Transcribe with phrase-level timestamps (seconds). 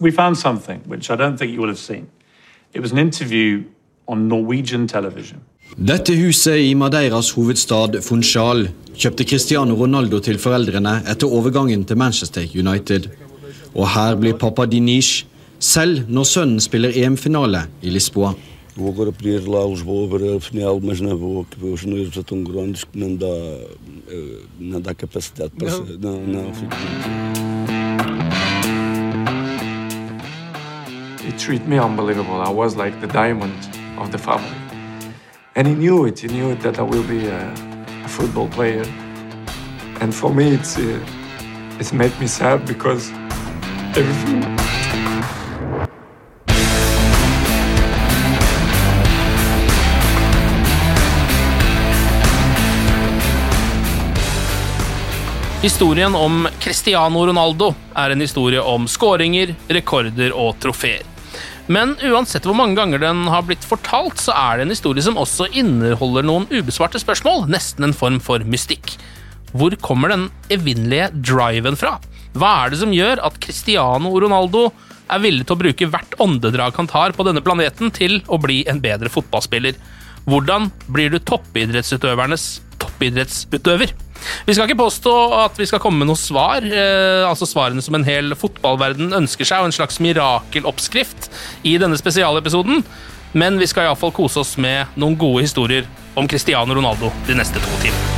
[0.00, 2.06] We found something which I don't think you will have seen.
[2.74, 3.62] It was an interview
[4.06, 5.38] on Norwegian television.
[5.76, 12.46] Dette huset i Madeiras hovedstad Funchal kjøpte Cristiano Ronaldo til foreldrene etter overgangen til Manchester
[12.54, 13.08] United.
[13.74, 15.26] Og her blir pappa Dinish
[15.58, 18.32] selv når sønnen spiller EM-finale i Lisboa.
[18.76, 18.92] Vou
[31.26, 32.40] He treated me unbelievable.
[32.40, 33.52] I was like the diamond
[33.98, 34.56] of the family.
[35.56, 36.20] And he knew it.
[36.20, 37.52] He knew it that I will be a,
[38.04, 38.84] a football player.
[40.00, 41.00] And for me, it's uh,
[41.80, 43.10] it's made me sad because
[43.96, 44.56] everything.
[55.62, 61.15] Historien om Cristiano Ronaldo er en historie om skåringer, rekorder og trofeer.
[61.72, 65.18] Men uansett hvor mange ganger den har blitt fortalt, så er det en historie som
[65.18, 68.94] også inneholder noen ubesvarte spørsmål, nesten en form for mystikk.
[69.56, 71.96] Hvor kommer den evinnelige driven fra?
[72.36, 74.68] Hva er det som gjør at Cristiano Ronaldo
[75.10, 78.62] er villig til å bruke hvert åndedrag han tar på denne planeten til å bli
[78.70, 79.78] en bedre fotballspiller?
[80.26, 82.48] Hvordan blir du toppidrettsutøvernes
[82.82, 83.94] toppidrettsutøver?
[84.46, 87.98] Vi skal ikke påstå at vi skal komme med noe svar, eh, altså svarene som
[87.98, 91.30] en hel fotballverden ønsker seg, og en slags mirakeloppskrift
[91.66, 92.84] i denne spesialepisoden,
[93.36, 97.60] men vi skal iallfall kose oss med noen gode historier om Cristiano Ronaldo de neste
[97.60, 98.14] to timene.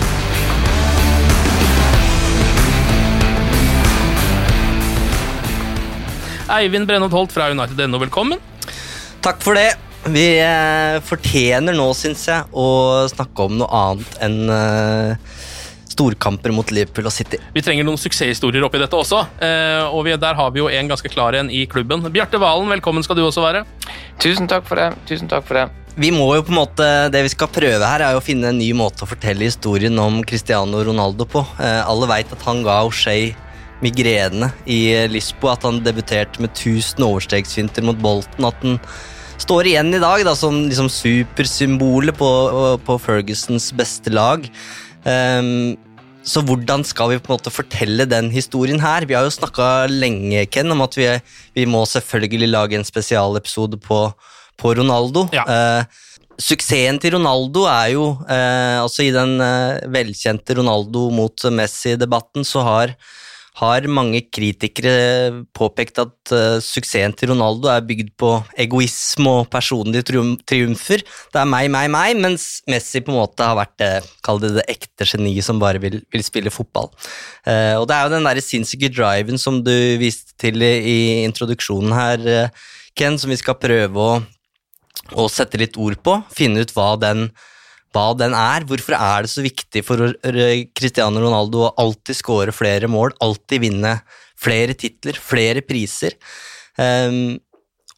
[6.49, 8.41] Eivind Brennholt Holt fra United.no, velkommen.
[9.25, 9.75] Takk for det.
[10.09, 15.35] Vi eh, fortjener nå, syns jeg, å snakke om noe annet enn eh,
[15.99, 17.41] storkamper mot Liverpool og City.
[17.55, 20.93] Vi trenger noen suksesshistorier oppi dette også, eh, og vi, der har vi jo en
[20.93, 22.07] ganske klar en i klubben.
[22.15, 23.65] Bjarte Valen, velkommen skal du også være.
[24.23, 24.93] Tusen takk for det.
[25.11, 25.67] Tusen takk for det.
[25.99, 28.53] Vi må jo på en måte, Det vi skal prøve her, er jo å finne
[28.53, 31.43] en ny måte å fortelle historien om Cristiano Ronaldo på.
[31.59, 33.33] Eh, alle veit at han ga O'Shay
[33.83, 38.79] migrene i Lisboa, at han debuterte med 1000 overstegsfinter mot Bolten, at han
[39.39, 42.31] står igjen i dag da, som liksom supersymbolet på,
[42.87, 44.47] på Fergusons beste lag.
[45.07, 45.79] Um,
[46.29, 49.07] så hvordan skal vi på en måte fortelle den historien her?
[49.09, 51.09] Vi har jo snakka lenge Ken, om at vi,
[51.57, 54.03] vi, må selvfølgelig lage en spesialepisode på,
[54.61, 55.27] på Ronaldo.
[55.33, 55.47] Ja.
[55.49, 56.05] Eh,
[56.39, 62.63] suksessen til Ronaldo er jo eh, altså I den eh, velkjente Ronaldo mot Messi-debatten så
[62.67, 62.95] har
[63.59, 68.31] har mange kritikere påpekt at uh, suksessen til Ronaldo er bygd på
[68.61, 70.07] egoisme og personlige
[70.47, 71.03] triumfer.
[71.03, 73.91] Det er meg, meg, meg, mens Messi på en måte har vært det,
[74.27, 76.93] kall det det ekte geniet som bare vil, vil spille fotball.
[77.43, 80.99] Uh, og det er jo den derre sinnssyke driven som du viste til i, i
[81.27, 82.67] introduksjonen her, uh,
[82.99, 84.19] Ken, som vi skal prøve å,
[85.19, 86.17] å sette litt ord på.
[86.35, 87.29] Finne ut hva den
[87.95, 88.67] hva den er.
[88.69, 90.15] Hvorfor er det så viktig for
[90.77, 93.99] Cristiano Ronaldo å alltid skåre flere mål, alltid vinne
[94.39, 96.19] flere titler, flere priser?
[96.79, 97.39] Um,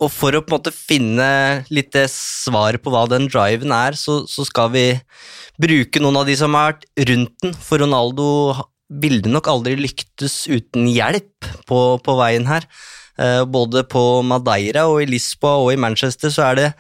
[0.01, 1.31] og for å på en måte finne
[1.69, 4.85] litt svar på hva den driven er, så, så, skal vi
[5.61, 7.53] bruke noen av de som har vært rundt den.
[7.53, 8.31] For Ronaldo
[9.03, 12.65] ville nok aldri lyktes uten hjelp på, på veien her.
[13.21, 16.71] Uh, både på Madeira og i Lisboa og i Manchester så er det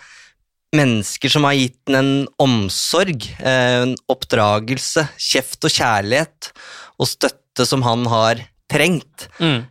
[0.77, 6.53] mennesker som har gitt den en omsorg, en oppdragelse, kjeft og kjærlighet
[7.01, 9.27] og støtte som han har trengt.
[9.43, 9.67] Mm.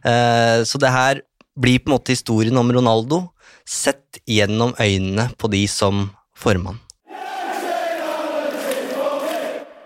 [0.67, 1.21] Så det her
[1.59, 3.21] blir på en måte historien om Ronaldo
[3.63, 6.81] sett gjennom øynene på de som formann.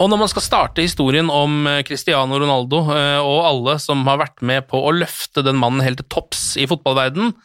[0.01, 4.65] Og når man skal starte historien om Cristiano Ronaldo og alle som har vært med
[4.68, 7.36] på å løfte den mannen helt til topps i fotballverden,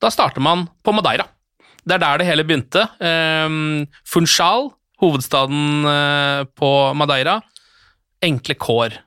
[0.00, 1.28] da starter man på Madeira.
[1.88, 2.82] Det er der det hele begynte.
[3.00, 4.66] Um, Funchal,
[5.00, 7.38] hovedstaden eh, på Madeira.
[8.20, 8.98] Enkle kår.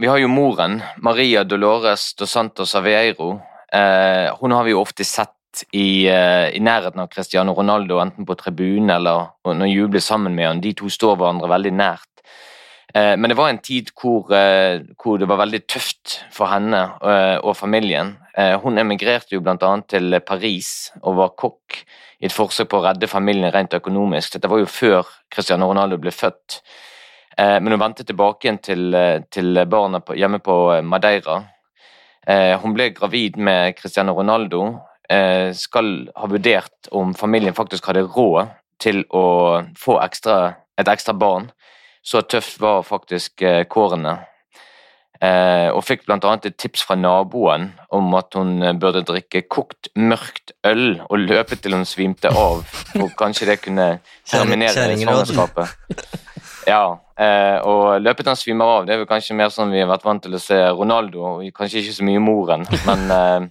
[0.00, 3.34] Vi har jo moren, Maria Dolores dos Santos Aveiro.
[3.72, 8.24] Eh, hun har vi jo ofte sett i, eh, i, nærheten av Cristiano Ronaldo, enten
[8.24, 10.62] på tribunen eller når hun jubler sammen med han.
[10.64, 12.09] De to står hverandre veldig nært.
[12.94, 16.80] Eh, men det var en tid hvor, eh, hvor, det var veldig tøft for henne
[17.02, 18.16] eh, og familien.
[18.62, 19.70] Hun emigrerte jo bl.a.
[19.84, 21.74] til Paris og var kokk
[22.22, 24.32] i et forsøk på å redde familien rent økonomisk.
[24.32, 26.60] Dette var jo før Cristiano Ronaldo ble født.
[27.36, 28.96] Men hun vendte tilbake igjen til,
[29.28, 30.56] til barna hjemme på
[30.88, 31.36] Madeira.
[32.62, 34.62] Hun ble gravid med Cristiano Ronaldo.
[35.58, 39.26] Skal ha vurdert om familien faktisk hadde råd til å
[39.76, 41.50] få ekstra, et ekstra barn.
[42.02, 44.14] Så tøft var faktisk kårene.
[45.76, 46.16] Og fikk bl.a.
[46.32, 51.76] et tips fra naboen om at hun burde drikke kokt, mørkt øl og løpe til
[51.76, 52.64] hun svimte av.
[52.94, 53.90] For kanskje det kunne
[54.32, 55.76] terminere svangerskapet.
[56.68, 59.88] Ja, eh, og løpet han svimer av, det er vel kanskje mer sånn vi har
[59.90, 62.66] vært vant til å se Ronaldo, og kanskje ikke så mye moren.
[62.86, 63.48] Men eh,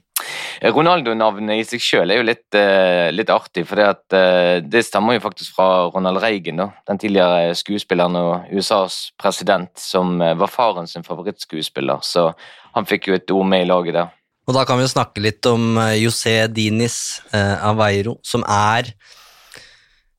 [0.75, 5.15] Ronaldo-navnet i seg sjøl er jo litt, eh, litt artig, for det, eh, det stammer
[5.15, 10.51] jo faktisk fra Ronald Reagan, da, den tidligere skuespilleren og USAs president, som eh, var
[10.51, 12.33] faren sin favorittskuespiller, så
[12.75, 14.15] han fikk jo et ord med i laget der.
[14.49, 18.89] Og da kan vi jo snakke litt om José Dinis Aveiro, som er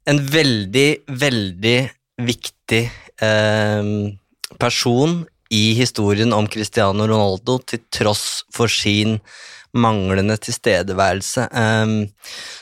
[0.07, 1.79] en veldig, veldig
[2.27, 2.83] viktig
[3.23, 3.91] eh,
[4.61, 5.21] person
[5.51, 9.19] i historien om Cristiano Ronaldo, til tross for sin
[9.77, 11.47] manglende tilstedeværelse.
[11.53, 12.09] Um,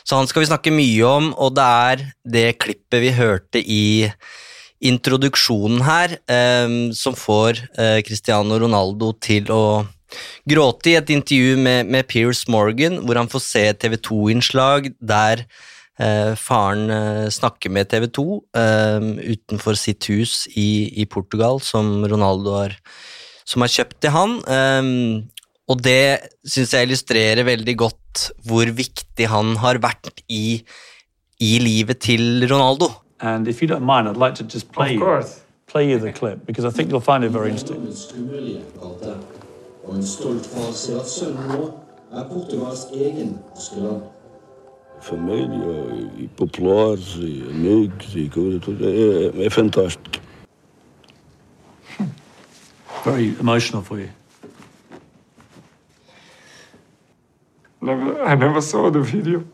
[0.04, 2.04] så han skal vi snakke mye om, og det er
[2.38, 4.08] det klippet vi hørte i
[4.78, 6.18] introduksjonen her,
[6.66, 9.64] um, som får uh, Cristiano Ronaldo til å
[10.48, 15.44] gråte i et intervju med, med Piers Morgan, hvor han får se TV 2-innslag der
[15.98, 18.24] Eh, faren eh, snakker med TV 2
[18.54, 22.76] eh, utenfor sitt hus i, i, Portugal, som Ronaldo har,
[23.42, 24.36] som har kjøpt til han.
[25.68, 30.62] Og det syns jeg illustrerer veldig godt hvor viktig han har vært i,
[31.40, 32.90] i livet til Ronaldo.
[33.20, 35.40] And if you don't mind, I'd like to just play, of course.
[35.66, 37.78] play you the clip, because I think you'll find it very interesting.
[39.84, 41.72] Og en stolt far ser at sønnen nå
[42.12, 44.02] er Portugals egen Askeland
[48.80, 50.20] e e e fantástico.
[53.04, 54.08] Very emotional for you.
[57.80, 59.44] Never, I never saw the video.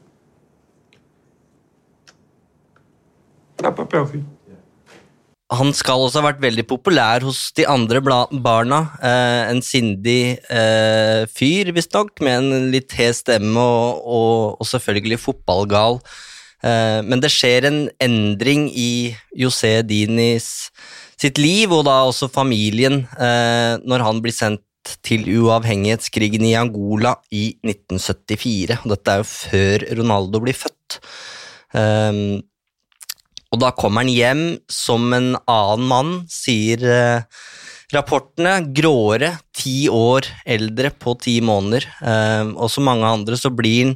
[5.55, 8.81] Han skal også ha vært veldig populær hos de andre barna.
[9.05, 15.20] Eh, en sindig eh, fyr, visstnok, med en litt hes stemme og, og, og, selvfølgelig
[15.23, 16.00] fotballgal.
[16.65, 20.70] Eh, men det skjer en endring i José Dinis
[21.20, 24.65] sitt liv, og da også familien, eh, når han blir sendt
[25.07, 28.81] til uavhengighetskrigen i Angola i 1974.
[28.91, 30.99] Dette er jo før Ronaldo blir født.
[31.75, 32.43] Um,
[33.55, 37.43] og da kommer han hjem som en annen mann, sier eh,
[37.95, 38.57] rapportene.
[38.75, 40.27] Gråere, ti år
[40.57, 41.87] eldre på ti måneder.
[42.03, 43.95] Eh, og som mange andre så blir han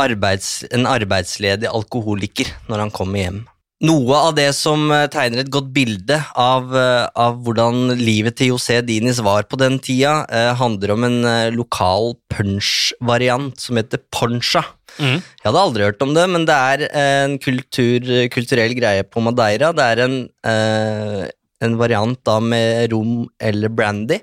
[0.00, 3.44] arbeids, en arbeidsledig alkoholiker når han kommer hjem.
[3.84, 8.54] Noe av det som eh, tegner et godt bilde av, eh, av hvordan livet til
[8.54, 14.00] José Dinis var på den tida, eh, handler om en eh, lokal punch-variant som heter
[14.08, 14.64] poncha.
[14.96, 15.20] Mm.
[15.20, 19.74] Jeg hadde aldri hørt om det, men det er en kultur, kulturell greie på Madeira.
[19.76, 21.28] Det er en, eh,
[21.60, 24.22] en variant da med rom eller brandy,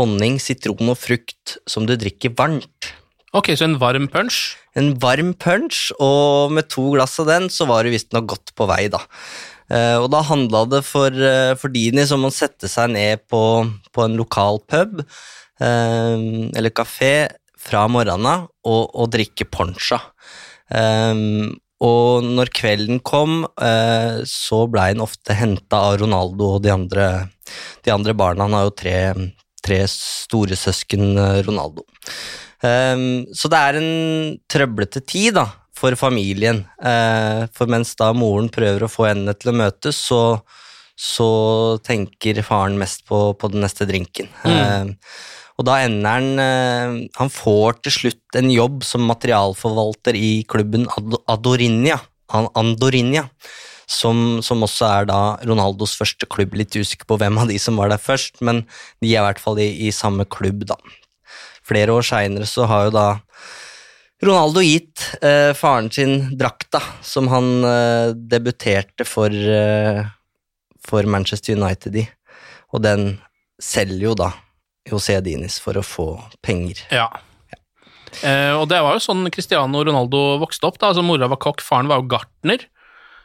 [0.00, 2.94] honning, sitron og frukt som du drikker varmt.
[3.34, 4.54] Ok, Så en varm punch?
[4.78, 8.66] En varm punch, og med to glass av den så var du visstnok godt på
[8.70, 9.00] vei, da.
[9.66, 13.40] Uh, og da handla det for, uh, for Dini som å sette seg ned på,
[13.90, 16.18] på en lokal pub uh,
[16.52, 19.98] eller kafé fra morgenen og, og, drikke poncha.
[21.84, 23.46] Og når kvelden kom,
[24.28, 27.06] så blei han ofte henta av Ronaldo og de andre,
[27.84, 28.46] de andre, barna.
[28.46, 28.98] Han har jo tre,
[29.64, 31.16] tre storesøsken,
[31.48, 31.86] Ronaldo.
[32.64, 36.62] Um, så det er en trøblete tid da, for familien.
[36.80, 40.22] Uh, for mens da moren prøver å få endene til å møtes, så,
[40.96, 41.28] så
[41.84, 44.30] tenker faren mest på, på den neste drinken.
[44.46, 44.94] Mm.
[45.54, 50.88] Og da ender han uh, Han får til slutt en jobb som materialforvalter i klubben
[51.30, 52.00] Adorinha.
[52.32, 53.28] Andorinha.
[53.84, 56.56] Som, som, også er da Ronaldos første klubb.
[56.56, 58.62] Litt usikker på hvem av de som var der først, men
[59.04, 60.78] de er i hvert fall i, i samme klubb, da.
[61.64, 63.08] Flere år seinere så har jo da
[64.24, 70.00] Ronaldo gitt eh, faren sin drakta, som han eh, debuterte for, eh,
[70.84, 72.06] for Manchester United i,
[72.72, 73.14] og den
[73.60, 74.30] selger jo da
[74.88, 76.08] José Dinis for å få
[76.44, 76.84] penger.
[76.92, 77.08] Ja.
[78.22, 80.78] Eh, og det var jo sånn Cristiano Ronaldo vokste opp.
[80.78, 82.68] da, altså Mora var kokk, faren var jo gartner.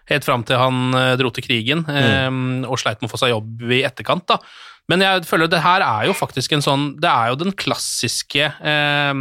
[0.10, 2.30] Helt fram til han eh, dro til krigen eh,
[2.66, 4.26] og sleit med å få seg jobb i etterkant.
[4.32, 4.40] da.
[4.90, 8.48] Men jeg føler det her er jo faktisk en sånn Det er jo den klassiske
[8.50, 9.20] eh,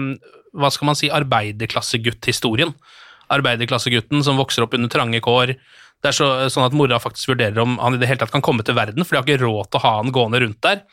[0.58, 2.72] hva skal man si, arbeiderklassegutt-historien.
[3.34, 5.54] Arbeiderklassegutten som vokser opp under trange kår.
[6.02, 8.44] Det er så, sånn at mora faktisk vurderer om han i det hele tatt kan
[8.44, 10.84] komme til verden, for de har ikke råd til å ha han gående rundt der.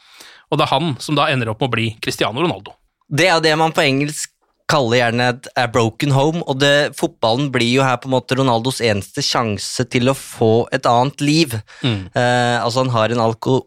[0.52, 2.76] Og det er han som da ender opp med å bli Cristiano Ronaldo.
[3.06, 4.32] Det er det man på engelsk
[4.70, 8.38] kaller gjerne et a broken home, og det, fotballen blir jo her på en måte
[8.38, 11.54] Ronaldos eneste sjanse til å få et annet liv.
[11.86, 12.08] Mm.
[12.10, 13.60] Eh, altså Han har en alko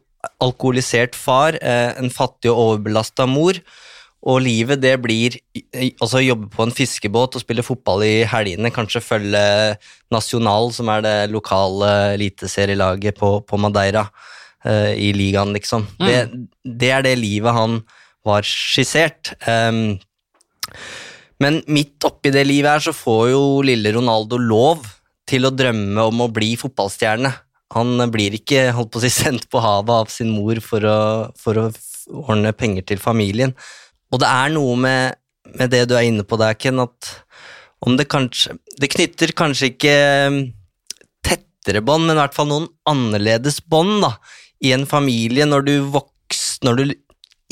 [0.42, 3.60] alkoholisert far, eh, en fattig og overbelasta mor,
[4.28, 5.36] og livet det blir
[6.02, 9.42] altså jobbe på en fiskebåt og spille fotball i helgene, kanskje følge
[10.10, 14.08] National, som er det lokale eliteserielaget på, på Madeira,
[14.66, 15.86] uh, i ligaen, liksom.
[16.00, 16.08] Mm.
[16.08, 17.78] Det, det er det livet han
[18.26, 19.36] var skissert.
[19.46, 19.98] Um,
[21.38, 24.82] men midt oppi det livet her så får jo lille Ronaldo lov
[25.28, 27.30] til å drømme om å bli fotballstjerne.
[27.76, 30.98] Han blir ikke holdt på å si, sendt på havet av sin mor for å,
[31.38, 31.68] for å
[32.28, 33.54] ordne penger til familien.
[34.12, 35.18] Og det er noe med,
[35.58, 37.12] med det du er inne på der, Ken, at
[37.84, 39.92] om det kanskje Det knytter kanskje ikke
[40.26, 40.38] um,
[41.22, 44.16] tettere bånd, men i hvert fall noen annerledes bånd da,
[44.64, 46.84] i en familie når du, voks, når du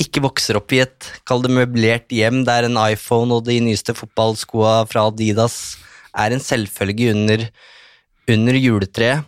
[0.01, 3.95] ikke vokser opp i et kall det møblert hjem der en iPhone og de nyeste
[3.97, 5.77] fotballskoa fra Adidas
[6.17, 7.45] er en selvfølge under,
[8.29, 9.25] under juletreet.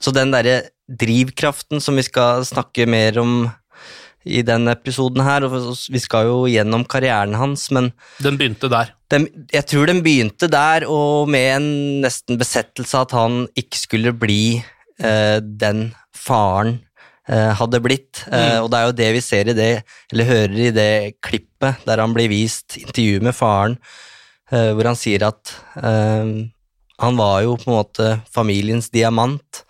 [0.00, 3.34] Så den derre drivkraften som vi skal snakke mer om
[4.28, 5.54] i denne episoden her, og
[5.88, 8.90] vi skal jo gjennom karrieren hans, men Den begynte der.
[9.10, 11.70] Den, jeg tror den begynte der, og med en
[12.04, 14.60] nesten besettelse at han ikke skulle bli
[15.00, 16.76] eh, den faren
[17.28, 18.26] eh, hadde blitt.
[18.28, 18.64] Eh, Mm.
[18.64, 19.72] og det er jo det vi ser i det,
[20.12, 20.92] eller hører i det
[21.24, 23.78] klippet der han blir vist intervju med faren,
[24.52, 26.44] eh, hvor han sier at eh,
[27.00, 29.64] han var jo på en måte familiens diamant,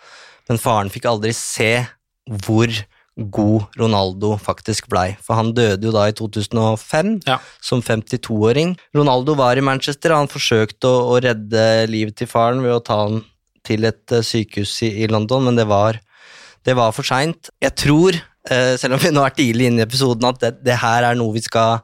[0.51, 1.77] men faren fikk aldri se
[2.45, 2.73] hvor
[3.31, 5.13] god Ronaldo faktisk blei.
[5.23, 7.17] For han døde jo da i 2005
[7.63, 8.75] som 52-åring.
[8.97, 12.83] Ronaldo var i Manchester, og han forsøkte å, å redde livet til faren ved å
[12.85, 13.21] ta han
[13.67, 15.99] til et eh, sykehus i, i London, men det var,
[16.67, 17.51] det var for seint.
[17.61, 18.17] Jeg tror,
[18.49, 21.19] eh, selv om vi nå er tidlig inne i episoden, at det, det her er
[21.19, 21.83] noe vi skal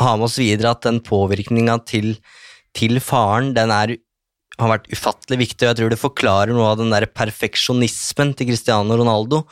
[0.00, 2.14] ha med oss videre, at den påvirkninga til,
[2.76, 3.98] til faren, den er
[4.62, 8.52] har vært ufattelig viktig, og jeg tror det forklarer noe av den der perfeksjonismen til
[8.52, 9.42] Cristiano Ronaldo.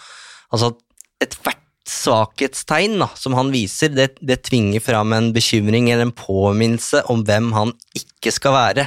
[0.51, 6.09] Altså at ethvert svakhetstegn da, som han viser, det, det tvinger fram en bekymring eller
[6.09, 8.87] en påminnelse om hvem han ikke skal være.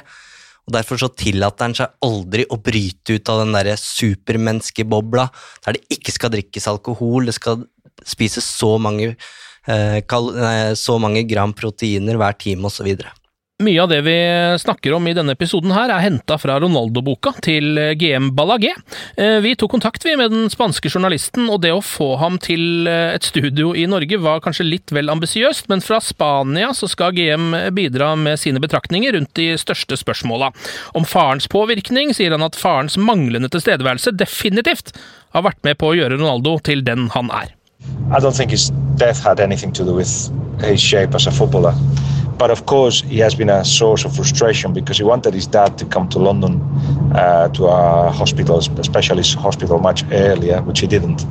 [0.63, 5.27] Og Derfor så tillater han seg aldri å bryte ut av den der supermenneskebobla
[5.65, 7.65] der det ikke skal drikkes alkohol, det skal
[8.07, 9.13] spises så mange,
[9.67, 12.93] eh, så mange gram proteiner hver time osv.
[13.62, 14.13] Mye av det vi
[14.60, 18.72] snakker om i denne episoden her er henta fra Ronaldo-boka til GM Ballagé.
[19.13, 23.13] Eh, Vi tok kontakt med den spanske journalisten, og det å få ham til eh,
[23.13, 27.53] et studio i Norge var kanskje litt vel ambisiøst, men fra Spania så skal GM
[27.77, 30.50] bidra med sine betraktninger rundt de største spørsmåla.
[30.98, 34.95] Om farens påvirkning sier han at farens manglende tilstedeværelse definitivt
[35.38, 37.53] har vært med på å gjøre Ronaldo til den han er.
[38.10, 40.10] I don't think his death had anything to do with
[40.65, 41.29] his shape as.
[42.37, 45.77] But of course, he has been a source of frustration because he wanted his dad
[45.77, 46.61] to come to London
[47.15, 51.25] uh, to a hospital, a specialist hospital, much earlier, which he didn't.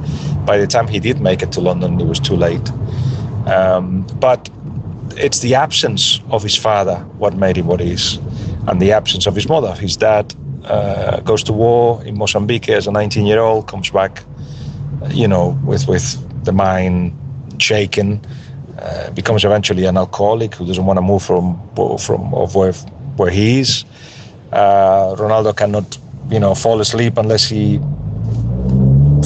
[0.47, 2.71] By the time he did make it to London, it was too late.
[3.47, 4.49] Um, but
[5.17, 8.19] it's the absence of his father what made him what he is,
[8.69, 9.75] and the absence of his mother.
[9.75, 14.23] His dad uh, goes to war in Mozambique as a 19-year-old, comes back,
[15.11, 16.05] you know, with with
[16.45, 17.13] the mind
[17.59, 18.21] shaken,
[18.83, 21.57] uh, becomes eventually an alcoholic who doesn't want to move from
[21.99, 22.73] from of where
[23.17, 23.85] where he is.
[24.53, 25.99] Uh, Ronaldo cannot,
[26.31, 27.79] you know, fall asleep unless he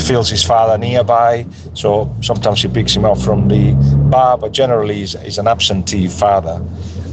[0.07, 1.47] feels his father nearby.
[1.73, 3.73] So sometimes he picks him up from the
[4.11, 6.63] bar, but generally he's, he's an absentee father.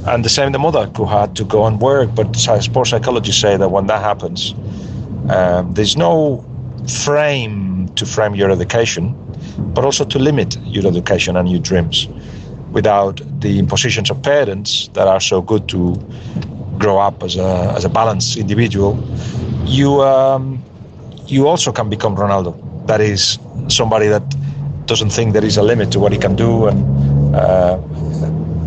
[0.05, 2.13] And the same the mother who had to go and work.
[2.13, 4.53] But sports psychologists say that when that happens,
[5.29, 6.43] um, there's no
[7.05, 9.15] frame to frame your education,
[9.73, 12.09] but also to limit your education and your dreams
[12.73, 15.95] without the impositions of parents that are so good to
[16.77, 19.01] grow up as a, as a balanced individual.
[19.65, 20.61] You, um,
[21.27, 22.51] you also can become Ronaldo.
[22.87, 23.39] That is
[23.69, 24.23] somebody that
[24.85, 27.77] doesn't think there is a limit to what he can do, and uh,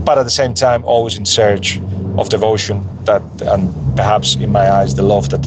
[0.04, 1.78] but at the same time always in search
[2.16, 5.46] of devotion that, and perhaps in my eyes, the love that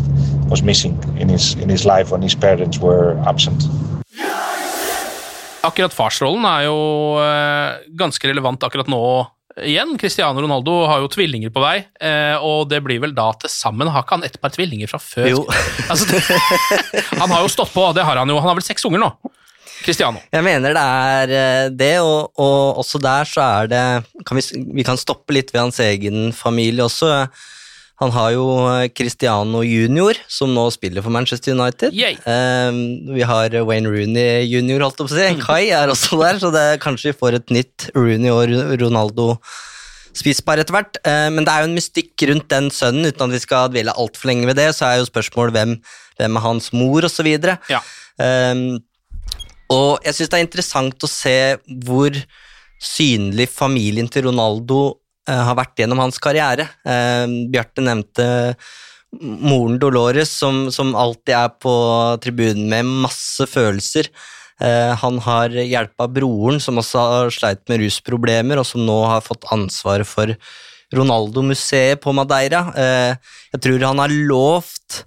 [0.50, 3.64] was missing in his in his life when his parents were absent.
[5.70, 6.80] Akkurat farsrollen er jo
[7.24, 9.04] eh, ganske relevant akkurat nå
[9.66, 9.98] igjen.
[10.00, 13.90] Cristiano Ronaldo har jo tvillinger på vei, eh, og det blir vel da til sammen
[13.92, 15.30] Har ikke han et par tvillinger fra før?
[15.32, 15.44] Jo.
[15.90, 18.40] Altså, det, han har jo stått på, det har han jo.
[18.42, 19.14] Han har vel seks unger nå?
[19.80, 20.20] Cristiano.
[20.34, 23.86] Jeg mener det er eh, det, og, og også der så er det
[24.28, 24.44] kan vi,
[24.76, 27.30] vi kan stoppe litt ved hans egen familie også.
[28.00, 31.96] Han har jo eh, Cristiano junior, som nå spiller for Manchester United.
[32.24, 32.78] Um,
[33.12, 35.42] vi har Wayne Rooney junior, holdt jeg på å si.
[35.44, 39.34] Kai er også der, så det kanskje vi får et nytt Rooney og Ronaldo
[40.16, 41.02] spisbar etter hvert.
[41.04, 43.96] Uh, men det er jo en mystikk rundt den sønnen, uten at vi skal dvele
[44.00, 44.70] altfor lenge ved det.
[44.78, 45.76] Så er jo spørsmålet hvem,
[46.22, 47.28] hvem er hans mor, osv.
[47.68, 47.84] Ja.
[48.16, 48.80] Um,
[49.70, 51.38] og jeg syns det er interessant å se
[51.84, 52.16] hvor
[52.80, 54.80] synlig familien til Ronaldo
[55.30, 56.68] har vært gjennom hans karriere.
[56.88, 58.26] Uh, Bjarte nevnte
[59.20, 61.74] moren Dolores, som, som, alltid er på
[62.24, 64.12] tribunen med masse følelser.
[64.60, 69.26] Uh, han har hjelpa broren, som også har sleit med rusproblemer, og som nå har
[69.26, 70.36] fått ansvaret for
[70.96, 72.64] Ronaldo-museet på Madeira.
[72.74, 75.04] jeg tror han har lovt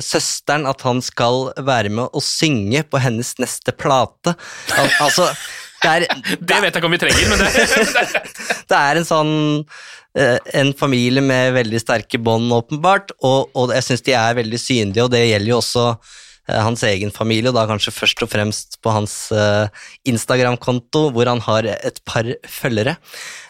[0.00, 4.32] søsteren at han skal være med å synge på hennes neste plate.
[4.72, 5.26] Al altså,
[5.82, 6.06] det, er,
[6.50, 7.50] det vet jeg ikke om vi trenger, men det,
[8.70, 13.86] det er en sånn uh, en familie med veldig sterke bånd, åpenbart, og, og jeg
[13.88, 17.58] syns de er veldig synlige, og det gjelder jo også uh, hans egen familie, og
[17.58, 19.16] da kanskje først og fremst på hans
[20.08, 22.96] Instagram-konto, hvor han har et par følgere.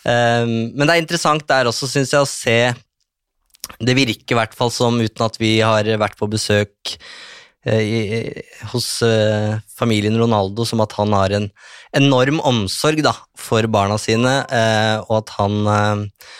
[0.04, 2.58] men det er interessant der også, syns jeg, å se
[3.78, 7.00] det virker i hvert fall som, uten at vi har vært på besøk eh,
[7.69, 11.49] i, hos eh, familien Ronaldo, som at han har en
[11.97, 16.31] enorm omsorg da, for barna sine, eh, og at han, eh,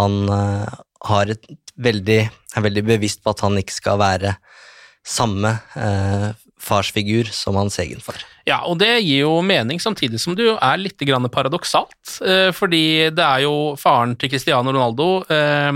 [0.00, 0.74] han eh,
[1.10, 1.46] har et
[1.78, 4.36] veldig, er veldig bevisst på at han ikke skal være
[5.04, 6.30] samme eh,
[6.64, 8.22] farsfigur som hans egen far.
[8.44, 11.00] Ja, og det gir jo mening, samtidig som det jo er litt
[11.32, 12.18] paradoksalt.
[12.24, 15.70] Eh, fordi det er jo faren til Cristiano Ronaldo eh,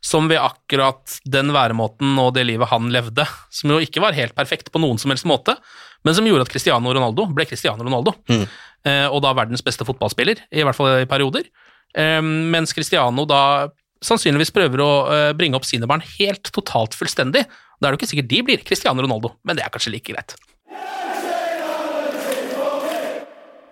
[0.00, 4.34] som ved akkurat den væremåten og det livet han levde, som jo ikke var helt
[4.34, 5.56] perfekt på noen som helst måte,
[6.04, 8.14] men som gjorde at Cristiano Ronaldo ble Cristiano Ronaldo.
[8.30, 8.46] Mm.
[8.86, 11.50] Eh, og da verdens beste fotballspiller, i hvert fall i perioder.
[11.98, 13.70] Mens Cristiano da
[14.04, 17.44] sannsynligvis prøver å eh, bringe opp sine barn helt totalt fullstendig.
[17.78, 20.12] Da er det jo ikke sikkert de blir Cristiano Ronaldo, men det er kanskje like
[20.12, 20.36] greit.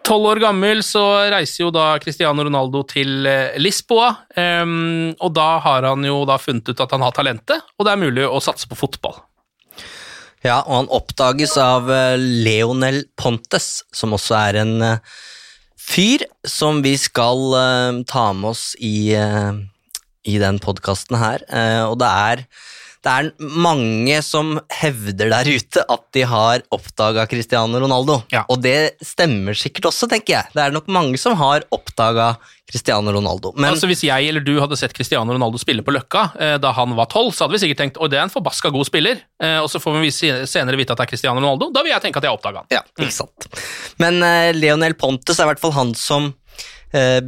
[0.06, 4.12] Tolv år gammel så reiser jo da Cristiano Ronaldo til eh, Lisboa,
[4.62, 7.94] um, og da har han jo da funnet ut at han har talentet, og det
[7.94, 9.18] er mulig å satse på fotball.
[10.46, 14.76] Ja, og han oppdages av eh, Leonel Pontes, som også er en
[15.74, 19.14] fyr som vi skal ta med oss i,
[20.26, 21.46] i den podkasten her,
[21.86, 22.46] og det er
[23.06, 28.18] det er mange som hevder der ute at de har oppdaga Cristiano Ronaldo.
[28.34, 28.42] Ja.
[28.50, 30.50] Og det stemmer sikkert også, tenker jeg.
[30.56, 32.32] Det er nok mange som har oppdaga
[32.66, 33.52] Cristiano Ronaldo.
[33.54, 36.72] Men altså Hvis jeg eller du hadde sett Cristiano Ronaldo spille på Løkka eh, da
[36.74, 39.20] han var tolv, så hadde vi sikkert tenkt at det er en forbaska god spiller,
[39.38, 41.70] eh, og så får vi senere vite at det er Cristiano Ronaldo.
[41.74, 42.72] Da vil jeg tenke at jeg oppdaga han.
[42.74, 43.46] Ja, ikke sant.
[44.02, 46.45] Men eh, Leonel Pontes er i hvert fall han som eh,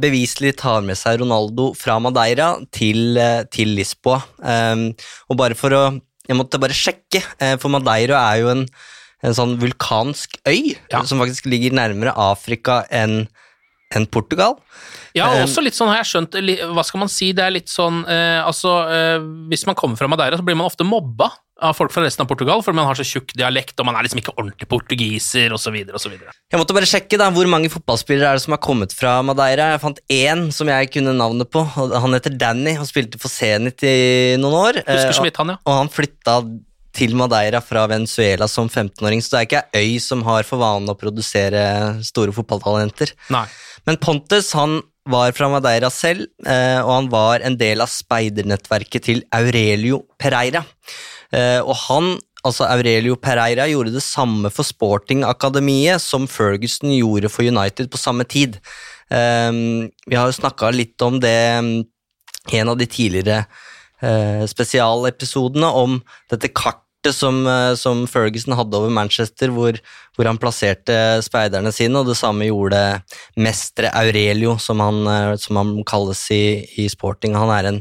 [0.01, 4.21] beviselig tar med seg Ronaldo fra Madeira til, eh, til Lisboa.
[4.41, 4.89] Um,
[5.29, 5.83] og bare for å
[6.29, 8.67] Jeg måtte bare sjekke, eh, for Madeira er jo en,
[9.25, 11.01] en sånn vulkansk øy Ja.
[11.01, 13.27] som faktisk ligger nærmere Afrika enn
[13.95, 14.59] enn Portugal.
[15.17, 16.35] Ja, Um, også litt sånn har jeg skjønt
[16.75, 17.31] Hva skal man si?
[17.33, 19.17] Det er litt sånn eh, Altså, eh,
[19.49, 22.29] hvis man kommer fra Madeira, så blir man ofte mobba av folk fra resten av
[22.29, 25.75] Portugal, fordi man har så tjukk dialekt, og man er liksom ikke ordentlig portugiser, osv.,
[25.99, 26.15] osv.
[26.15, 29.71] Jeg måtte bare sjekke da, hvor mange fotballspillere er det som har kommet fra Madeira.
[29.73, 31.65] Jeg fant én som jeg kunne navnet på.
[31.75, 34.81] Han heter Danny og spilte for Zenit i noen år.
[34.85, 35.59] Husker Eh, så vidt han, ja.
[35.65, 36.39] Og han flytta
[36.95, 40.61] til Madeira fra Venezuela som 15-åring, så det er ikke ei øy som har for
[40.61, 41.61] vane å produsere
[42.05, 43.13] store fotballtalenter.
[43.33, 43.45] Nei.
[43.87, 49.07] Men Pontes han var fra Madeira selv, eh, og han var en del av speidernettverket
[49.07, 50.63] til Aurelio Pereira.
[51.35, 52.15] Eh, og han,
[52.45, 58.25] altså Aurelio Pereira, gjorde det samme for Sporting-akademiet som Ferguson gjorde for United på samme
[58.29, 58.59] tid.
[59.13, 59.51] Eh,
[60.09, 61.73] vi har jo snakka litt om det mm,
[62.49, 63.43] i en av de tidligere
[64.01, 65.99] eh, spesialepisodene, om
[66.31, 66.79] dette kartet
[67.15, 67.45] som,
[67.79, 69.77] som Ferguson hadde over Manchester, hvor,
[70.17, 72.81] hvor han plasserte speiderne sine, og det samme gjorde
[73.39, 75.07] mestre Aurelio, som han,
[75.39, 76.43] som han kalles i,
[76.83, 77.37] i sporting.
[77.39, 77.79] Han er en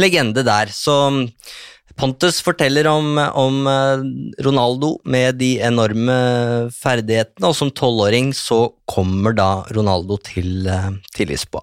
[0.00, 0.72] legende der.
[0.72, 1.26] Så mm,
[1.94, 4.00] Pontus forteller om, om eh,
[4.42, 6.16] Ronaldo med de enorme
[6.74, 11.62] ferdighetene, og som tolvåring så kommer da Ronaldo til, eh, til Lisboa.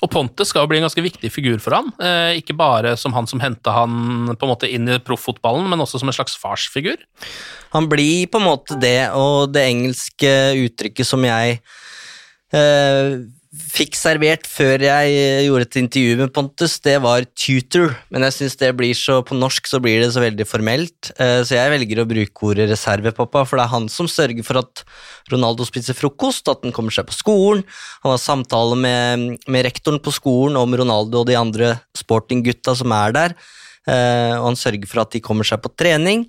[0.00, 1.90] Og Ponte skal jo bli en ganske viktig figur for han.
[2.00, 5.82] Eh, ikke bare som han som henta han på en måte inn i profffotballen, men
[5.84, 7.00] også som en slags farsfigur.
[7.74, 10.32] Han blir på en måte det, og det engelske
[10.64, 11.60] uttrykket som jeg
[12.56, 18.22] eh, fikk servert før jeg eh, gjorde et intervju med Pontus, det var tutor, men
[18.28, 21.56] jeg syns det blir så på norsk så blir det så veldig formelt, eh, så
[21.56, 24.84] jeg velger å bruke ordet reservepappa, for det er han som sørger for at
[25.32, 27.66] Ronaldo spiser frokost, at han kommer seg på skolen,
[28.04, 32.94] han har samtale med, med rektoren på skolen om Ronaldo og de andre sportinggutta som
[32.94, 33.36] er der,
[33.90, 36.28] eh, og han sørger for at de kommer seg på trening.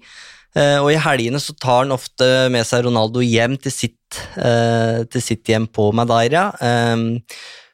[0.51, 5.23] Og i helgene så tar han ofte med seg Ronaldo hjem til sitt Eh, til
[5.23, 7.03] sitt hjem på Madeira eh,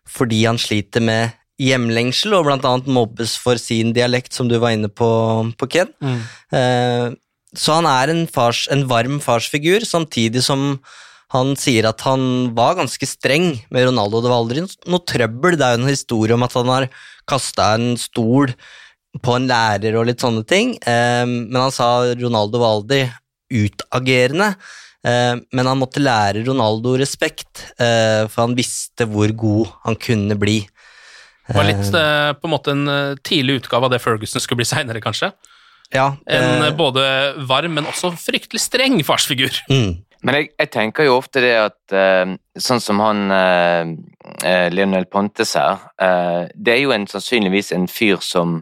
[0.07, 4.75] fordi han sliter med hjemlengsel og blant annet mobbes for sin dialekt, som du var
[4.75, 5.09] inne på,
[5.57, 5.89] på Ken.
[5.99, 6.19] Mm.
[6.53, 7.07] Eh,
[7.57, 10.77] så han er en, fars, en varm farsfigur, samtidig som
[11.33, 14.21] han sier at han var ganske streng med Ronaldo.
[14.21, 15.57] Det var aldri noe trøbbel.
[15.57, 16.87] Det er jo en historie om at han har
[17.27, 18.53] kasta en stol
[19.23, 23.01] på en lærer og litt sånne ting, men han sa Ronaldo var aldri
[23.53, 24.53] utagerende.
[25.07, 30.37] Eh, men han måtte lære Ronaldo respekt, eh, for han visste hvor god han kunne
[30.39, 30.61] bli.
[31.47, 32.89] Det var litt eh, på en måte en
[33.23, 35.31] tidlig utgave av det Ferguson skulle bli seinere, kanskje?
[35.93, 37.05] Ja, en både
[37.47, 39.61] varm, men også fryktelig streng farsfigur.
[39.71, 40.03] Mm.
[40.27, 41.93] Men jeg, jeg, tenker jo ofte det at
[42.59, 45.85] sånn som han eh, Lionel Pontes her,
[46.51, 48.57] det er jo en, sannsynligvis en fyr som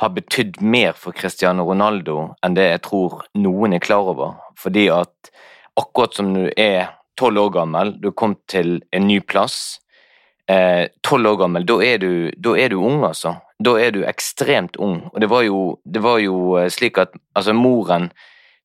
[0.00, 4.38] har betydd mer for Cristiano Ronaldo enn det jeg tror noen er klar over.
[4.56, 5.30] Fordi at
[5.76, 9.78] akkurat som du er tolv år gammel, du kom til en ny plass.
[10.48, 13.36] Eh, tolv eh, år gammel, da er, du, da er, du, ung, altså.
[13.60, 15.02] Da er du ekstremt ung.
[15.12, 18.08] Og det var jo, det var jo eh, slik at altså, moren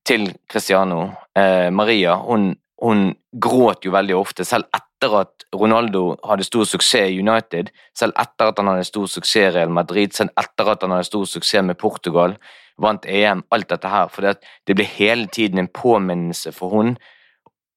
[0.08, 2.54] til Cristiano, eh, Maria, hun,
[2.86, 3.06] hun,
[3.42, 8.52] gråt jo veldig ofte, selv etter at Ronaldo hadde stor suksess i United, selv etter
[8.52, 11.66] at han hadde stor suksess i Real Madrid, selv etter at han hadde stor suksess
[11.66, 12.38] med Portugal,
[12.82, 14.10] vant EM, alt dette her.
[14.12, 16.96] For det, det ble hele tiden en påminnelse for hun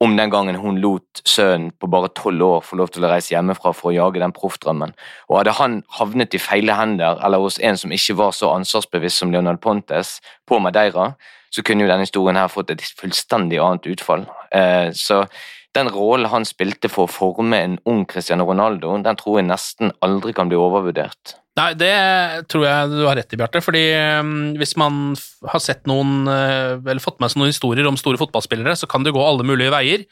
[0.01, 3.33] om den gangen hun lot sønnen på bare tolv år få lov til å reise
[3.35, 4.95] hjemmefra for å jage den proffdrømmen.
[5.27, 9.25] Og hadde han havnet i feile hender, eller hos en som ikke var så ansvarsbevisst
[9.25, 11.13] som Leonel Pontes på Madeira,
[11.51, 14.27] så kunne jo denne historien her fått et fullstendig annet utfall.
[14.55, 15.25] Eh, så
[15.77, 19.93] den rollen han spilte for å forme en ung Cristiano Ronaldo, den tror jeg nesten
[20.05, 21.37] aldri kan bli overvurdert.
[21.59, 21.93] Nei, det
[22.53, 23.63] tror jeg du har rett i, Bjarte.
[23.65, 23.85] fordi
[24.21, 25.17] um, hvis man
[25.51, 29.07] har sett noen, uh, eller fått med seg noen historier om store fotballspillere, så kan
[29.07, 30.07] det gå alle mulige veier.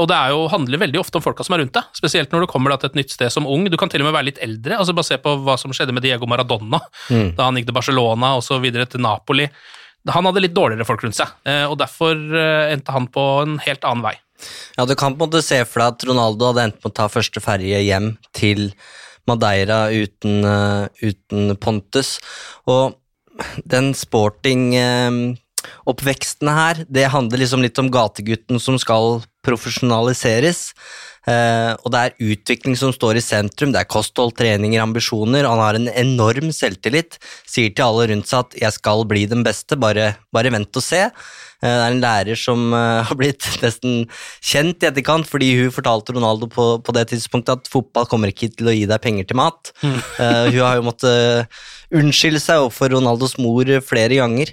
[0.00, 2.48] Og det jo, handler veldig ofte om folka som er rundt deg, spesielt når du
[2.48, 3.66] kommer til et nytt sted som ung.
[3.68, 4.78] Du kan til og med være litt eldre.
[4.78, 7.34] altså Bare se på hva som skjedde med Diego Maradona mm.
[7.36, 9.50] da han gikk til Barcelona og så videre til Napoli.
[10.08, 13.58] Han hadde litt dårligere folk rundt seg, uh, og derfor uh, endte han på en
[13.66, 14.16] helt annen vei.
[14.78, 16.96] Ja, Du kan på en måte se for deg at Ronaldo hadde endt med å
[16.96, 18.70] ta første ferje hjem til
[19.28, 22.16] Madeira uten, uh, uten Pontus.
[22.66, 22.98] Og
[23.68, 25.32] den sporting uh,
[25.88, 30.70] oppveksten her, det handler liksom litt om gategutten som skal profesjonaliseres.
[31.22, 33.70] Uh, og det er utvikling som står i sentrum.
[33.74, 35.46] Det er kosthold, treninger, ambisjoner.
[35.46, 37.20] Han har en enorm selvtillit.
[37.46, 40.82] Sier til alle rundt seg at 'jeg skal bli den beste', bare, bare vent og
[40.82, 41.10] se.
[41.62, 44.06] Eh, det er en lærer som eh, har blitt nesten
[44.42, 48.50] kjent i etterkant fordi hun fortalte Ronaldo på, på det tidspunktet at fotball kommer ikke
[48.56, 49.72] til å gi deg penger til mat.
[49.84, 49.98] Mm.
[50.18, 54.48] Uh, hun har jo måttet unnskylde seg overfor Ronaldos mor flere ganger.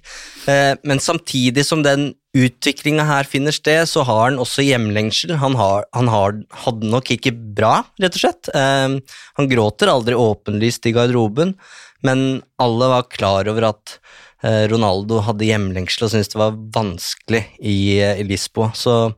[0.84, 5.38] Men samtidig som den utviklinga her finner sted, så har han også hjemlengsel.
[5.40, 8.52] Han, har, han har, hadde nok ikke bra, rett og slett.
[8.52, 11.56] Han gråter aldri åpenlyst i garderoben,
[12.04, 14.09] men alle var klar over at Eh,
[14.42, 18.72] Ronaldo hadde hjemlengsel og syntes det var vanskelig i, eh, i, Lisboa.
[18.72, 19.12] Så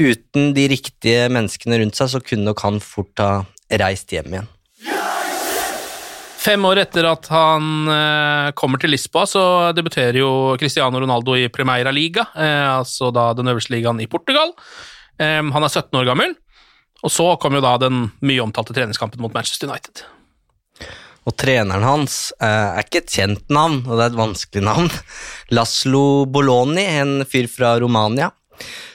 [0.00, 3.30] uten de riktige menneskene rundt seg, så kunne nok han fort ha
[3.82, 4.48] reist hjem igjen.
[6.42, 9.42] Fem år etter at han eh, kommer til Lisboa, så
[9.76, 14.56] debuterer jo Cristiano Ronaldo i Primeira Liga, altså da den øverste ligaen i Portugal.
[15.20, 16.34] han er 17 år gammel,
[17.04, 20.02] og så kom jo da den mye omtalte treningskampen mot Manchester United.
[21.22, 24.90] Og treneren hans eh, er ikke et kjent navn, og det er et vanskelig navn.
[25.56, 28.32] Laslo Boloni, en fyr fra Romania,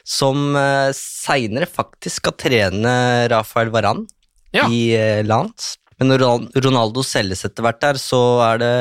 [0.08, 2.94] som eh, seinere faktisk skal trene
[3.32, 4.04] Rafael Varan
[4.56, 4.68] ja.
[4.68, 5.78] i eh, Lance.
[5.98, 6.22] Men når
[6.62, 8.74] Ronaldo selges etter hvert der, så er det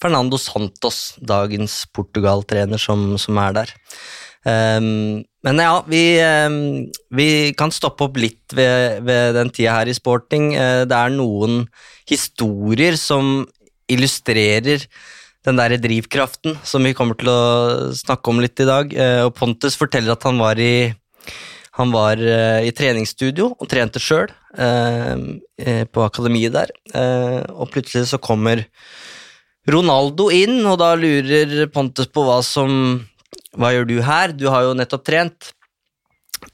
[0.00, 3.74] Fernando Santos, dagens Portugal-trener, som, som, er der.
[4.44, 6.56] Um, men ja, vi, um,
[7.16, 7.26] vi,
[7.56, 10.52] kan stoppe opp litt ved, ved den tida her i sporting.
[10.52, 11.64] Uh, det er noen
[12.08, 13.46] historier som
[13.88, 14.84] illustrerer
[15.44, 17.40] den der drivkraften som vi kommer til å
[17.96, 18.92] snakke om litt i dag.
[18.92, 20.92] Uh, og Pontus forteller at han var i
[21.74, 26.70] Han var eh, i treningsstudio og trente sjøl på akademiet der,
[27.50, 28.62] og plutselig så kommer
[29.66, 33.02] Ronaldo inn, og da lurer Pontus på hva som
[33.54, 34.34] Hva gjør du her?
[34.34, 35.52] Du har jo nettopp trent.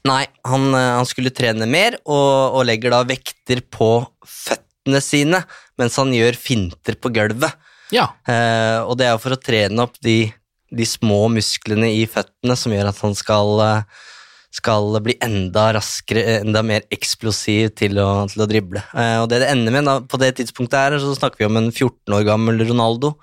[0.07, 3.93] Nei, han, han skulle trene mer, og, og legger da vekter på
[4.25, 5.41] føttene sine
[5.81, 7.57] mens han gjør finter på gulvet.
[7.91, 8.11] Ja.
[8.29, 10.31] Eh, og det er jo for å trene opp de,
[10.71, 13.63] de, små musklene i føttene som gjør at han skal,
[14.55, 18.83] skal bli enda raskere, enda mer eksplosiv til å, til å drible.
[18.93, 21.59] Eh, og det det ender med da, på det tidspunktet her, så snakker vi om
[21.59, 23.15] en 14 år gammel Ronaldo.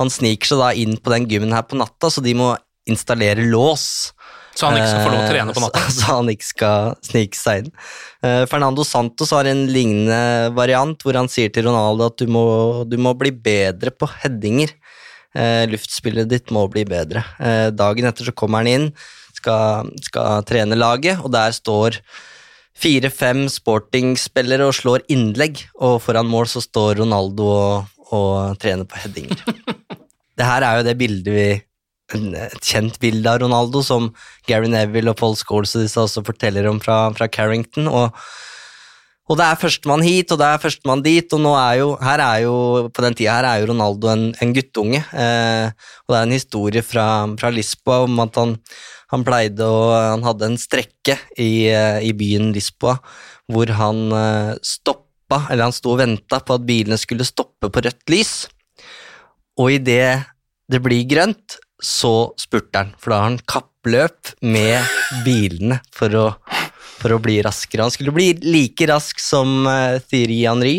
[0.00, 2.52] Han sniker seg da inn på den gymmen her på natta, så de må
[2.90, 4.12] installere lås.
[4.52, 5.82] Så han ikke skal få lov å trene på natta?
[5.96, 7.70] Så, han ikke skal snike seg inn.
[8.24, 12.44] Uh, Fernando Santos har en lignende variant hvor han sier til Ronaldo at du må,
[12.88, 14.74] du må bli bedre på headinger.
[15.32, 17.24] Uh, luftspillet ditt må bli bedre.
[17.72, 18.86] Dagen etter så kommer han inn,
[19.32, 22.02] skal, skal trene laget, og der står
[22.82, 29.00] fire-fem sportingspillere og slår innlegg, og foran mål så står Ronaldo og, og trener på
[29.00, 29.44] headinger.
[30.38, 31.46] det her er jo det bildet vi
[32.16, 34.10] et kjent bilde av Ronaldo, som
[34.48, 37.88] Gary Neville og Paul Scholes og disse også forteller om fra, fra Carrington.
[37.88, 38.14] Og,
[39.28, 42.24] og, det er førstemann hit, og det er førstemann dit, og nå er jo, her
[42.24, 42.54] er jo,
[42.92, 45.02] på den tida her er jo Ronaldo en, en guttunge.
[45.02, 45.68] Eh,
[46.04, 47.06] og det er en historie fra,
[47.40, 48.56] fra Lisboa om at han,
[49.12, 52.96] han pleide å Han hadde en strekke i, eh, i byen Lisboa
[53.52, 57.82] hvor han eh, stoppa, eller han sto og venta på at bilene skulle stoppe på
[57.84, 58.32] rødt lys,
[59.60, 60.22] og idet
[60.72, 64.78] det blir grønt, så spurter han, for da har han kappløp med
[65.26, 66.26] bilene for å,
[67.00, 67.88] for å, bli raskere.
[67.88, 70.76] Han skulle bli like rask som uh, Thierry Henry.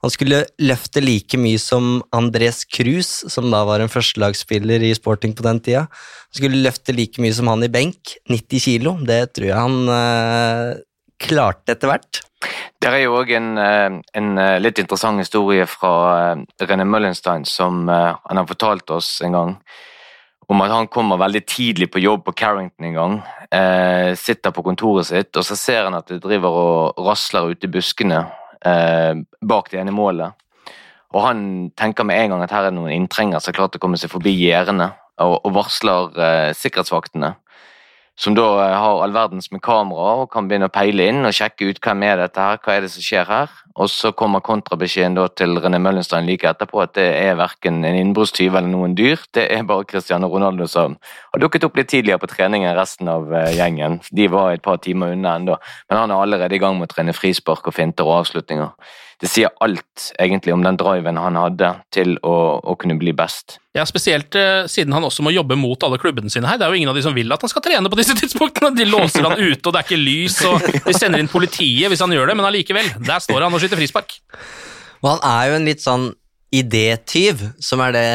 [0.00, 5.34] Han skulle løfte like mye som Andres Cruz, som da var en førstelagsspiller i sporting
[5.36, 5.84] på den tida.
[5.90, 8.94] Han skulle løfte like mye som han i benk, 90 kilo.
[9.04, 10.80] Det tror jeg han uh,
[11.20, 12.22] klarte etter hvert.
[12.78, 14.28] Det er jo òg en, eh, en,
[14.62, 19.56] litt interessant historie fra René Møllenstein som han har fortalt oss en gang
[20.48, 23.16] om at han kommer veldig tidlig på jobb på Carrington en gang.
[23.52, 27.68] Eh, sitter på kontoret sitt, og så ser han at det driver og rasler ute
[27.68, 28.22] i buskene
[28.64, 29.12] eh,
[29.44, 30.32] bak det ene målet.
[31.12, 31.42] Og han
[31.76, 34.00] tenker med en gang at her er det noen inntrengere som har klart å komme
[34.00, 37.34] seg forbi gjerdene, og, og, varsler eh, sikkerhetsvaktene.
[38.18, 41.34] Som da eh, har all verdens med kamera og kan begynne å peile inn og
[41.36, 43.52] sjekke ut hvem er dette her, hva er det som skjer her.
[43.78, 47.98] Og så kommer kontrabeskjeden da til René Møllenstein like etterpå at det er verken en
[48.00, 52.18] innbruddstyv eller noen dyr, det er bare Cristiano Ronaldo som har dukket opp litt tidligere
[52.18, 54.00] på trening enn resten av uh, gjengen.
[54.10, 56.96] De var et par timer unna ennå, men han er allerede i gang med å
[56.96, 58.74] trene frispark og finter og avslutninger.
[59.18, 63.56] Det sier alt egentlig om den driven han hadde til å, å kunne bli best.
[63.74, 66.60] Ja, Spesielt eh, siden han også må jobbe mot alle klubbene sine her.
[66.60, 68.70] Det er jo ingen av de som vil at han skal trene på disse tidspunktene.
[68.78, 72.04] De låser han ute, og det er ikke lys, og de sender inn politiet hvis
[72.04, 74.16] han gjør det, men allikevel, der står han og skyter frispark.
[75.02, 76.08] Og han er jo en litt sånn
[76.54, 78.06] idétyv, som er det,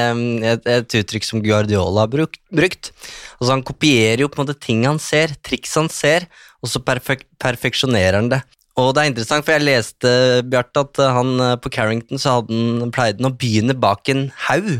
[0.56, 2.40] et, et, uttrykk som Guardiola har brukt.
[2.50, 2.90] brukt.
[3.38, 6.26] Altså Han kopierer jo på en måte ting han ser, triks han ser,
[6.64, 8.42] og så perfek perfeksjonerer han det.
[8.82, 10.12] Og det er interessant, for jeg leste
[10.50, 14.80] Bjarte, at han på Carrington så han, pleide han å begynne bak en haug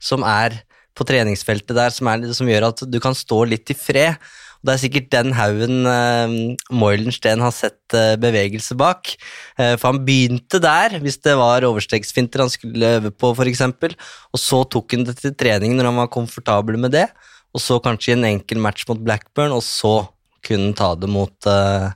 [0.00, 0.60] som er
[0.96, 4.20] på treningsfeltet der, som, er, som gjør at du kan stå litt i fred.
[4.60, 6.34] Og Det er sikkert den haugen eh,
[6.76, 9.14] Moilensten har sett eh, bevegelse bak.
[9.56, 13.64] Eh, for han begynte der, hvis det var overstegsfinter han skulle øve på, f.eks.
[13.64, 17.08] Og så tok han det til trening når han var komfortabel med det.
[17.56, 20.04] Og så kanskje i en enkel match mot Blackburn, og så
[20.46, 21.90] kunne ta det mot uh,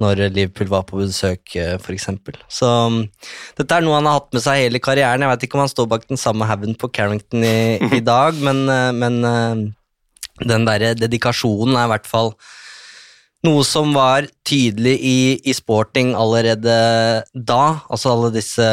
[0.00, 2.08] når Liverpool var på besøk, uh, f.eks.
[2.52, 3.02] Så um,
[3.58, 5.26] dette er noe han har hatt med seg hele karrieren.
[5.26, 8.38] Jeg vet ikke om han står bak den samme haugen på Carrington i, i dag,
[8.44, 9.20] men, uh, men
[10.40, 12.34] den derre dedikasjonen er i hvert fall
[13.46, 16.74] noe som var tydelig i, i, sporting allerede
[17.32, 17.62] da.
[17.88, 18.66] Altså alle disse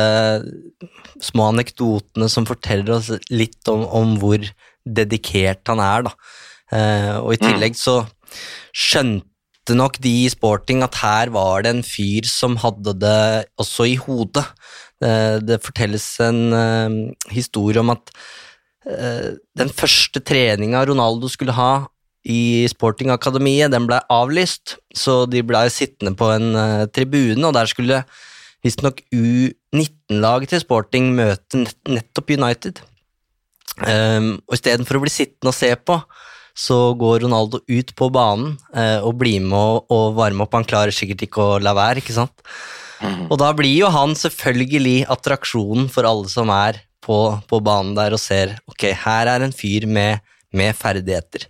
[1.23, 4.43] små anekdotene som forteller oss litt om, om hvor
[4.83, 6.13] dedikert han er, da.
[6.75, 7.45] Eh, og i mm.
[7.45, 8.01] tillegg så
[8.75, 13.87] skjønte nok de i sporting at her var det en fyr som hadde det også
[13.91, 14.45] i hodet.
[14.97, 16.93] Det, eh, fortelles en uh,
[17.29, 18.09] historie om at
[18.87, 21.87] Eh, den første treninga Ronaldo skulle ha
[22.27, 27.69] i Sportingakademiet, den ble avlyst, så de ble sittende på en uh, tribune, og der
[27.71, 28.01] skulle
[28.65, 32.81] visstnok U19-laget til Sporting møte nettopp United.
[33.79, 36.01] Um, og Istedenfor å bli sittende og se på,
[36.57, 40.55] så går Ronaldo ut på banen eh, og blir med og, og varme opp.
[40.57, 42.33] Han klarer sikkert ikke å la være, ikke sant?
[42.97, 43.27] Mm.
[43.29, 48.15] Og da blir jo han selvfølgelig attraksjonen for alle som er på, på, banen der
[48.17, 51.45] og ser ok, her er en fyr med, med ferdigheter.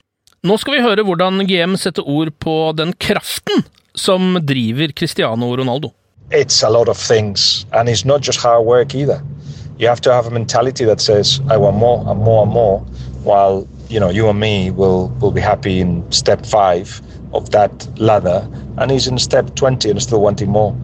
[0.45, 3.63] Nå skal vi høre hvordan GM setter ord på den kraften
[3.97, 5.93] som driver Cristiano Ronaldo?
[6.35, 9.21] It's a lot of things, and it's not just hard work either.
[9.79, 12.83] You have to have a mentality that says, "I want more and more and more,"
[13.23, 17.01] while you know you and me will will be happy in step five
[17.33, 18.47] of that ladder,
[18.77, 20.75] and he's in step twenty and still wanting more.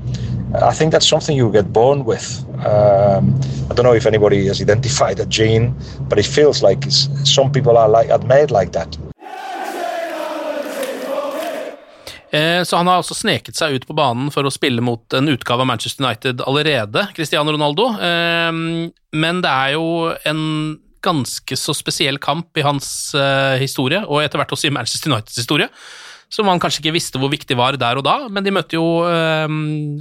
[0.54, 2.46] I think that's something you get born with.
[2.66, 3.34] Um,
[3.70, 5.74] I don't know if anybody has identified a gene,
[6.10, 6.86] but it feels like
[7.26, 8.98] some people are like are made like that.
[12.32, 15.28] Eh, Så han har altså sneket seg ut på banen for å spille mot en
[15.30, 17.90] utgave av Manchester United allerede, Cristiano Ronaldo.
[18.02, 18.52] Eh,
[19.14, 22.88] Men det er jo en ganske så spesiell kamp i hans
[23.18, 25.70] uh, historie, og etter hvert også i Manchester Uniteds historie,
[26.34, 29.04] som man kanskje ikke visste hvor viktig var der og da, men de møtte jo
[29.04, 29.48] uh,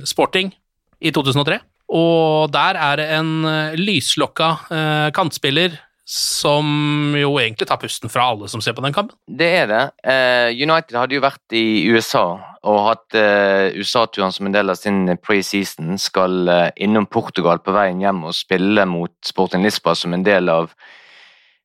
[0.08, 0.54] Sporting
[1.02, 1.60] i 2003.
[1.92, 5.74] Og der er det en eh, lyslokka eh, kantspiller
[6.12, 9.16] som jo egentlig tar pusten fra alle som ser på den kampen.
[9.25, 9.83] Det er det.
[10.05, 12.27] Eh, United hadde jo vært i USA
[12.68, 15.96] og hatt eh, USA-turen som en del av sin preseason.
[15.96, 20.53] Skal eh, innom Portugal på veien hjem og spille mot Sporting Lisboa som en del
[20.53, 20.75] av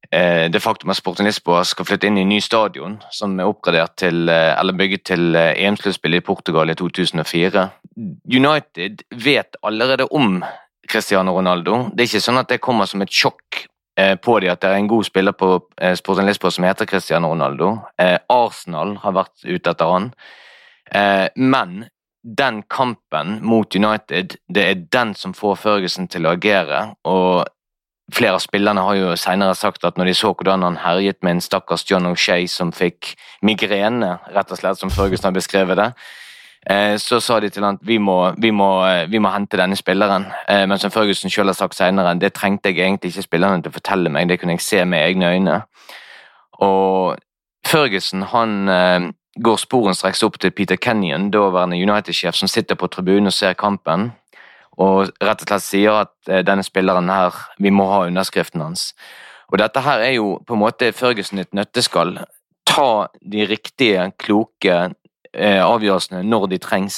[0.07, 3.97] det faktum at Sporting Lisboa skal flytte inn i en ny stadion som er oppgradert
[3.99, 7.65] til, eller bygget til EM-sluttspillet i Portugal i 2004.
[8.31, 10.37] United vet allerede om
[10.87, 11.89] Cristiano Ronaldo.
[11.91, 13.65] Det er ikke sånn at det kommer som et sjokk
[14.21, 17.31] på de at det er en god spiller på eh, Sporting Lisboa som heter Cristiano
[17.31, 17.71] Ronaldo.
[17.97, 20.11] Eh, Arsenal har vært ute etter han.
[20.91, 21.87] Eh, men
[22.21, 26.91] den kampen mot United, det er den som får Ferguson til å agere.
[27.07, 27.47] og
[28.13, 31.35] Flere av spillerne har jo senere sagt at når de så hvordan han herjet med
[31.35, 35.89] en stakkars John O'Shay som fikk migrene, rett og slett, som Ferguson har beskrevet det,
[35.89, 36.26] eh,
[36.99, 40.25] så sa de til han vi må, vi må, eh, vi må hente denne spilleren.
[40.47, 43.71] Eh, Men som Ferguson selv har sagt senere, det trengte jeg egentlig ikke spillerne til
[43.71, 45.63] å fortelle meg, det kunne jeg se med egne øyne.
[46.59, 47.17] Og
[47.65, 53.31] Ferguson han eh, går sporenstreks opp til Peter Kenyon, daværende United-sjef, som sitter på tribunen
[53.31, 54.11] og ser kampen,
[54.77, 58.91] og rett og slett sier at eh, denne spilleren her, vi må ha underskriften hans.
[59.51, 62.17] Og dette her er jo på en måte Ferguson et nøtteskall.
[62.67, 64.95] Ta de riktige, kloke eh,
[65.37, 66.97] avgjørelsene når de trengs.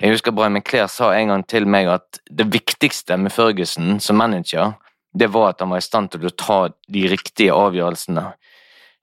[0.00, 4.16] Jeg husker Brian McClair sa en gang til meg at det viktigste med Ferguson som
[4.16, 4.74] manager,
[5.12, 8.24] det var at han var i stand til å ta de riktige avgjørelsene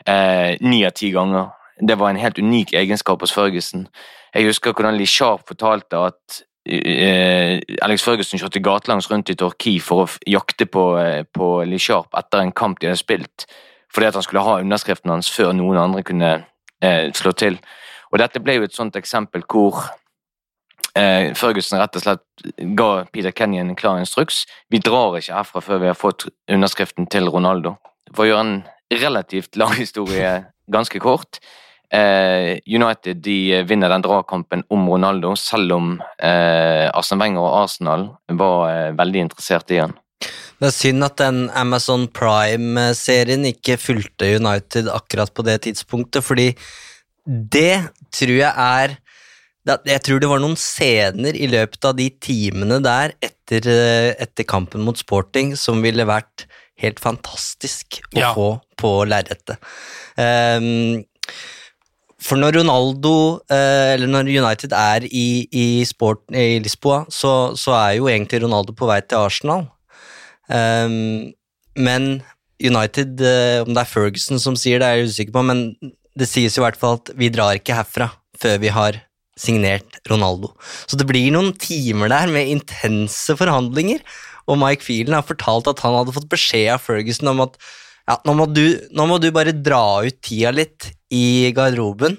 [0.08, 1.52] eh, ni av ti ganger.
[1.78, 3.88] Det var en helt unik egenskap hos Ferguson.
[4.34, 9.78] Jeg husker hvordan Lee Sharp fortalte at eh, Alex Ferguson kjørte gatelangs rundt i Torki
[9.84, 13.48] for å jakte på, eh, på Lee Sharp etter en kamp de hadde spilt,
[13.94, 16.32] fordi at han skulle ha underskriften hans før noen andre kunne
[16.82, 17.60] eh, slå til.
[18.12, 19.84] Og dette ble jo et sånt eksempel hvor
[20.98, 22.48] eh, Ferguson rett og slett
[22.80, 24.46] ga Peter Kenyon en klar instruks.
[24.72, 27.76] Vi drar ikke herfra før vi har fått underskriften til Ronaldo.
[28.14, 28.58] For å gjøre en
[28.94, 30.34] relativt lang historie
[30.72, 31.42] ganske kort.
[31.94, 38.04] Eh, United de vinner den dragkampen om Ronaldo, selv om eh, Arsene Wenger og Arsenal
[38.40, 39.96] var eh, veldig interessert i han.
[40.58, 46.50] Det er synd at den Amazon Prime-serien ikke fulgte United akkurat på det tidspunktet, fordi
[47.28, 48.98] det tror jeg er
[49.88, 54.46] Jeg tror det var noen scener i løpet av de timene der etter, eh, etter
[54.48, 56.46] kampen mot Sporting som ville vært
[56.80, 58.30] helt fantastisk å Ja.
[58.38, 59.58] få på lerretet.
[60.16, 61.04] Um,
[62.18, 67.76] for når Ronaldo, eh, eller når United er i, i, sport, i Lisboa, så, så
[67.76, 69.68] er jo egentlig Ronaldo på vei til Arsenal.
[70.48, 71.34] Um,
[71.76, 72.24] men
[72.64, 75.60] United, eh, om det er Ferguson som sier det, er jeg usikker på, men
[76.18, 79.02] det sies jo i hvert fall at vi drar ikke herfra før vi har
[79.38, 80.52] signert Ronaldo.
[80.90, 84.02] Så det blir noen timer der med intense forhandlinger,
[84.48, 87.58] og Mike Feelen har fortalt at han hadde fått beskjed av Ferguson om at
[88.08, 92.16] ja, nå må du, nå må du bare dra ut tida litt i garderoben.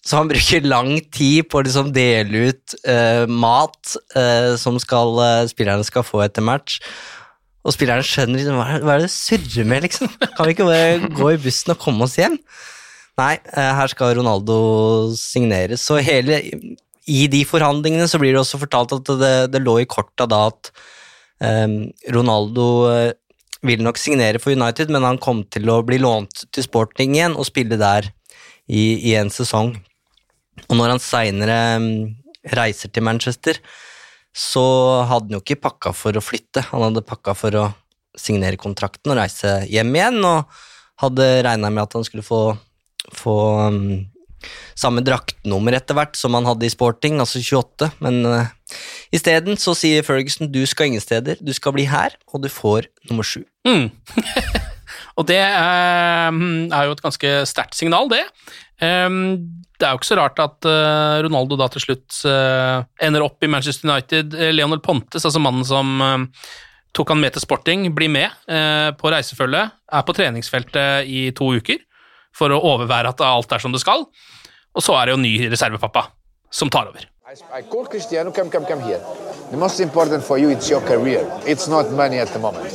[0.00, 5.12] Så han bruker lang tid på å liksom dele ut uh, mat uh, som skal,
[5.20, 6.80] uh, spillerne skal få etter match.
[7.60, 10.08] Og spillerne skjønner liksom, hva, hva er det du surrer med, liksom?
[10.24, 12.40] Kan vi ikke bare gå i bussen og komme oss hjem?
[13.20, 14.56] Nei, eh, her skal Ronaldo
[15.18, 15.84] signeres.
[15.84, 16.40] Så hele,
[17.10, 20.46] i de forhandlingene så blir det også fortalt at det, det lå i korta da
[20.48, 20.70] at
[21.44, 21.82] um,
[22.16, 23.12] Ronaldo eh,
[23.66, 27.36] ville nok signere for United, men han kom til å bli lånt til Sporting igjen
[27.36, 28.08] og spille der
[28.70, 29.74] i, i en sesong.
[30.68, 31.60] Og når han seinere
[32.56, 33.60] reiser til Manchester,
[34.36, 34.64] så
[35.10, 36.62] hadde han jo ikke pakka for å flytte.
[36.70, 37.66] Han hadde pakka for å
[38.18, 40.60] signere kontrakten og reise hjem igjen, og
[41.02, 42.42] hadde regna med at han skulle få,
[43.16, 43.36] få
[43.68, 43.84] um,
[44.78, 48.76] samme draktnummer etter hvert som han hadde i Sporting, altså 28, men uh,
[49.14, 52.88] isteden så sier Ferguson du skal ingen steder, du skal bli her, og du får
[53.10, 53.44] nummer sju.
[53.68, 53.90] Mm.
[55.18, 58.22] Og det eh, er jo et ganske sterkt signal, det.
[58.80, 59.36] Um,
[59.76, 63.44] det er jo ikke så rart at uh, Ronaldo da til slutt uh, ender opp
[63.44, 64.36] i Manchester United.
[64.54, 66.24] Leonel Pontes, altså mannen som uh,
[66.96, 68.32] tok han med til sporting, blir med
[68.98, 71.78] på reisefølget, er på treningsfeltet i to uker
[72.32, 74.06] for å overvære at alt er som det skal,
[74.74, 76.06] og så er det jo ny reservepappa
[76.50, 77.06] som tar over.
[77.54, 78.98] I called Cristiano, come, come, come here.
[79.50, 79.80] The most
[80.26, 81.22] for you is your career.
[81.46, 82.72] It's not money at the moment.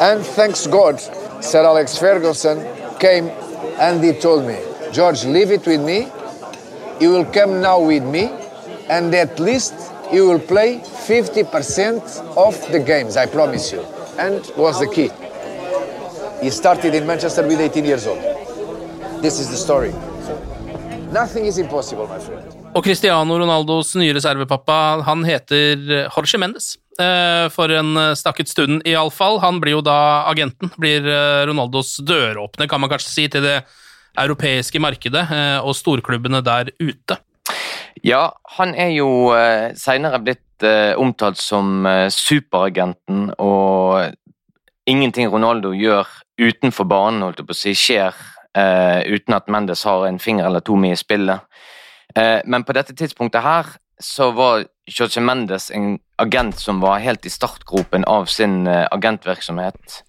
[0.00, 0.98] And thanks God,
[1.42, 2.64] Sir Alex Ferguson
[2.98, 3.28] came
[3.78, 4.58] and he told me,
[4.92, 6.08] George, leave it with me.
[7.00, 8.30] You will come now with me,
[8.88, 9.74] and at least
[10.12, 13.80] you will play 50% of the games, I promise you.
[14.18, 15.10] And was the key.
[16.42, 18.39] He started in Manchester with 18 years old.
[19.22, 19.92] This is the story.
[21.12, 22.40] Nothing is impossible, my friend.
[22.72, 26.78] Og Cristiano Ronaldos nye reservepappa, han heter Jorge Mendes.
[27.00, 29.36] Eh, for en stakket stund, iallfall.
[29.44, 30.72] Han blir jo da agenten.
[30.80, 33.58] Blir eh, Ronaldos døråpner, kan man kanskje si, til det
[34.16, 37.20] europeiske markedet eh, og storklubbene der ute.
[38.00, 39.34] Ja, han er jo
[39.76, 40.64] seinere blitt
[41.00, 44.14] omtalt som superagenten, og
[44.88, 46.08] ingenting Ronaldo gjør
[46.40, 48.16] utenfor banen, holdt jeg på å si, skjer
[48.50, 51.44] uten at Mendes har en finger eller to med i spillet.
[52.14, 53.68] Eh, men på dette tidspunktet her
[54.00, 60.00] så var Jorge Mendes en agent som var helt i startgropen av sin eh, agentvirksomhet.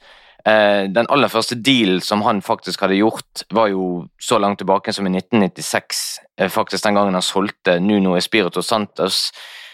[0.46, 4.94] Eh, den aller første dealen som han faktisk hadde gjort, var jo så langt tilbake
[4.96, 6.06] som i 1996.
[6.50, 9.30] Faktisk den gangen han solgte Nuno Espirito Santos.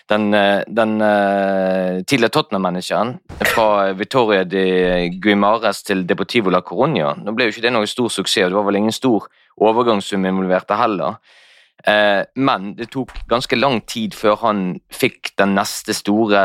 [0.08, 0.94] Den, den
[2.08, 3.18] tidligere Tottenham-manageren
[3.50, 7.10] fra Victoria de Guimares til Deportivo la Coronia.
[7.20, 9.28] Nå ble jo ikke det noe stor suksess, og det var vel ingen stor
[9.58, 11.20] overgangssum involvert heller.
[11.88, 16.42] Uh, men det tok ganske lang tid før han fikk den neste store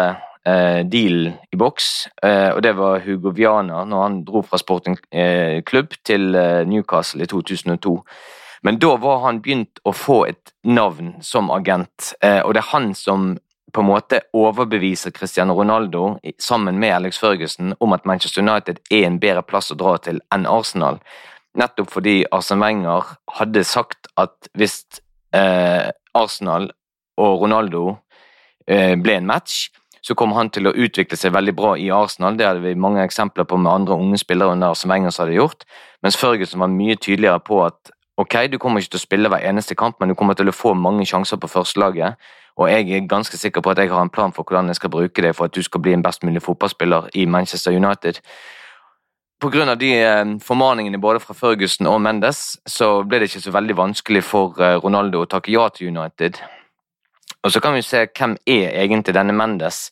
[0.46, 1.88] uh, dealen i boks,
[2.24, 6.66] uh, og det var Hugo Viana når han dro fra Sporting eh, klubb til eh,
[6.68, 7.96] Newcastle i 2002.
[8.62, 12.70] Men da var han begynt å få et navn som agent, eh, og det er
[12.70, 13.32] han som
[13.72, 19.06] på en måte overbeviser Cristiano Ronaldo sammen med Alex Ferguson om at Manchester United er
[19.06, 21.00] en bedre plass å dra til enn Arsenal.
[21.58, 24.82] Nettopp fordi Arsen Wenger hadde sagt at hvis
[25.36, 26.70] eh, Arsenal
[27.20, 27.96] og Ronaldo
[28.66, 29.70] eh, ble en match,
[30.02, 32.36] så kom han til å utvikle seg veldig bra i Arsenal.
[32.36, 35.38] Det hadde vi mange eksempler på med andre unge spillere under Arsen Wenger som hadde
[35.38, 35.66] gjort.
[36.02, 39.44] Mens Førgussen var mye tydeligere på at ok, du kommer ikke til å spille hver
[39.48, 42.16] eneste kamp, men du kommer til å få mange sjanser på førstelaget.
[42.60, 44.92] Og jeg er ganske sikker på at jeg har en plan for hvordan jeg skal
[44.92, 48.20] bruke det for at du skal bli en best mulig fotballspiller i Manchester United.
[49.40, 53.46] På grunn av de eh, formaningene både fra Ferguson og Mendes, så ble det ikke
[53.48, 56.38] så veldig vanskelig for eh, Ronaldo å takke ja til United.
[57.42, 59.88] Og så kan vi se hvem er egentlig denne Mendes.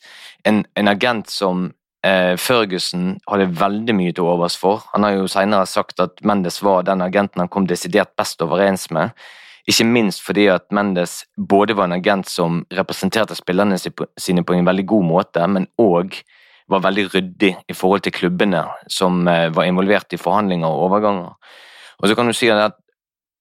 [0.47, 1.71] En, en agent som
[2.07, 4.85] eh, Ferguson hadde veldig mye til overs for.
[4.95, 8.89] Han har jo senere sagt at Mendes var den agenten han kom desidert best overens
[8.91, 9.15] med.
[9.69, 14.67] Ikke minst fordi at Mendes både var en agent som representerte spillerne sine på en
[14.67, 16.23] veldig god måte, men òg
[16.71, 21.35] var veldig ryddig i forhold til klubbene som eh, var involvert i forhandlinger og overganger.
[22.01, 22.79] Og så kan du si at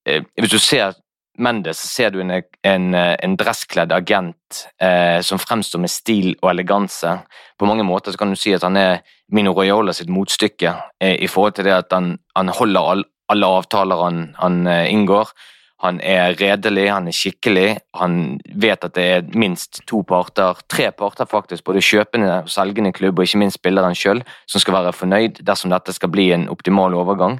[0.06, 0.94] eh, Hvis du ser
[1.40, 2.34] Mendes, ser du en,
[2.68, 7.14] en, en dresskledd agent eh, som fremstår med stil og eleganse.
[7.60, 9.00] På mange måter kan du si at han er
[9.32, 13.54] Mino Royola sitt motstykke eh, i forhold til det at han, han holder all, alle
[13.60, 15.32] avtaler han, han eh, inngår.
[15.80, 17.68] Han er redelig, han er skikkelig.
[17.96, 18.18] Han
[18.60, 23.20] vet at det er minst to parter, tre parter faktisk, både kjøpende og selgende klubb,
[23.20, 26.98] og ikke minst spilleren sjøl, som skal være fornøyd dersom dette skal bli en optimal
[27.00, 27.40] overgang.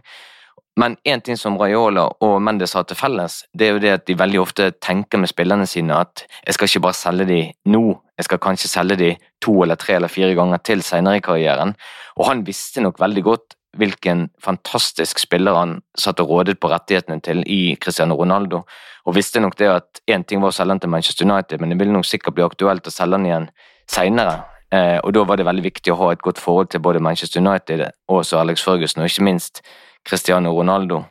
[0.80, 4.06] Men én ting som Raiola og Mendes har til felles, det er jo det at
[4.08, 7.40] de veldig ofte tenker med spillerne sine at jeg skal ikke bare selge de
[7.74, 7.82] nå,
[8.16, 9.10] jeg skal kanskje selge de
[9.44, 11.74] to eller tre eller fire ganger til senere i karrieren.
[12.16, 17.20] Og han visste nok veldig godt hvilken fantastisk spiller han satt og rådet på rettighetene
[17.28, 18.64] til i Cristiano Ronaldo,
[19.06, 21.74] og visste nok det at én ting var å selge han til Manchester United, men
[21.74, 23.52] det ville nok sikkert bli aktuelt å selge han igjen
[23.90, 24.40] seinere.
[24.72, 27.42] Eh, og da var det veldig viktig å ha et godt forhold til både Manchester
[27.42, 29.64] United og Alex Ferguson, og ikke minst
[30.10, 31.04] Cristiano Ronaldo.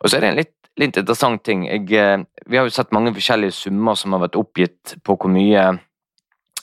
[0.00, 1.66] Og så er det en litt, litt interessant ting.
[1.68, 5.32] Jeg, eh, vi har jo sett mange forskjellige summer som har vært oppgitt på hvor
[5.32, 5.66] mye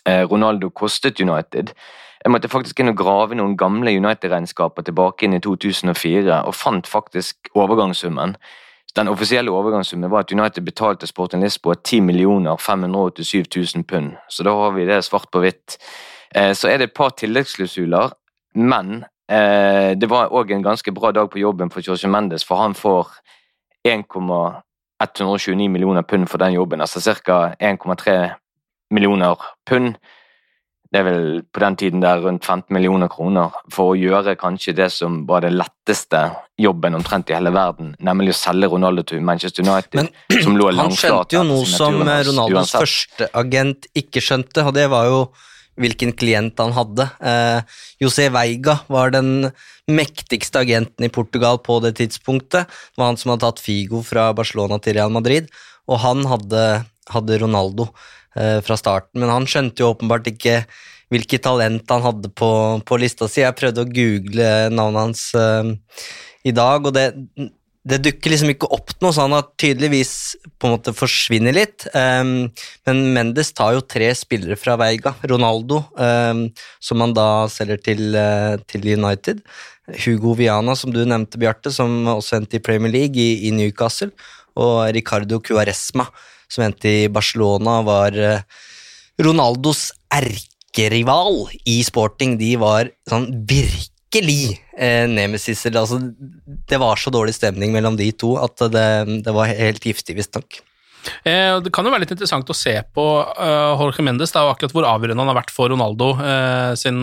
[0.07, 1.73] eh, Ronaldo kostet United.
[2.23, 6.89] Jeg måtte faktisk inn og grave noen gamle United-regnskaper tilbake inn i 2004, og fant
[6.89, 8.35] faktisk overgangssummen.
[8.97, 12.01] Den offisielle overgangssummen var at United betalte Sporting Lisboa 10
[12.59, 15.77] 587 000 pund, så da har vi det svart på hvitt.
[16.35, 18.15] Eh, så er det et par tilleggsklausuler,
[18.55, 22.73] men det var òg en ganske bra dag på jobben for Jorge Mendes, for han
[22.77, 23.09] får
[23.83, 27.55] 1,129 millioner pund for den jobben, altså ca.
[27.59, 28.15] 1,3
[28.95, 29.35] millioner
[29.67, 29.97] pund
[30.87, 34.75] det er vel på den tiden der rundt 15 millioner kroner for å gjøre kanskje
[34.77, 36.21] det som var det letteste
[36.57, 40.07] jobben omtrent i hele verden, nemlig å selge Ronaldo til Manchester United.
[40.31, 42.79] Men som lå han skjønte jo noe som Ronaldos uansett.
[42.79, 45.21] første agent ikke skjønte, og det var jo
[45.77, 47.07] hvilken klient han hadde.
[47.21, 49.49] Eh, José Veiga var den
[49.87, 52.67] mektigste agenten i Portugal på det tidspunktet.
[52.67, 55.49] Det var han som hadde tatt Figo fra Barcelona til Real Madrid,
[55.87, 56.63] og han hadde,
[57.13, 57.89] hadde Ronaldo
[58.35, 59.21] eh, fra starten.
[59.21, 60.63] Men han skjønte jo åpenbart ikke
[61.13, 62.49] hvilket talent han hadde på,
[62.83, 63.43] på lista si.
[63.45, 65.75] Jeg prøvde å google navnet hans eh,
[66.47, 67.11] i dag, og det,
[67.87, 70.11] det dukker liksom ikke opp noe, så han har tydeligvis
[70.59, 71.85] på en måte forsvinner litt.
[71.93, 72.49] Um,
[72.87, 75.13] men Mendes tar jo tre spillere fra Veiga.
[75.31, 76.47] Ronaldo, um,
[76.83, 79.43] som han da selger til, uh, til United.
[80.03, 84.11] Hugo Viana, som du nevnte, Bjarte, som også endte i Premier League, i, i Newcastle.
[84.59, 86.09] Og Ricardo Cuaresma,
[86.51, 88.63] som endte i Barcelona, var uh,
[89.23, 92.35] Ronaldos erkerival i sporting.
[92.41, 93.95] De var sånn virkelig
[94.77, 95.65] eh, nemesis.
[95.65, 95.99] Altså,
[96.69, 98.87] det var så dårlig stemning mellom de to at det,
[99.25, 100.61] det var helt giftig, visstnok.
[101.23, 104.55] Eh, Det kan jo være litt interessant å se på uh, Jorge Mendes da, og
[104.55, 106.97] akkurat hvor avgjørende han har vært for Ronaldo uh, sin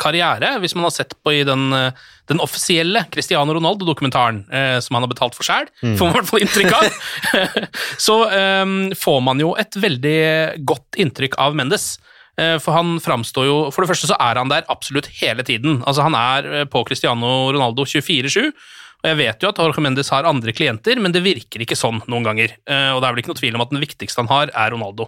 [0.00, 0.56] karriere.
[0.62, 1.92] Hvis man har sett på i den, uh,
[2.30, 4.42] den offisielle Cristiano Ronaldo-dokumentaren
[4.82, 5.94] som han har betalt for sjøl, Mm.
[5.96, 6.98] får man i hvert fall inntrykk av,
[8.06, 8.16] så
[8.62, 10.18] um, får man jo et veldig
[10.66, 11.92] godt inntrykk av Mendes.
[12.40, 15.82] Eh, For han framstår jo For det første så er han der absolutt hele tiden.
[15.84, 18.52] Altså Han er eh, på Cristiano Ronaldo 24-7.
[19.00, 22.02] Og jeg vet jo at Jorge Mendes har andre klienter, men det virker ikke sånn
[22.12, 22.52] noen ganger.
[22.68, 24.74] Eh, Og det er vel ikke noe tvil om at den viktigste han har, er
[24.74, 25.06] Ronaldo.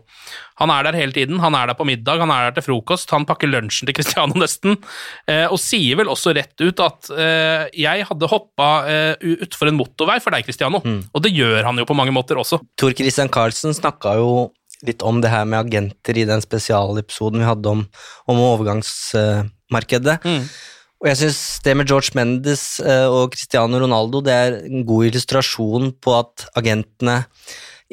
[0.62, 1.43] Han er der hele tiden.
[1.45, 4.33] Han er der på middag, han er der til frokost, han pakker lunsjen til Cristiano
[4.41, 4.78] nesten,
[5.51, 7.11] og sier vel også rett ut at
[7.74, 8.70] 'jeg hadde hoppa
[9.20, 10.80] utfor en motorvei for deg, Cristiano'.
[11.12, 12.61] Og det gjør han jo på mange måter også.
[12.78, 14.53] Tor Christian Carlsen snakka jo
[14.87, 17.83] litt om det her med agenter i den spesialepisoden vi hadde om,
[18.30, 20.18] om overgangsmarkedet.
[21.03, 25.09] Og jeg syns det med George Mendes eh, og Cristiano Ronaldo det er en god
[25.11, 27.24] illustrasjon på at agentene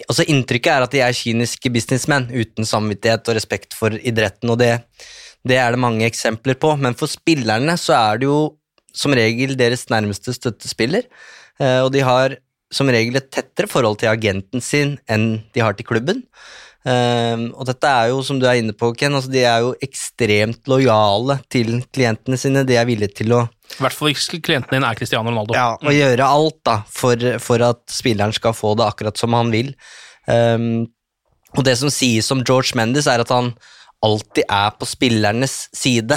[0.07, 4.55] Altså Inntrykket er at de er kyniske businessmenn uten samvittighet og respekt for idretten, og
[4.61, 4.69] det,
[5.43, 6.69] det er det mange eksempler på.
[6.79, 8.37] Men for spillerne så er det jo
[8.95, 11.03] som regel deres nærmeste støttespiller,
[11.59, 12.37] eh, og de har
[12.71, 16.23] som regel et tettere forhold til agenten sin enn de har til klubben.
[16.79, 19.73] Um, og dette er jo, som du er inne på, Ken, altså de er jo
[19.83, 22.63] ekstremt lojale til klientene sine.
[22.67, 23.41] De er villige til å,
[23.75, 25.57] I hvert fall hvis klienten din er Cristiano Ronaldo.
[25.57, 29.51] ja, å gjøre alt da, for, for at spilleren skal få det akkurat som han
[29.51, 29.73] vil.
[30.29, 30.87] Um,
[31.57, 33.51] og det som sies om George Mendes, er at han
[34.05, 36.15] alltid er på spillernes side.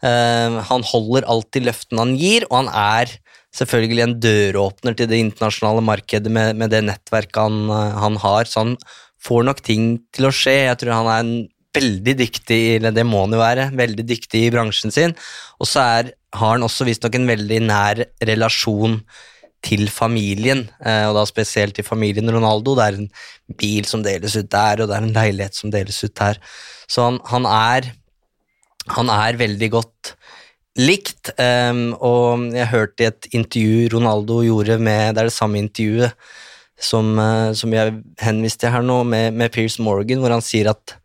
[0.00, 3.18] Um, han holder alltid løftene han gir, og han er
[3.52, 8.48] selvfølgelig en døråpner til det internasjonale markedet med, med det nettverket han, han har.
[8.48, 8.76] Så han
[9.24, 10.56] får nok ting til å skje.
[10.68, 11.34] Jeg tror han er en
[11.76, 15.14] veldig dyktig, eller det må han jo være, veldig dyktig i bransjen sin.
[15.62, 18.98] Og så har han også visstnok en veldig nær relasjon
[19.66, 22.74] til familien, eh, og da spesielt til familien Ronaldo.
[22.78, 23.10] Det er en
[23.60, 26.40] bil som deles ut der, og det er en leilighet som deles ut der.
[26.90, 27.92] Så han, han er
[28.96, 30.14] han er veldig godt
[30.80, 35.60] likt, um, og jeg hørte i et intervju Ronaldo gjorde med Det er det samme
[35.60, 36.14] intervjuet
[36.80, 40.72] som, uh, som jeg henviste til her nå, med, med Piers Morgan, hvor han sier
[40.72, 40.96] at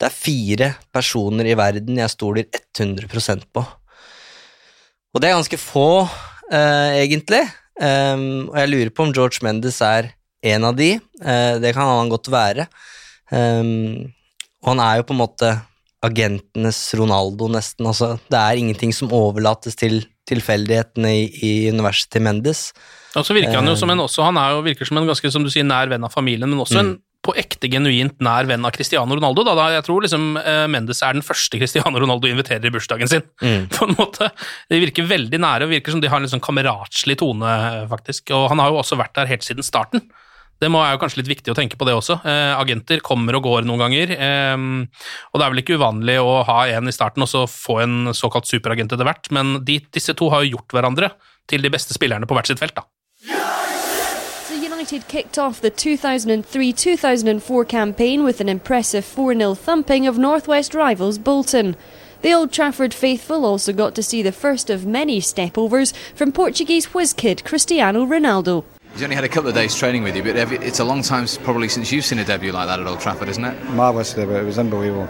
[0.00, 3.62] det er fire personer i verden jeg stoler 100% på.
[5.14, 7.44] Og det er ganske få, uh, egentlig.
[7.74, 10.12] Um, og jeg lurer på om George Mendes er
[10.46, 10.94] en av de.
[11.22, 12.66] Uh, det kan han godt være.
[13.30, 14.10] Um,
[14.62, 15.52] og han er jo på en måte
[16.04, 17.86] agentenes Ronaldo, nesten.
[17.88, 22.68] Altså, det er ingenting som overlates til tilfeldighetene i, i universet til Mendes.
[23.16, 25.06] Og så virker han jo Eh, som en, også, han er jo, virker som en
[25.06, 27.00] ganske som du sier, nær venn av familien, men også en Mm.
[27.24, 29.44] på ekte genuint nær venn av Cristiano Ronaldo.
[29.44, 33.08] Da, da jeg tror liksom eh, Mendes er den første Cristiano Ronaldo inviterer i bursdagen
[33.08, 33.22] sin.
[33.42, 33.68] Mm.
[33.70, 34.28] på en måte.
[34.68, 38.30] De virker veldig nære, og virker som de har en litt sånn kameratslig tone, faktisk.
[38.36, 40.02] Og han har jo også vært der helt siden starten.
[40.60, 42.20] Det må, er jo kanskje litt viktig å tenke på det også.
[42.24, 44.56] Eh, agenter kommer og går noen ganger, eh,
[45.32, 47.96] og det er vel ikke uvanlig å ha en i starten og så få en
[48.14, 51.10] såkalt superagent etter hvert, men de, disse to har jo gjort hverandre
[51.50, 52.76] til de beste spillerne på hvert sitt felt.
[52.76, 52.84] da.
[54.94, 61.18] So United kicked off the 2003-2004 campaign with an impressive 4-0 thumping of Northwest rivals
[61.18, 61.74] Bolton.
[62.22, 66.94] The Old Trafford faithful also got to see the first of many stepovers from Portuguese
[66.94, 68.62] whiz kid Cristiano Ronaldo.
[68.92, 71.26] He's only had a couple of days training with you, but it's a long time
[71.42, 73.70] probably since you've seen a debut like that at Old Trafford, isn't it?
[73.70, 74.36] Marvelous debut.
[74.36, 75.08] It was unbelievable.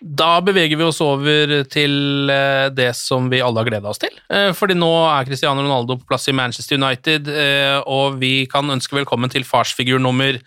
[0.00, 4.14] Da beveger vi oss over til eh, det som vi alle har gleda oss til.
[4.32, 8.70] Eh, Fordi nå er Cristiano Ronaldo på plass i Manchester United, eh, og vi kan
[8.72, 10.38] ønske velkommen til farsfigur nummer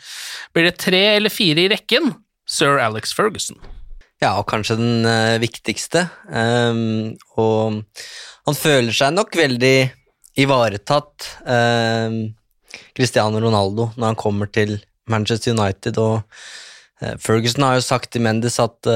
[0.53, 2.13] Blir det tre eller fire i rekken?
[2.47, 3.59] Sir Alex Ferguson.
[4.23, 5.05] Ja, og kanskje den
[5.43, 6.07] viktigste.
[6.31, 7.83] Um, og
[8.47, 9.75] han føler seg nok veldig
[10.41, 12.15] ivaretatt, um,
[12.97, 14.79] Cristiano Ronaldo, når han kommer til
[15.11, 15.99] Manchester United.
[16.01, 16.23] Og
[17.21, 18.89] Ferguson har jo sagt til Mendes at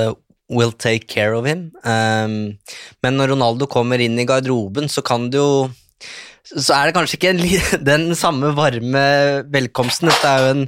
[0.52, 1.70] will take care of him.
[1.84, 2.58] Um,
[3.02, 5.70] men når Ronaldo kommer inn i garderoben, så kan det jo
[6.52, 7.44] Så er det kanskje ikke en,
[7.92, 9.06] den samme varme
[9.54, 10.12] velkomsten.
[10.12, 10.66] Dette er jo en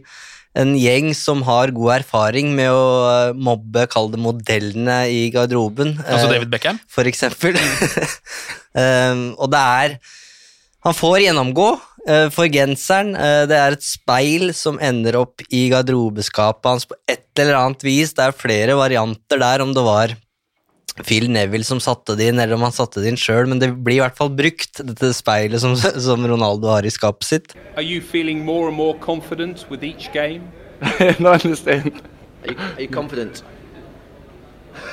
[0.54, 5.96] en gjeng som har god erfaring med å eh, mobbe, kall det modellene i garderoben.
[6.06, 6.78] Altså David Beckham?
[6.90, 7.58] For eksempel.
[8.84, 9.98] um, og det er
[10.84, 11.68] Han får gjennomgå
[12.34, 13.14] for genseren.
[13.16, 17.86] Uh, det er et speil som ender opp i garderobeskapet hans på et eller annet
[17.88, 18.14] vis.
[18.18, 20.16] Det er flere varianter der, om det var
[21.02, 23.72] Phil Neville som satte det inn, eller om han satte det inn sjøl, men det
[23.74, 25.74] blir i hvert fall brukt, dette speilet som,
[26.08, 27.56] som Ronaldo har i skapet sitt.
[27.76, 28.98] Er du mer more mer
[29.80, 30.42] more
[31.20, 32.02] no, I understand.
[32.44, 33.42] Are you, are you confident?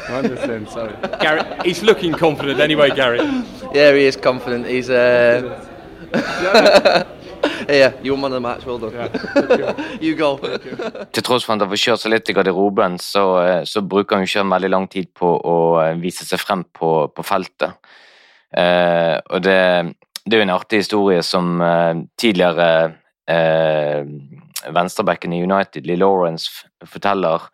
[0.09, 0.95] I understand, sorry.
[1.21, 3.19] Gary, he's looking confident anyway, Gary.
[3.75, 4.67] Yeah, he is confident.
[4.67, 5.67] He's uh...
[7.69, 8.67] yeah, you're man of the match.
[8.67, 8.95] Well done.
[10.01, 10.37] you go.
[11.13, 14.17] Til tross for at han får kjørt seg litt i garderoben, så, eh, så bruker
[14.17, 17.79] han jo ikke veldig lang tid på å eh, vise seg frem på, på feltet.
[18.57, 19.61] Eh, og det,
[20.25, 22.69] det, er jo en artig historie som eh, tidligere
[23.31, 24.03] eh,
[24.75, 27.49] venstrebacken i United, Lee Lawrence, forteller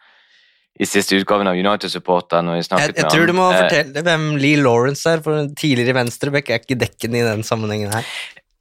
[0.76, 4.02] i siste utgaven av United-supporter når jeg snakket jeg, jeg tror du må eh, fortelle
[4.04, 8.11] hvem Lee Lawrence er, for tidligere venstreback er ikke dekkende i den sammenhengen her.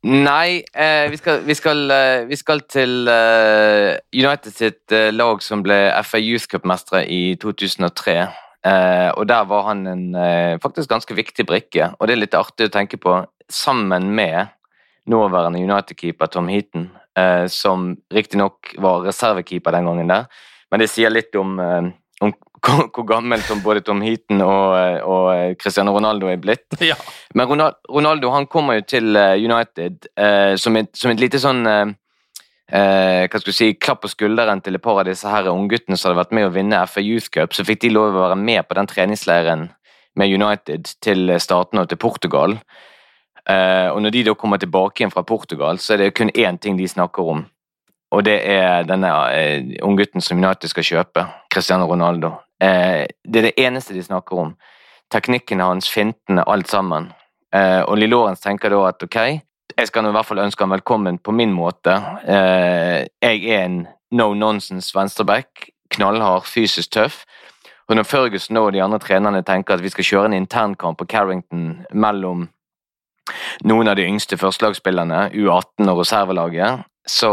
[0.05, 5.41] Nei, eh, vi, skal, vi, skal, eh, vi, skal, til eh, United sitt eh, lag
[5.41, 8.13] som ble FA Youth Cup-mestere i 2003.
[8.69, 10.05] Eh, og der var han en
[10.61, 13.17] faktisk ganske viktig brikke, og det er litt artig å tenke på,
[13.49, 14.53] sammen med
[15.09, 16.87] nåværende United-keeper Tom Heaton,
[17.49, 20.25] som riktignok var reservekeeper den gangen der,
[20.73, 21.53] men det sier litt om
[22.23, 22.33] om
[22.65, 24.73] hvor gammel som både Tom Heaton og,
[25.05, 26.65] og Cristiano Ronaldo er blitt.
[26.89, 26.95] Ja.
[27.35, 31.61] Men Ronaldo han kommer jo til eh, United eh, som, et, som, et, lite sånn
[31.69, 31.93] eh,
[32.71, 35.97] eh, hva skal du si, klapp på skulderen til et par av disse her ungguttene
[35.97, 37.53] som hadde vært med å vinne FA Youth Cup.
[37.53, 39.69] Så fikk de lov å være med på den treningsleiren
[40.15, 42.57] med United til statene og til Portugal.
[43.45, 46.57] Eh, og når de da kommer tilbake igjen fra Portugal, så er det kun én
[46.57, 47.45] ting de snakker om.
[48.13, 52.35] Og det er denne uh, unggutten som United skal kjøpe, Cristiano Ronaldo.
[52.61, 54.53] Uh, det er det eneste de snakker om.
[55.13, 57.11] Teknikken hans, fintene, alt sammen.
[57.55, 59.19] Uh, og Lillorens tenker da at ok,
[59.75, 61.91] jeg skal nå i hvert fall ønske han velkommen på min måte.
[62.23, 67.25] jeg er en no nonsense venstreback, knallhard, fysisk tøff.
[67.89, 71.09] Og når Ferguson og de andre trenerne tenker at vi skal kjøre en internkamp på
[71.11, 72.47] Carrington mellom
[73.65, 77.31] noen av de yngste førstelagsspillerne, U18 og reservelaget, så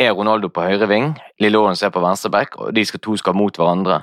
[0.00, 3.36] er Ronaldo på høyre ving, Lillorens er på venstre back, og de skal, to skal
[3.36, 4.02] mot hverandre.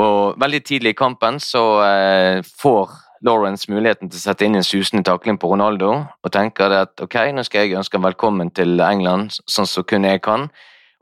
[0.00, 2.94] Og Veldig tidlig i kampen så eh, får
[3.24, 5.92] Lawrence muligheten til å sette inn en susende takling på Ronaldo,
[6.24, 10.24] og tenker at ok, nå skal jeg ønske velkommen til England, sånn som kun jeg
[10.24, 10.48] kan,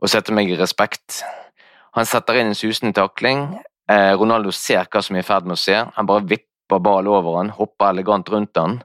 [0.03, 1.22] og sette meg i respekt.
[1.96, 3.46] Han setter inn en susende takling.
[3.90, 5.78] Eh, Ronaldo ser hva som er i ferd med å se.
[5.96, 8.80] Han bare vipper ball over han, hopper elegant rundt han.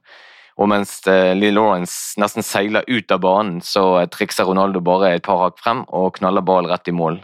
[0.58, 5.14] Og mens eh, Lee Lawrence nesten seiler ut av banen, så eh, trikser Ronaldo bare
[5.14, 7.22] et par hakk frem og knaller ballen rett i mål.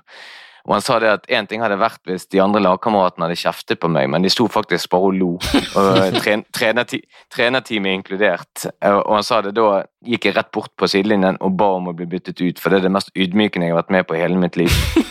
[0.63, 3.81] Og han sa det at Én ting hadde vært hvis de andre lagkameratene hadde kjeftet
[3.81, 5.31] på meg, men de sto faktisk bare og lo.
[5.41, 8.67] og eh, tren, Trenerteamet inkludert.
[8.93, 11.95] Og han sa det da gikk jeg rett bort på sidelinjen og ba om å
[11.97, 14.23] bli byttet ut, for det er det mest ydmykende jeg har vært med på i
[14.23, 14.71] hele mitt liv.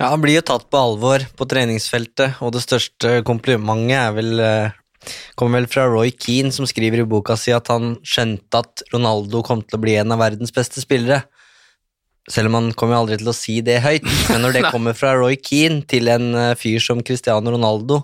[0.00, 4.30] Ja, Han blir jo tatt på alvor på treningsfeltet, og det største komplimentet er vel
[5.38, 9.42] kommer vel fra Roy Keane, som skriver i boka si at han skjønte at Ronaldo
[9.46, 11.22] kom til å bli en av verdens beste spillere.
[12.30, 14.06] Selv om han kommer aldri til å si det høyt.
[14.30, 18.02] Men når det kommer fra Roy Keane til en eh, fyr som Cristiano Ronaldo,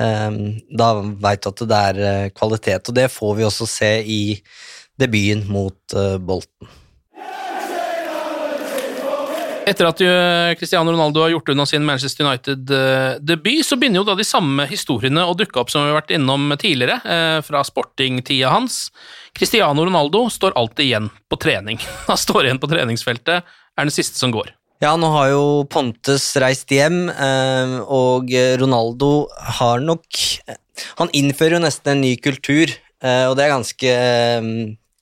[0.00, 0.38] um,
[0.72, 2.88] da veit du at det er eh, kvalitet.
[2.88, 4.22] Og det får vi også se i
[5.00, 6.70] debuten mot uh, Bolten.
[9.64, 14.16] Etter at eh, Cristiano Ronaldo har gjort unna sin Manchester United-debut, så begynner jo da
[14.18, 18.52] de samme historiene å dukke opp som vi har vært innom tidligere, eh, fra sportingtida
[18.52, 18.90] hans.
[19.36, 21.80] Cristiano Ronaldo står alltid igjen på trening.
[22.10, 24.52] Han står igjen på treningsfeltet, er den siste som går.
[24.84, 28.28] Ja, nå har jo Pontes reist hjem, eh, og
[28.60, 29.14] Ronaldo
[29.60, 30.24] har nok
[30.98, 32.66] Han innfører jo nesten en ny kultur,
[32.98, 33.90] og det er ganske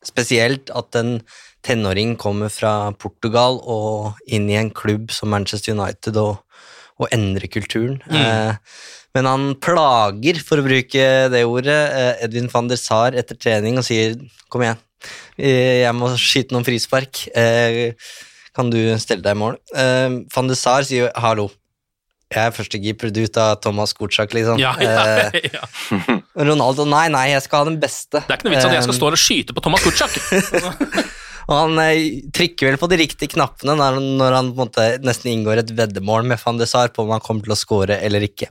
[0.05, 1.15] spesielt at en
[1.63, 6.41] tenåring kommer fra Portugal og inn i en klubb som Manchester United og,
[6.99, 8.01] og endrer kulturen.
[8.11, 8.19] Mm.
[8.19, 8.55] Eh,
[9.15, 13.77] men han plager, for å bruke det ordet, eh, Edvin van der Sar etter trening
[13.79, 14.17] og sier
[14.49, 14.79] 'kom igjen,
[15.39, 17.29] jeg må skyte noen frispark'.
[17.37, 17.93] Eh,
[18.55, 19.59] kan du stelle deg i mål?
[19.75, 21.51] Eh, van der Sar sier 'hallo'.
[22.33, 24.59] jeg er førstekeeper, ut av Thomas Kutschak, liksom.
[24.59, 26.21] Ja, ja, Eh, ja.
[26.35, 28.25] Ronaldo, nei, nei, jeg skal ha den beste.
[28.25, 30.17] Det er ikke noe vits at jeg skal Eh, stå og skyte på Thomas Kutschak.
[31.49, 35.63] Og han eh, trykker vel på de riktige knappene når, når han måte nesten inngår
[35.63, 38.51] et veddemål med van de Sar på om han kommer til å score eller ikke.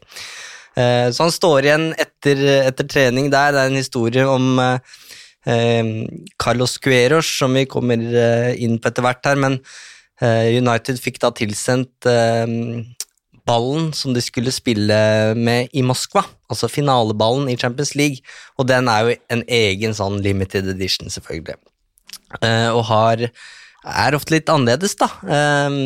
[0.76, 3.56] Eh, så han står igjen etter, etter trening der.
[3.56, 4.98] Det er en historie om eh,
[5.46, 5.92] eh,
[6.42, 9.60] Carlos Cueros, som vi kommer eh, inn på etter hvert her, men
[10.22, 12.10] eh, United fikk da tilsendt
[13.48, 14.96] ballen som de skulle spille
[15.36, 18.22] med i Moskva, altså finaleballen i Champions League,
[18.62, 21.58] og den er jo en egen sånn limited edition, selvfølgelig.
[22.40, 23.28] Eh, og har
[23.82, 25.10] er ofte litt annerledes, da.
[25.26, 25.80] Eh,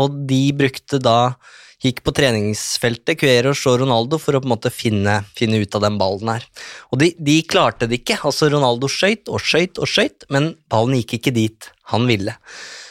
[0.00, 1.34] og de brukte da
[1.80, 5.86] Gikk på treningsfeltet, Cueros og Ronaldo, for å på en måte finne, finne ut av
[5.86, 6.44] den ballen her.
[6.92, 8.18] Og de, de klarte det ikke.
[8.28, 12.34] altså Ronaldo skøyt og skøyt og skøyt, men ballen gikk ikke dit han ville.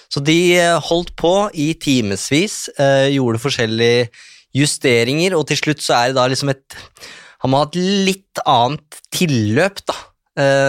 [0.09, 4.09] Så de eh, holdt på i timevis, eh, gjorde forskjellige
[4.57, 6.81] justeringer, og til slutt så er det da liksom et
[7.39, 7.77] Han må ha et
[8.09, 9.93] litt annet tilløp da,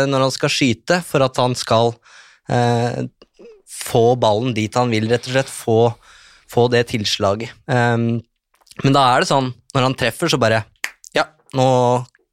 [0.06, 1.96] når han skal skyte, for at han skal
[2.50, 3.04] eh,
[3.70, 5.52] få ballen dit han vil, rett og slett.
[5.52, 5.78] Få,
[6.50, 7.54] få det tilslaget.
[7.70, 8.20] Um,
[8.84, 10.64] men da er det sånn, når han treffer, så bare
[11.16, 11.26] Ja,
[11.56, 11.66] nå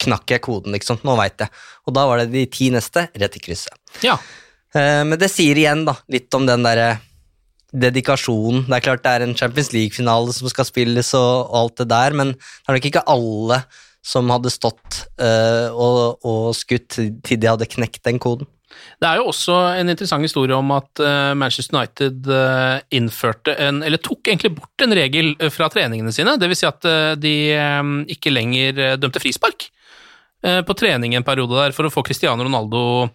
[0.01, 1.01] knakk jeg koden, liksom.
[1.07, 1.49] Nå veit jeg.
[1.87, 3.73] Og da var det de ti neste rett i krysset.
[4.05, 4.17] Ja.
[4.75, 6.97] Eh, men det sier igjen da, litt om den derre
[7.73, 8.65] dedikasjonen.
[8.67, 12.15] Det er klart det er en Champions League-finale som skal spilles og, alt det der,
[12.15, 13.61] men det er nok ikke alle
[14.07, 18.47] som hadde stått uh, og, og skutt til de hadde knekt den koden.
[18.97, 23.81] Det er jo også en interessant historie om at eh, Manchester United eh, innførte en,
[23.85, 26.35] eller tok egentlig bort en regel eh, fra treningene sine.
[26.39, 26.87] Det vil si at
[27.21, 27.35] de
[28.13, 29.69] ikke lenger dømte frispark
[30.37, 33.07] på trening en periode der for å få Cristiano Ronaldo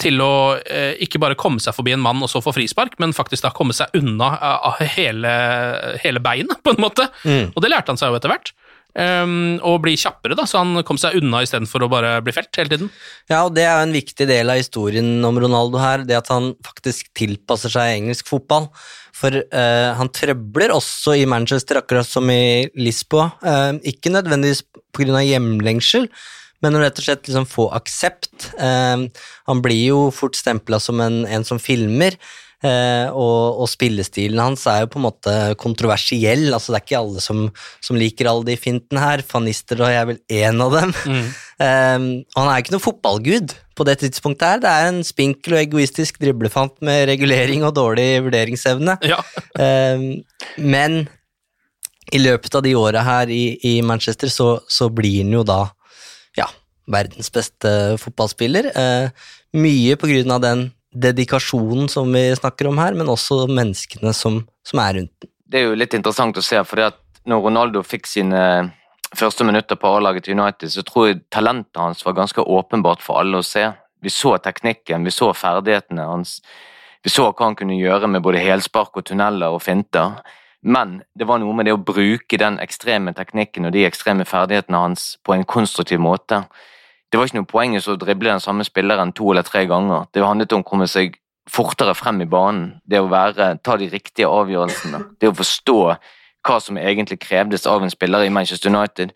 [0.00, 0.54] til å
[1.02, 3.74] ikke bare komme seg forbi en mann og så få frispark, men faktisk da komme
[3.76, 4.30] seg unna
[4.94, 5.32] hele,
[6.04, 7.08] hele beinet, på en måte.
[7.26, 7.50] Mm.
[7.50, 8.54] Og det lærte han seg jo etter hvert.
[8.92, 12.52] Um, og bli kjappere, da, så han kom seg unna istedenfor å bare bli felt
[12.60, 12.90] hele tiden.
[13.30, 16.28] Ja, og det er jo en viktig del av historien om Ronaldo her, det at
[16.32, 18.68] han faktisk tilpasser seg engelsk fotball.
[19.16, 23.30] For uh, han trøbler også i Manchester, akkurat som i Lisboa.
[23.40, 25.24] Uh, ikke nødvendigvis pga.
[25.24, 26.08] hjemlengsel,
[26.62, 28.52] men rett og slett liksom få aksept.
[28.54, 29.08] Eh,
[29.50, 32.14] han blir jo fort stempla som en, en som filmer.
[32.62, 36.46] Eh, og, og spillestilen hans er jo på en måte kontroversiell.
[36.52, 37.48] altså Det er ikke alle som,
[37.82, 39.24] som liker alle de fintene her.
[39.26, 40.94] Fanister og jeg er vel én av dem.
[41.62, 41.98] Eh,
[42.34, 44.62] og han er jo ikke noen fotballgud på det tidspunktet her.
[44.64, 48.96] Det er en spinkel og egoistisk driblefant med regulering og dårlig vurderingsevne.
[49.62, 50.02] Eh,
[50.58, 50.94] men
[52.10, 55.60] i løpet av de åra her i, i Manchester, så, så blir han jo da
[56.38, 56.48] ja,
[56.90, 57.70] verdens beste
[58.02, 58.72] fotballspiller.
[58.72, 64.12] Eh, mye på grunn av den dedikasjonen som vi snakker om her, men også menneskene
[64.16, 65.30] som, som er rundt den.
[65.52, 66.80] Det er jo litt interessant å se, for
[67.28, 68.42] når Ronaldo fikk sine
[69.16, 73.20] første minutter på A-laget til United, så tror jeg talentet hans var ganske åpenbart for
[73.20, 73.66] alle å se.
[74.02, 76.40] Vi så teknikken, vi så ferdighetene hans.
[77.04, 80.20] Vi så hva han kunne gjøre med både helspark og tunneler og finter.
[80.62, 84.78] Men det var noe med det å bruke den ekstreme teknikken og de ekstreme ferdighetene
[84.78, 86.44] hans på en konstruktiv måte.
[87.12, 90.06] Det var ikke noe poeng i å drible den samme spilleren to eller tre ganger.
[90.12, 91.18] Det handlet om å komme seg
[91.50, 92.78] fortere frem i banen.
[92.88, 95.02] Det å være, ta de riktige avgjørelsene.
[95.20, 95.78] Det å forstå
[96.48, 99.12] hva som egentlig krevdes av en spiller i Manchester United.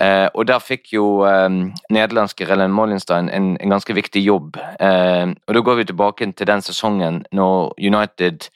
[0.00, 1.48] Eh, og der fikk jo eh,
[1.90, 4.56] nederlandske Rellen Mollenstein en, en ganske viktig jobb.
[4.78, 8.48] Eh, og da går vi tilbake til den sesongen når United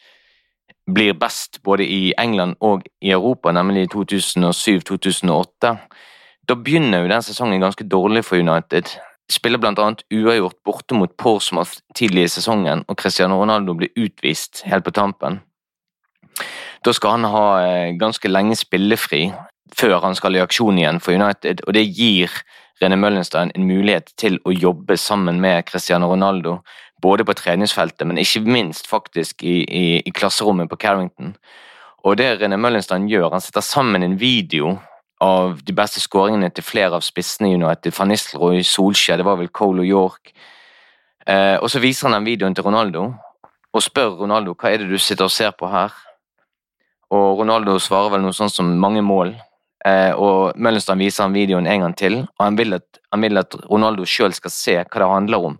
[0.88, 5.74] blir best både i England og i Europa, nemlig i 2007-2008.
[6.48, 8.88] Da begynner jo den sesongen ganske dårlig for United.
[9.28, 14.62] Spiller blant annet uavgjort borte mot Portsmouth tidlig i sesongen, og Cristiano Ronaldo blir utvist
[14.64, 15.42] helt på tampen.
[16.84, 19.26] Da skal han ha eh, ganske lenge spillefri
[19.76, 22.32] før han skal i aksjon igjen for United, og det gir
[22.80, 26.62] Rene Møllenstein en mulighet til å jobbe sammen med Cristiano Ronaldo,
[27.02, 31.34] både på treningsfeltet, men ikke minst faktisk i, i, i klasserommet på Carrington.
[32.06, 34.78] Og det Rene Møllenstein gjør, han setter sammen en video
[35.24, 39.38] av de beste skåringene til flere av spissene i United, van Nistelrooy, Solskjær, det var
[39.40, 40.32] vel Cole og York.
[41.26, 43.08] Eh, og så viser han den videoen til Ronaldo,
[43.74, 45.94] og spør Ronaldo hva er det du sitter og ser på her.
[47.14, 49.34] Og Ronaldo svarer vel noe sånt som mange mål.
[49.86, 53.40] Eh, og Møllenstein viser han videoen en gang til, og han vil at, han vil
[53.40, 55.58] at Ronaldo sjøl skal se hva det handler om.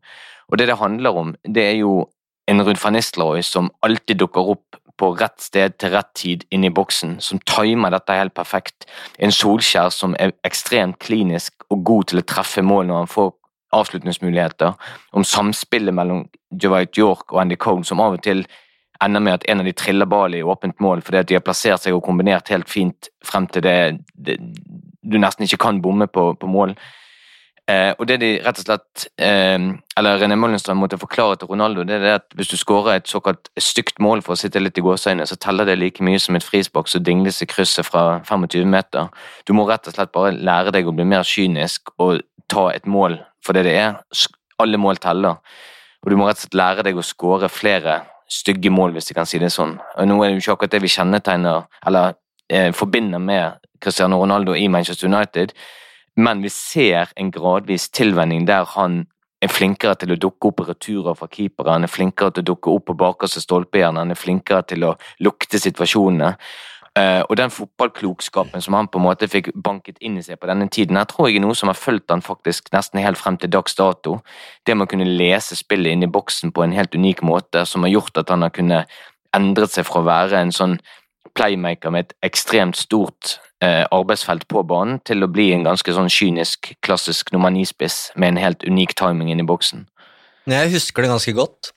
[0.48, 2.06] Og det det handler om, det er jo
[2.48, 6.66] en Ruud van Nistelrooy som alltid dukker opp på rett sted til rett tid inn
[6.66, 8.88] i boksen, som timer dette helt perfekt.
[9.18, 13.34] En Solskjær som er ekstremt klinisk og god til å treffe mål når han får
[13.78, 14.74] avslutningsmuligheter.
[15.12, 18.46] Om samspillet mellom Dwight York og Andy Cole, som av og til
[19.05, 21.44] ender med at en av de triller ball i åpent mål fordi at de har
[21.46, 23.76] plassert seg og kombinert helt fint frem til det,
[24.14, 24.40] det
[25.09, 26.74] du nesten ikke kan bomme på, på mål.
[27.68, 29.58] Eh, og det de rett og slett eh,
[30.00, 33.08] Eller René Mollenstrøm måtte forklare til Ronaldo, det er det at hvis du skårer et
[33.10, 36.38] såkalt stygt mål, for å sitte litt i gåseøynene, så teller det like mye som
[36.38, 39.10] et frispark som dingles i krysset fra 25 meter.
[39.44, 42.88] Du må rett og slett bare lære deg å bli mer kynisk og ta et
[42.88, 43.98] mål for det det er.
[44.58, 45.36] Alle mål teller.
[46.02, 48.00] Og du må rett og slett lære deg å skåre flere
[48.32, 49.76] stygge mål, hvis jeg kan si det sånn.
[49.76, 52.16] Og nå er det jo ikke akkurat det vi kjennetegner, eller
[52.48, 55.52] eh, forbinder med Cristiano Ronaldo i Manchester United
[56.18, 59.04] men vi ser en gradvis tilvenning der han
[59.42, 62.72] er flinkere til å dukke opp returer fra keepere, han er flinkere til å dukke
[62.74, 66.34] opp på bakerste stolpejern, han er flinkere til å lukte situasjonene.
[66.98, 70.48] Uh, og den fotballklokskapen som han på en måte fikk banket inn i seg på
[70.50, 73.36] denne tiden, her tror jeg er noe som har fulgt han faktisk nesten helt frem
[73.38, 74.16] til dags dato.
[74.66, 77.86] Det med å kunne lese spillet inn i boksen på en helt unik måte, som
[77.86, 78.98] har gjort at han har kunnet
[79.36, 80.78] endret seg fra å være en sånn
[81.38, 86.11] playmaker med et ekstremt stort eh, arbeidsfelt på banen, til å bli en ganske sånn
[86.12, 89.86] kynisk, klassisk nummer ni-spiss med en helt unik timing inn i boksen.
[90.48, 91.72] Jeg husker det ganske godt.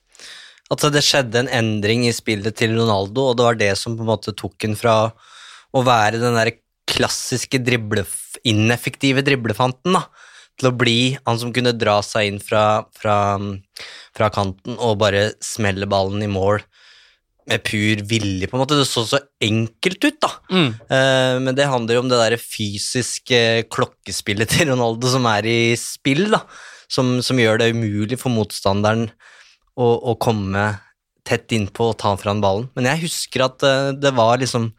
[0.72, 4.06] At det skjedde en endring i spillet til Ronaldo, og det var det som på
[4.06, 4.96] en måte tok han fra
[5.72, 6.54] å være den der
[6.88, 8.06] klassiske drible,
[8.48, 10.06] ineffektive driblefanten da,
[10.60, 13.16] til å bli han som kunne dra seg inn fra, fra,
[14.16, 16.62] fra kanten og bare smelle ballen i mål
[17.50, 18.78] med pur vilje, på en måte.
[18.78, 20.30] Det så så enkelt ut, da.
[20.52, 20.68] Mm.
[20.86, 23.40] Uh, men det handler jo om det der fysiske
[23.72, 26.44] klokkespillet til Ronaldo som er i spill, da.
[26.92, 29.06] Som, som gjør det umulig for motstanderen
[29.80, 30.66] å, å komme
[31.24, 32.68] tett innpå og ta fra han ballen.
[32.76, 34.72] Men jeg husker at uh, det var liksom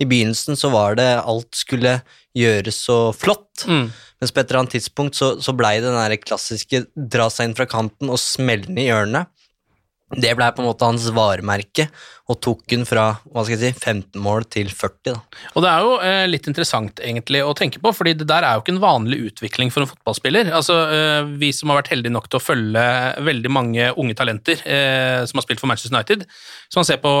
[0.00, 2.00] I begynnelsen så var det alt skulle
[2.36, 3.90] gjøres så flott, mm.
[4.22, 7.50] mens på et eller annet tidspunkt så, så blei det den der klassiske dra seg
[7.50, 9.28] inn fra kanten og smelle den i hjørnet
[10.10, 11.84] det ble på en måte hans varemerke,
[12.30, 15.12] og tok hun fra hva skal jeg si, 15 mål til 40.
[15.12, 15.14] Da.
[15.54, 18.56] Og Det er jo eh, litt interessant egentlig å tenke på, fordi det der er
[18.56, 20.50] jo ikke en vanlig utvikling for en fotballspiller.
[20.56, 22.84] Altså, eh, Vi som har vært heldige nok til å følge
[23.30, 26.26] veldig mange unge talenter eh, som har spilt for Manchester United,
[26.70, 27.14] så man ser på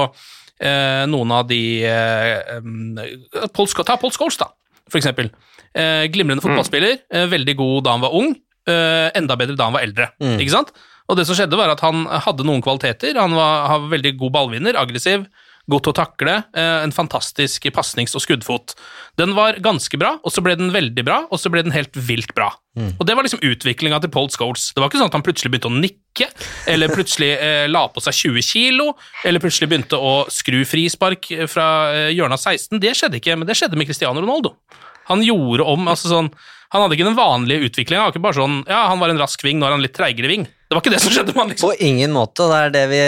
[0.58, 4.50] eh, noen av de eh, Paul, Ta Paul Scholes, da,
[4.90, 5.30] for eksempel.
[5.70, 6.48] Eh, glimrende mm.
[6.48, 8.34] fotballspiller, veldig god da han var ung,
[8.70, 10.12] enda bedre da han var eldre.
[10.22, 10.36] Mm.
[10.42, 10.68] ikke sant?
[11.10, 13.18] Og det som skjedde, var at han hadde noen kvaliteter.
[13.18, 15.26] Han var, var veldig god ballvinner, aggressiv,
[15.70, 18.74] god til å takle, eh, en fantastisk pasnings- og skuddfot.
[19.20, 21.94] Den var ganske bra, og så ble den veldig bra, og så ble den helt
[21.94, 22.50] vilt bra.
[22.78, 22.94] Mm.
[22.98, 24.72] Og Det var liksom utviklinga til Paul Scholes.
[24.72, 26.30] Det var ikke sånn at han plutselig begynte å nikke,
[26.66, 28.94] eller plutselig eh, la på seg 20 kilo,
[29.24, 32.80] eller plutselig begynte å skru frispark fra eh, hjørnet av 16.
[32.80, 34.56] Det skjedde ikke, men det skjedde med Cristiano Ronaldo.
[35.08, 36.28] Han gjorde om altså sånn
[36.70, 38.02] Han hadde ikke den vanlige utviklinga.
[38.02, 39.96] Han var ikke bare sånn Ja, han var en rask ving, nå er han litt
[39.96, 40.44] treigere ving.
[40.70, 41.70] Det var ikke det som skjedde med han, liksom.
[41.72, 42.44] På ingen måte.
[42.46, 42.98] Det er det vi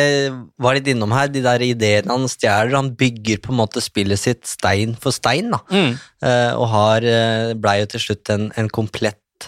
[0.64, 1.28] var litt innom her.
[1.30, 2.74] De der ideene han stjeler.
[2.74, 5.60] Han bygger på en måte spillet sitt stein for stein, da.
[5.70, 5.92] Mm.
[6.26, 9.46] Uh, og har uh, blei jo til slutt en, en komplett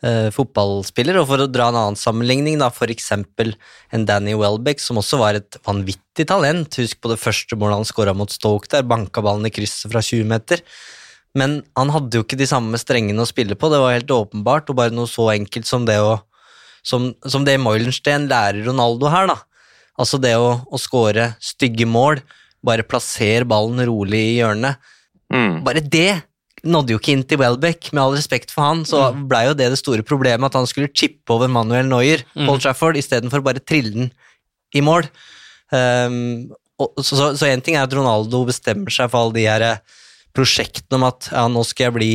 [0.00, 1.20] uh, fotballspiller.
[1.20, 3.52] Og for å dra en annen sammenligning, da, for eksempel
[3.92, 6.80] en Danny Welbeck, som også var et vanvittig talent.
[6.80, 10.00] Husk på det første målet han skåra mot Stoke der, banka ballen i krysset fra
[10.00, 10.64] 20 meter.
[11.38, 14.68] Men han hadde jo ikke de samme strengene å spille på, det var helt åpenbart,
[14.68, 16.18] og bare noe så enkelt som det å
[16.82, 19.38] som, som det Moilenstein lærer Ronaldo her, da.
[20.02, 22.20] Altså det å, å score stygge mål,
[22.66, 24.82] bare plassere ballen rolig i hjørnet.
[25.32, 25.62] Mm.
[25.66, 26.22] Bare det
[26.62, 29.24] nådde jo ikke inn til Welbeck, med all respekt for han, så mm.
[29.30, 32.44] blei jo det det store problemet at han skulle chippe over Manuel Neuer, mm.
[32.46, 34.12] Paul Trafford, istedenfor bare trille den
[34.74, 35.08] i mål.
[35.72, 36.52] Um,
[36.82, 39.66] og, så, så en ting er at Ronaldo bestemmer seg for alle de her
[40.36, 42.12] prosjektene om at ja, nå skal jeg bli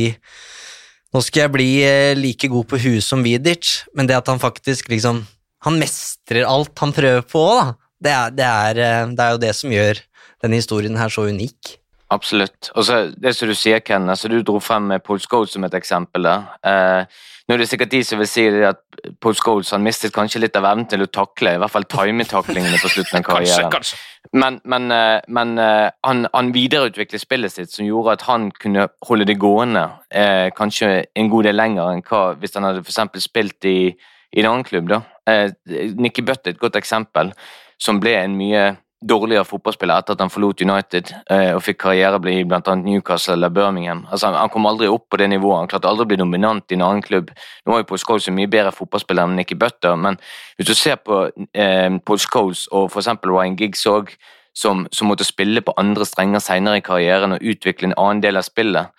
[1.14, 4.40] nå skal jeg bli eh, like god på huet som Vidic, men det at han
[4.42, 5.24] faktisk liksom
[5.66, 7.72] Han mestrer alt han prøver på da.
[7.98, 9.98] Det er, det er, eh, det er jo det som gjør
[10.44, 11.72] denne historien her så unik.
[12.14, 12.70] Absolutt.
[12.78, 15.66] Og så det som du sier, Ken, altså du dro frem med Paul Scholes som
[15.66, 16.24] et eksempel.
[16.24, 16.36] da.
[16.62, 18.80] Eh, nå er det sikkert de som vil si at
[19.20, 22.80] Paul Scholes han mistet kanskje litt av evnen til å takle, i hvert fall time-taklingene
[22.80, 23.70] på slutten av karrieren.
[23.72, 24.00] kanskje, kanskje.
[24.32, 28.88] Men, men, eh, men eh, han, han, videreutviklet spillet sitt som gjorde at han kunne
[29.08, 33.22] holde det gående eh, kanskje en god del lenger enn hva hvis han hadde for
[33.24, 34.90] spilt i, i, en annen klubb.
[34.92, 35.00] da.
[35.28, 35.48] Eh,
[35.96, 37.32] Nikki Butt er et godt eksempel,
[37.80, 38.68] som ble en mye
[38.98, 42.74] dårligere fotballspiller etter at han forlot United eh, og fikk karriere i bl.a.
[42.80, 44.00] Newcastle eller Birmingham.
[44.10, 46.78] Altså, han kom aldri opp på det nivået, han klarte aldri å bli dominant i
[46.78, 47.30] en annen klubb.
[47.64, 50.18] Nå er jo Paul Scholes en mye bedre fotballspiller enn Nicky Butter, men
[50.58, 53.12] hvis du ser på eh, Paul Scholes og f.eks.
[53.22, 54.10] Ryan Giggs òg,
[54.58, 58.40] som, som, måtte spille på andre strenger senere i karrieren og utvikle en annen del
[58.40, 58.90] av spillet,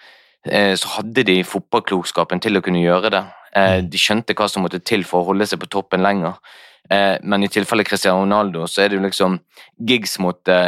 [0.47, 3.25] eh, så hadde de fotballklokskapen til å kunne gjøre det.
[3.51, 3.91] Eh, mm.
[3.91, 6.39] de skjønte hva som måtte til for å holde seg på toppen lenger.
[6.89, 9.39] Eh, men i tilfelle Cristiano Ronaldo så er det jo liksom
[9.87, 10.59] Giggs måtte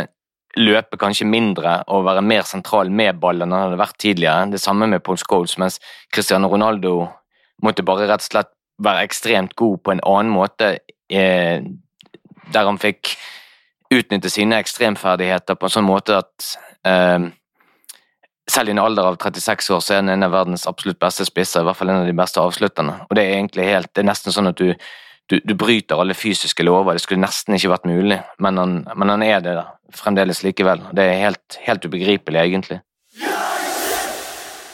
[0.60, 4.50] løpe kanskje mindre og være mer sentral med ballen enn han hadde vært tidligere.
[4.52, 5.80] Det samme med Paul Scholes, mens
[6.14, 7.08] Cristiano Ronaldo
[7.64, 8.52] måtte bare rett og slett
[8.82, 10.74] være ekstremt god på en annen måte,
[11.10, 11.62] eh,
[12.52, 13.16] der han fikk
[13.92, 16.52] utnytte sine ekstremferdigheter på en sånn måte at
[16.88, 17.30] eh,
[18.52, 21.26] selv i en alder av 36 år så er han en av verdens absolutt beste
[21.28, 22.98] spisser, i hvert fall en av de beste avslutterne.
[23.08, 24.74] Og det er egentlig helt, det er nesten sånn at du,
[25.32, 26.98] du, du bryter alle fysiske lover.
[26.98, 29.68] Det skulle nesten ikke vært mulig, men han, men han er det da.
[29.96, 30.84] fremdeles likevel.
[30.96, 32.82] Det er helt, helt ubegripelig, egentlig.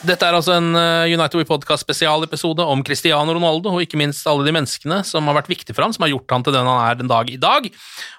[0.06, 4.28] Dette er altså en eh, United We Podcast spesialepisode om Cristiano Ronaldo, og ikke minst
[4.30, 6.70] alle de menneskene som har vært viktige for ham, som har gjort han til den
[6.70, 7.66] han er den dag i dag.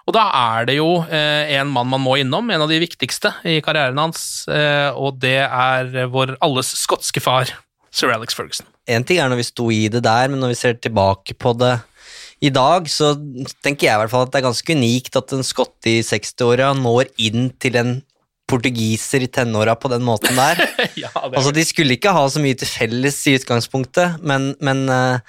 [0.03, 3.31] Og da er det jo eh, en mann man må innom, en av de viktigste
[3.47, 7.55] i karrieren hans, eh, og det er vår alles skotske far,
[7.95, 8.67] sir Alex Ferguson.
[8.89, 11.55] En ting er når vi sto i det der, men når vi ser tilbake på
[11.63, 11.77] det
[12.39, 13.13] i dag, så
[13.63, 16.71] tenker jeg i hvert fall at det er ganske unikt at en skotte i 60-åra
[16.77, 17.97] når inn til en
[18.49, 20.63] portugiser i tenåra på den måten der.
[21.03, 25.19] ja, altså, de skulle ikke ha så mye til felles i utgangspunktet, men, men uh,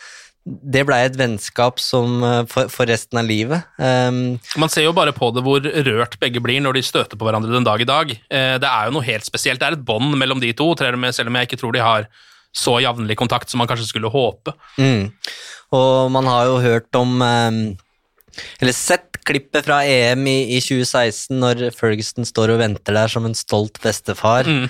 [0.47, 3.67] det blei et vennskap som, uh, for, for, resten av livet.
[3.77, 7.29] Um, Man ser jo bare på det hvor rørt begge blir når de støter på
[7.29, 8.17] hverandre den dag i dag.
[8.31, 9.61] Uh, det er jo noe helt spesielt.
[9.61, 12.09] Det er et bånd mellom de to, selv om jeg ikke tror de har
[12.57, 14.55] så jevnlig kontakt som man kanskje skulle håpe.
[14.81, 15.11] Mm.
[15.77, 17.61] Og man har jo hørt om um,
[18.61, 23.27] eller sett klippet fra EM i, i, 2016 når Ferguson står og venter der som
[23.27, 24.67] en stolt bestefar, mm.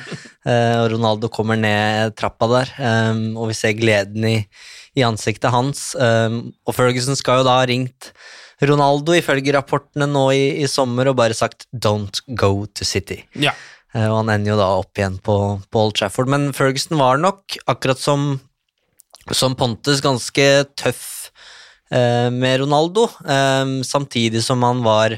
[0.48, 2.74] uh, og Ronaldo kommer ned trappa der,
[3.12, 4.36] um, og vi ser gleden i,
[4.98, 5.90] i ansiktet hans.
[5.96, 8.12] Um, og Ferguson skal jo da ha ringt
[8.60, 13.22] Ronaldo ifølge rapportene nå i, i, sommer og bare sagt 'don't go to City'.
[13.32, 13.54] Ja.
[13.94, 15.36] Uh, og han ender jo da opp igjen på,
[15.70, 16.30] på Old Trafford.
[16.30, 18.36] Men Ferguson var nok, akkurat som,
[19.34, 21.20] som Pontus, ganske tøff
[21.90, 25.16] Eh, med Ronaldo, eh, samtidig som han var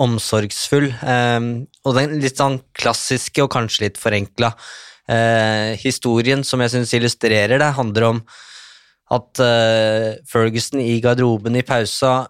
[0.00, 0.88] omsorgsfull.
[0.88, 1.40] Eh,
[1.84, 4.54] og den litt sånn klassiske og kanskje litt forenkla
[5.80, 8.18] historien som jeg syns illustrerer det, handler om
[9.16, 9.40] at
[10.28, 12.26] Ferguson i garderoben i pausa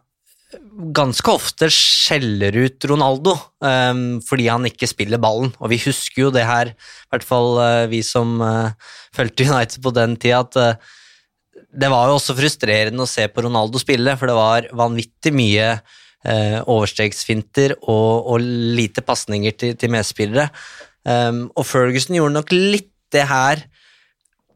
[0.96, 5.52] ganske ofte skjeller ut Ronaldo um, fordi han ikke spiller ballen.
[5.60, 8.72] Og vi husker jo det her, i hvert fall uh, vi som uh,
[9.16, 10.94] fulgte United på den tida, at uh,
[11.68, 15.66] det var jo også frustrerende å se på Ronaldo spille, for det var vanvittig mye
[15.76, 18.40] uh, overstegsfinter og, og,
[18.78, 20.48] lite pasninger til, til medspillere.
[21.04, 23.66] Um, og Ferguson gjorde nok litt det her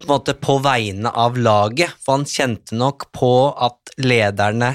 [0.02, 4.72] på, på vegne av laget, for han kjente nok på at lederne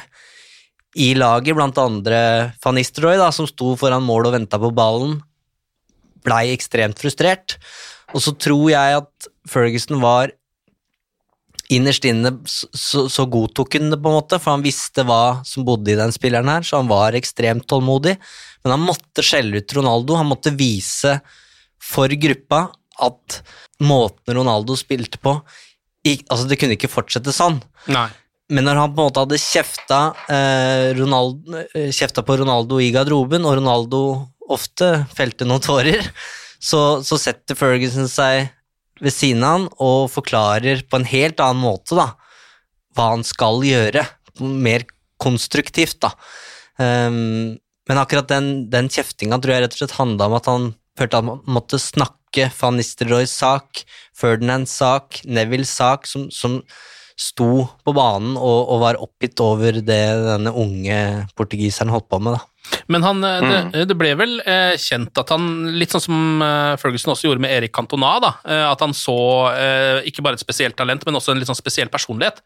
[0.97, 2.19] i laget, blant andre
[2.63, 5.19] van da, som sto foran mål og venta på ballen,
[6.25, 7.57] blei ekstremt frustrert.
[8.15, 10.33] Og så tror jeg at Ferguson var
[11.69, 15.65] innerst inne så, så, godtok han det, på en måte, for han visste hva som
[15.67, 18.15] bodde i den spilleren her, så han var ekstremt tålmodig.
[18.63, 21.19] Men han måtte skjelle ut Ronaldo, han måtte vise
[21.83, 22.67] for gruppa
[23.03, 23.41] at
[23.83, 25.37] måten Ronaldo spilte på
[26.07, 27.57] altså Det kunne ikke fortsette sånn.
[27.91, 28.07] Nei.
[28.53, 29.99] Men når han på en måte hadde kjefta,
[30.31, 34.01] eh, Ronaldo, eh, kjefta på Ronaldo i garderoben, og Ronaldo
[34.47, 36.07] ofte felte noen tårer,
[36.59, 38.47] så, så setter Ferguson seg
[39.03, 42.13] ved siden av han og forklarer på en helt annen måte da,
[42.95, 44.05] hva han skal gjøre,
[44.39, 44.87] mer
[45.21, 45.99] konstruktivt.
[46.01, 46.13] da.
[46.77, 50.67] Um, men akkurat den, den kjeftinga tror jeg rett og slett handla om at han
[50.97, 53.83] følte han måtte snakke van Nistelrooys sak,
[54.17, 56.59] Ferdinands sak, Nevilles sak, som, som
[57.17, 60.99] sto på banen og, og, var oppgitt over det denne unge
[61.37, 62.37] portugiseren holdt på med.
[62.37, 62.77] da.
[62.91, 63.71] Men han, eh, mm.
[63.73, 65.47] det, det, ble vel eh, kjent at han,
[65.79, 69.17] litt sånn som eh, Ferguson også gjorde med Erik Cantona, da, eh, at han så
[70.07, 72.43] ikke bare et spesielt talent, men også en litt sånn spesiell personlighet.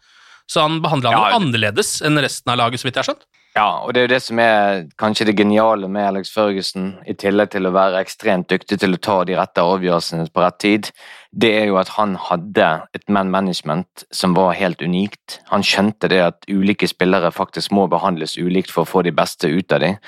[0.50, 3.28] Så han behandla ham jo annerledes enn resten av laget, så vidt jeg har skjønt.
[3.52, 7.16] Ja, og det er jo det som er kanskje det geniale med Alex Ferguson, i
[7.20, 10.88] tillegg til å være ekstremt dyktig til å ta de rette avgjørelsene på rett tid,
[11.36, 15.42] det er jo at han hadde et man management som var helt unikt.
[15.52, 19.52] Han skjønte det at ulike spillere faktisk må behandles ulikt for å få de beste
[19.52, 20.00] ut av dem.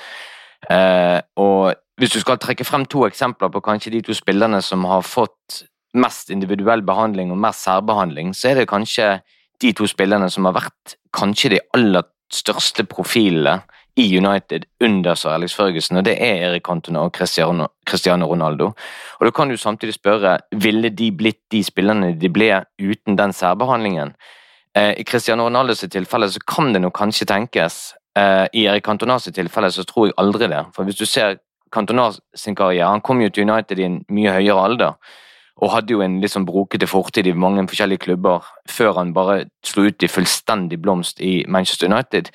[0.72, 4.88] Eh, og hvis du skal trekke frem to eksempler på kanskje de to spillerne som
[4.88, 9.18] har fått mest individuell behandling og mest særbehandling, så er det kanskje
[9.60, 13.60] de to spillerne som har vært kanskje de aller største profilene
[13.96, 18.72] i United under Sir Alex Ferguson, og det er Erik Cantona og Cristiano, Ronaldo.
[19.20, 23.32] Og Da kan du samtidig spørre ville de blitt de spillerne de ble uten den
[23.32, 24.14] særbehandlingen.
[24.76, 27.94] Eh, I Cristiano Ronaldos tilfelle så kan det nok kanskje tenkes.
[28.16, 30.64] Eh, I Erik Cantonas tilfelle så tror jeg aldri det.
[30.74, 31.36] For hvis du ser
[31.72, 34.92] Cantona sin karriere, han kom jo til United i en mye høyere alder
[35.62, 39.44] og hadde jo en litt sånn brokete fortid i mange forskjellige klubber før han bare
[39.66, 42.30] slo ut i fullstendig blomst i Manchester United.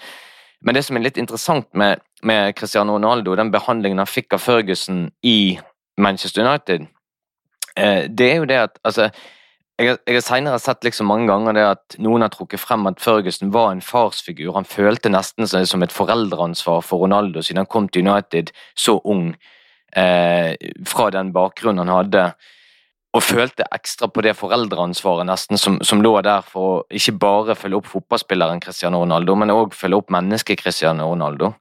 [0.62, 4.44] Men det som er litt interessant med, med Cristiano Ronaldo, den behandlingen han fikk av
[4.44, 5.60] Ferguson i
[6.00, 6.88] Manchester United,
[7.76, 9.10] eh, det er jo det at altså,
[9.80, 13.00] jeg, jeg har senere sett liksom mange ganger det at noen har trukket frem at
[13.04, 14.54] Ferguson var en farsfigur.
[14.56, 19.00] Han følte nesten som som et foreldreansvar for Ronaldo siden han kom til United så
[19.04, 19.36] ung,
[19.96, 20.56] eh,
[20.88, 22.26] fra den bakgrunnen han hadde
[23.14, 27.56] og følte ekstra på det foreldreansvaret nesten som, som lå der for å ikke bare
[27.58, 31.56] følge opp fotballspilleren Cristiano Ronaldo, men òg følge opp mennesket Cristiano Ronaldo.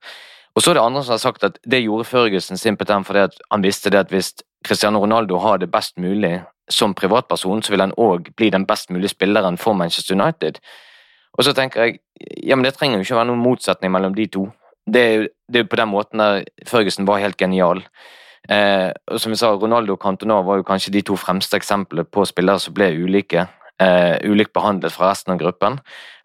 [0.55, 3.41] Og så er det andre som har sagt at det gjorde Førgesen simpelthen fordi at
[3.49, 4.35] han visste det at hvis
[4.67, 8.91] Cristiano Ronaldo har det best mulig som privatperson, så vil han òg bli den best
[8.91, 10.59] mulige spilleren for Manchester United.
[11.39, 12.01] Og så tenker jeg
[12.43, 14.49] ja, men det trenger jo ikke være noen motsetning mellom de to.
[14.89, 17.85] Det er jo på den måten der Førgesen var helt genial.
[18.49, 22.07] Eh, og som vi sa, Ronaldo og Cantona var jo kanskje de to fremste eksemplene
[22.09, 23.47] på spillere som ble ulike.
[23.79, 25.79] Eh, ulikt behandlet fra resten av gruppen.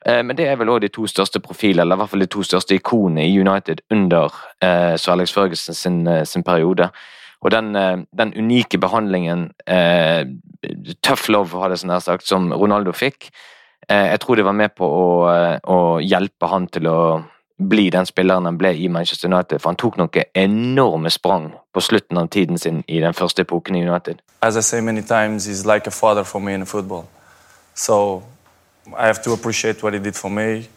[0.06, 2.30] Eh, men det er vel òg de to største profilene, eller i hvert fall de
[2.34, 6.90] to største ikonene i United under eh, Sir Alex Ferguson sin, eh, sin periode.
[7.44, 10.24] Og den, eh, den unike behandlingen, eh,
[11.04, 13.30] tough love, hadde jeg sagt, som Ronaldo fikk,
[13.90, 17.00] eh, jeg tror det var med på å, å hjelpe han til å
[17.70, 21.82] bli den spilleren han ble i Manchester United, for han tok noen enorme sprang på
[21.82, 24.22] slutten av tiden sin i den første epoken i United.
[24.42, 27.06] As I say many times, he's like a father for me in football.
[27.76, 28.24] So
[28.88, 30.68] I have to appreciate what he did for me.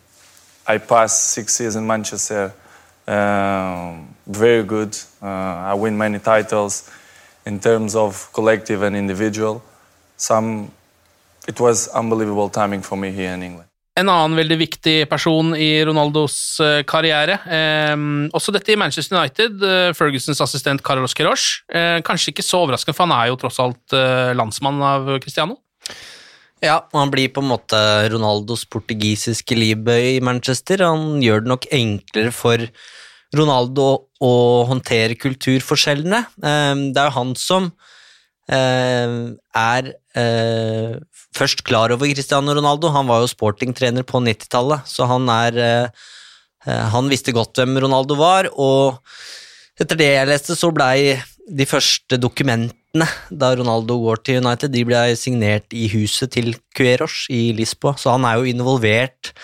[0.66, 2.52] I passed six years in Manchester,
[3.06, 4.96] um, very good.
[5.22, 6.90] Uh, I win many titles
[7.44, 9.62] in terms of collective and individual.
[10.16, 10.70] Some,
[11.46, 13.65] it was unbelievable timing for me here in England.
[13.96, 17.94] En annen veldig viktig person i Ronaldos eh, karriere, eh,
[18.36, 21.46] også dette i Manchester United, eh, Fergusons assistent Carlos Queiroz.
[21.72, 25.56] Eh, kanskje ikke så overraskende, for han er jo tross alt eh, landsmann av Cristiano.
[26.60, 27.80] Ja, og han blir på en måte
[28.12, 30.84] Ronaldos portugisiske libe i Manchester.
[30.84, 32.68] Han gjør det nok enklere for
[33.36, 33.88] Ronaldo
[34.24, 34.32] å
[34.68, 36.20] håndtere kulturforskjellene.
[36.44, 37.72] Eh, Det er jo han som
[38.54, 40.96] er eh,
[41.36, 42.90] først klar over Cristiano Ronaldo.
[42.94, 46.04] Han var jo sportingtrener på 90-tallet, så han er eh,
[46.66, 49.00] eh, Han visste godt hvem Ronaldo var, og
[49.80, 51.16] etter det jeg leste, så blei
[51.46, 57.26] de første dokumentene da Ronaldo går til United, de ble signert i huset til Cueros
[57.30, 59.34] i Lisboa, så han er jo involvert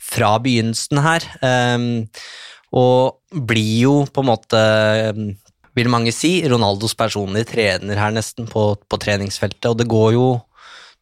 [0.00, 1.26] fra begynnelsen her.
[2.70, 3.18] og
[3.50, 4.62] blir jo på en måte,
[5.78, 10.26] vil mange si, Ronaldos personlige trener her nesten på, på treningsfeltet, og det går jo,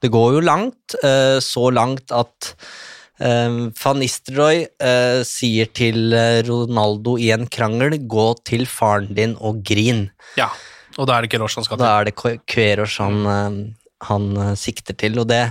[0.04, 2.54] det går jo langt, eh, så langt at
[3.18, 9.34] Um, Van Nistelrooy eh, sier til eh, Ronaldo i en krangel 'gå til faren din
[9.42, 10.04] og grin'.
[10.38, 10.46] Ja,
[10.98, 11.82] og da er det Queros han skal til.
[11.82, 12.14] Da er det
[12.46, 13.58] Queros han, eh,
[14.06, 15.42] han eh, sikter til, og det,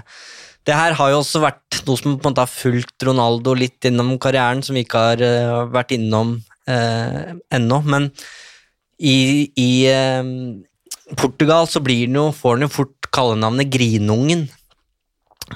[0.68, 3.84] det her har jo også vært noe som på en måte har fulgt Ronaldo litt
[3.84, 6.38] gjennom karrieren, som vi ikke har eh, vært innom
[6.68, 8.12] eh, ennå, men
[9.00, 10.24] i, i eh,
[11.16, 14.48] Portugal så blir den jo, får han jo fort kallenavnet Grinungen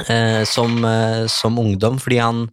[0.08, 2.46] eh, som, eh, som ungdom, fordi han,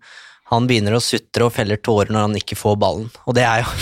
[0.50, 3.08] han begynner å sutre og feller tårer når han ikke får ballen.
[3.28, 3.72] Og det er jo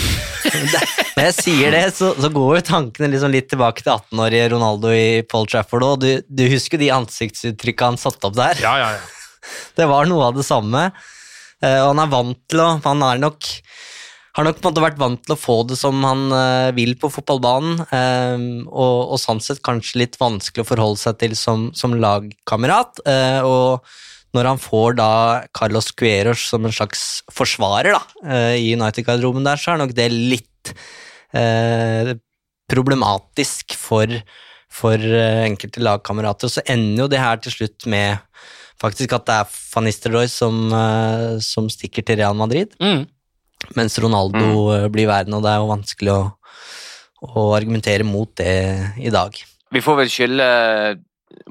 [0.73, 0.83] det,
[1.17, 4.93] Når jeg sier det, så, så går jo tankene liksom litt tilbake til 18-årige Ronaldo
[4.93, 6.03] i Paul Trafford òg.
[6.03, 8.59] Du, du husker de ansiktsuttrykka han satte opp der?
[8.63, 9.05] Ja, ja, ja.
[9.79, 10.89] Det var noe av det samme.
[11.63, 13.47] Eh, og han er vant til å Han er nok
[14.37, 16.93] har nok på en måte vært vant til å få det som han eh, vil
[17.01, 21.71] på fotballbanen, eh, og, og sånn sett kanskje litt vanskelig å forholde seg til som,
[21.77, 23.01] som lagkamerat.
[23.09, 23.81] eh, og
[24.37, 25.09] når han får da
[25.57, 28.01] Carlos Cueros som en slags forsvarer da,
[28.59, 30.73] i United-garderoben der, så er nok det litt
[32.69, 34.11] problematisk for,
[34.69, 36.51] for enkelte lagkamerater.
[36.51, 38.19] Og så ender jo det her til slutt med
[38.83, 40.59] faktisk at det er Van Nistelrooy som,
[41.41, 42.75] som stikker til Real Madrid.
[42.83, 43.07] Mm.
[43.75, 44.87] Mens Ronaldo mm.
[44.93, 46.23] blir verden, og det er jo vanskelig å,
[47.27, 48.55] å argumentere mot det
[49.01, 49.35] i dag.
[49.73, 50.47] Vi får vel skylde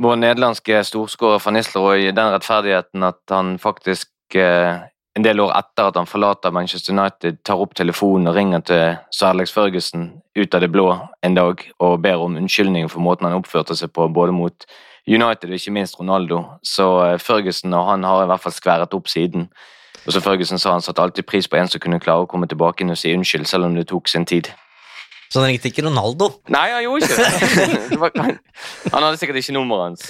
[0.01, 4.79] vår nederlandske storskårer van Nistelrooy den rettferdigheten at han faktisk eh,
[5.17, 8.99] en del år etter at han forlater Manchester United, tar opp telefonen og ringer til
[9.15, 10.91] Sir Alex Ferguson ut av det blå
[11.25, 14.69] en dag og ber om unnskyldning for måten han oppførte seg på, både mot
[15.07, 16.43] United og ikke minst Ronaldo.
[16.67, 19.49] Så eh, Ferguson og han har i hvert fall skværet opp siden.
[20.07, 22.47] Og så Ferguson sa han satte alltid pris på en som kunne klare å komme
[22.51, 24.53] tilbake inn og si unnskyld, selv om det tok sin tid.
[25.27, 26.29] Så han ringte ikke Ronaldo?
[26.55, 27.79] Nei, han gjorde ikke det.
[27.91, 30.05] det var, han hadde sikkert ikke nummeret hans.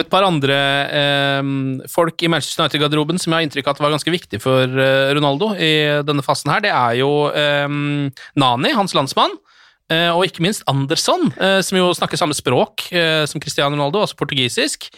[0.00, 0.56] Et par andre
[0.88, 1.50] eh,
[1.92, 5.12] folk i Manchester United-garderoben som jeg har inntrykk av at var ganske viktig for eh,
[5.12, 5.72] Ronaldo i
[6.08, 7.68] denne fasen her, det er jo eh,
[8.40, 9.36] Nani, hans landsmann,
[9.92, 14.06] eh, og ikke minst Andersson, eh, som jo snakker samme språk eh, som Cristiano Ronaldo,
[14.06, 14.88] altså portugisisk.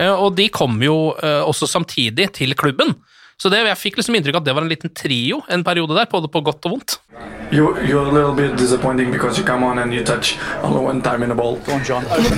[0.00, 2.96] Eh, og de kom jo også samtidig til klubben.
[3.40, 5.96] Så det, jeg fikk liksom inntrykk av at det var en liten trio en periode
[5.96, 6.98] der, både på godt og vondt.
[7.50, 11.00] You, you're a little bit disappointing because you come on and you touch only one
[11.02, 11.56] time in ball.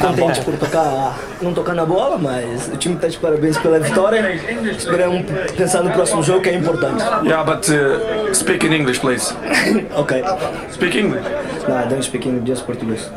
[0.01, 4.23] Contente por tocar, não tocar na bola, mas o time está de parabéns pela vitória.
[4.71, 5.27] Esperamos
[5.57, 7.03] pensar no próximo jogo que é importante.
[7.27, 9.35] Yeah, but uh, speak in English, please.
[9.95, 10.23] ok.
[10.71, 11.27] Speak English.
[11.69, 13.11] No, I don't speak English, just Portuguese.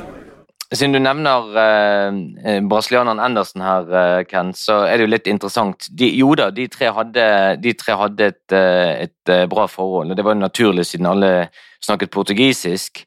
[0.74, 5.28] Siden du nevner eh, eh, brasilianeren Andersen her, eh, Ken, så er det jo litt
[5.30, 5.86] interessant.
[5.94, 7.26] De, jo da, de tre hadde,
[7.62, 11.10] de tre hadde et, eh, et eh, bra forhold, og det var jo naturlig siden
[11.12, 11.30] alle
[11.86, 13.04] snakket portugisisk.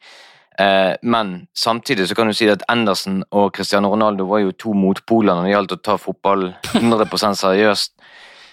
[0.59, 4.75] Eh, men samtidig så kan du si at Andersen og Cristiano Ronaldo var jo to
[4.79, 7.97] motpoler når det gjaldt å ta fotball 100 seriøst.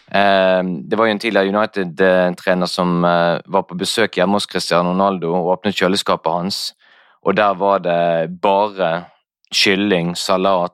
[0.06, 5.50] Det var jo en tidligere United-trener som var på besøk hjemme hos Cristiano Ronaldo og
[5.56, 6.60] åpnet kjøleskapet hans,
[7.26, 8.92] og der var det bare
[9.56, 10.74] kylling, salat,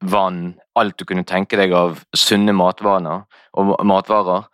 [0.00, 3.26] vann, alt du kunne tenke deg av sunne matvaner
[3.58, 4.46] og matvarer.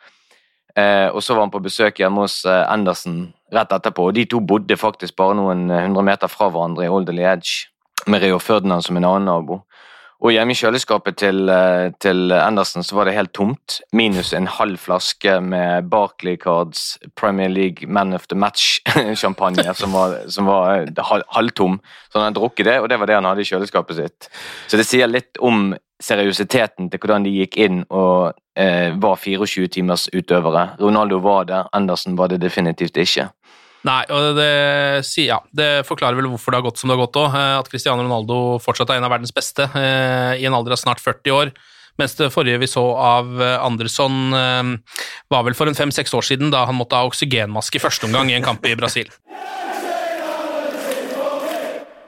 [0.77, 3.19] Eh, og så var han på besøk hjemme hos Endersen Andersen
[3.55, 7.27] rett etterpå, og de to bodde faktisk bare noen hundre meter fra hverandre i Alderley
[7.31, 7.71] Edge,
[8.07, 9.61] med Rio Ferdinand som en annen nabo.
[10.25, 14.47] Og hjemme i kjøleskapet til, eh, til Andersen så var det helt tomt, minus en
[14.47, 20.87] halv flaske med Barclay Cards Premier League Man of the Match-champagne som var, som var
[20.87, 21.81] eh, halvtom.
[22.09, 24.31] Så han hadde drukket det, og det var det han hadde i kjøleskapet sitt.
[24.69, 29.69] Så det sier litt om seriøsiteten til hvordan de gikk inn og eh, var 24
[29.73, 30.77] timers utøvere.
[30.81, 33.31] Ronaldo var det, Andersen var det definitivt ikke.
[33.87, 34.51] Nei, og det,
[35.23, 37.37] ja, det forklarer vel hvorfor det har gått som det har gått òg.
[37.61, 41.03] At Cristiano Ronaldo fortsatt er en av verdens beste eh, i en alder av snart
[41.03, 41.53] 40 år.
[42.01, 44.99] Mens det forrige vi så av eh, Andersson, eh,
[45.33, 48.33] var vel for en fem-seks år siden, da han måtte ha oksygenmaske i første omgang
[48.33, 49.13] i en kamp i Brasil.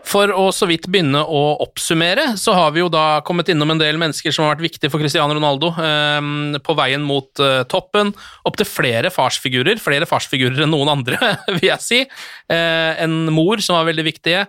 [0.09, 3.81] For å så vidt begynne å oppsummere, så har vi jo da kommet innom en
[3.81, 8.15] del mennesker som har vært viktige for Cristiano Ronaldo eh, på veien mot eh, toppen.
[8.49, 11.19] Opptil flere farsfigurer, flere farsfigurer enn noen andre,
[11.59, 12.01] vil jeg si.
[12.49, 14.47] Eh, en mor som var veldig viktige,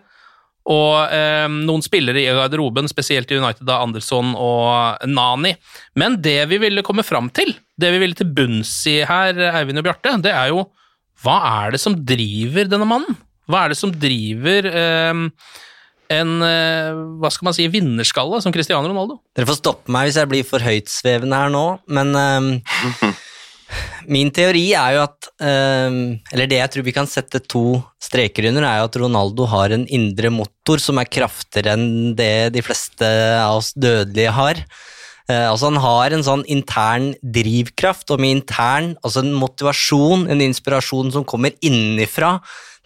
[0.69, 5.55] og eh, noen spillere i garderoben, spesielt i United da Andersson og Nani.
[5.99, 9.81] Men det vi ville komme fram til, det vi ville til bunns i her, Eivind
[9.81, 10.69] og Bjarte, det er jo
[11.19, 13.17] hva er det som driver denne mannen?
[13.49, 15.23] Hva er det som driver eh,
[16.19, 19.19] en eh, hva skal man si, vinnerskalle som Cristiano Ronaldo?
[19.37, 23.17] Dere får stoppe meg hvis jeg blir for høytsvevende her nå, men eh,
[24.15, 25.97] min teori er jo at eh,
[26.33, 29.75] Eller det jeg tror vi kan sette to streker under, er jo at Ronaldo har
[29.75, 33.09] en indre motor som er kraftigere enn det de fleste
[33.41, 34.63] av oss dødelige har.
[35.29, 40.41] Eh, altså Han har en sånn intern drivkraft, og med intern altså en motivasjon, en
[40.41, 42.39] inspirasjon som kommer innenfra.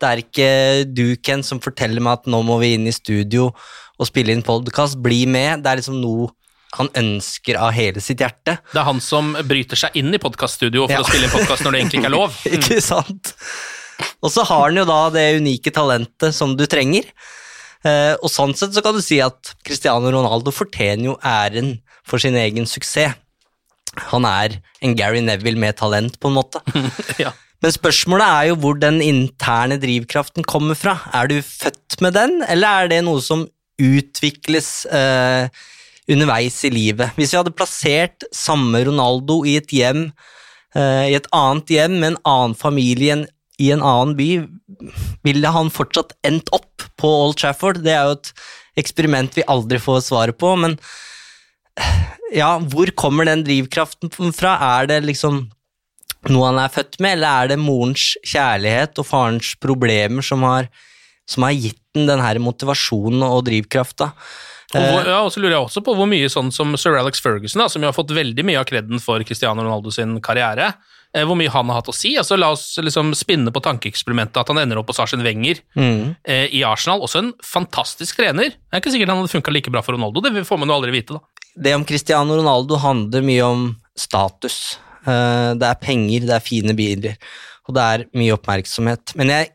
[0.03, 0.47] Det er ikke
[0.91, 4.43] du, Ken, som forteller meg at nå må vi inn i studio og spille inn
[4.43, 4.97] podkast.
[5.03, 5.63] Bli med.
[5.63, 6.31] Det er liksom noe
[6.73, 8.55] han ønsker av hele sitt hjerte.
[8.73, 11.03] Det er han som bryter seg inn i podkaststudio for Ja.
[11.03, 12.39] å spille inn podkast når det egentlig ikke er lov.
[12.57, 13.33] ikke sant?
[14.25, 17.05] Og så har han jo da det unike talentet som du trenger.
[17.85, 21.75] Eh, og sånn sett så kan du si at Cristiano Ronaldo fortjener jo æren
[22.07, 23.19] for sin egen suksess.
[24.09, 26.63] Han er en Gary Neville med talent, på en måte.
[27.21, 27.35] ja.
[27.63, 30.97] Men spørsmålet er jo hvor den interne drivkraften kommer fra.
[31.15, 33.45] Er du født med den, eller er det noe som
[33.79, 35.47] utvikles eh,
[36.11, 37.15] underveis i livet?
[37.15, 40.09] Hvis vi hadde plassert samme Ronaldo i et hjem,
[40.75, 43.25] eh, i et annet hjem med en annen familie en,
[43.63, 44.29] i en annen by,
[45.23, 47.79] ville han fortsatt endt opp på Old Trafford?
[47.85, 48.33] Det er jo et
[48.83, 50.75] eksperiment vi aldri får svaret på, men
[52.35, 54.57] ja, hvor kommer den drivkraften fra?
[54.81, 55.45] Er det liksom
[56.31, 60.69] noe han er født med, eller er det morens kjærlighet og farens problemer som har,
[61.29, 64.11] som har gitt den denne motivasjonen og drivkrafta?
[64.73, 67.19] Og, hvor, ja, og så lurer jeg også på hvor mye sånn som Sir Alex
[67.21, 70.71] Ferguson, da, som jo har fått veldig mye av kreden for Cristiano Ronaldo sin karriere,
[71.13, 72.15] eh, hvor mye han har hatt å si.
[72.17, 76.15] Altså, la oss liksom spinne på tankeeksperimentet at han ender opp hos Arsen Wenger Mm.
[76.25, 77.01] eh, i Arsenal.
[77.05, 78.49] Også en fantastisk trener.
[78.49, 80.79] Det er ikke sikkert han hadde funka like bra for Ronaldo, det får man jo
[80.79, 81.19] aldri vite, da.
[81.53, 84.79] Det om Cristiano Ronaldo handler mye om status.
[85.07, 87.17] Eh, Det er penger, det er fine biler,
[87.67, 89.15] og det er mye oppmerksomhet.
[89.19, 89.51] Men jeg,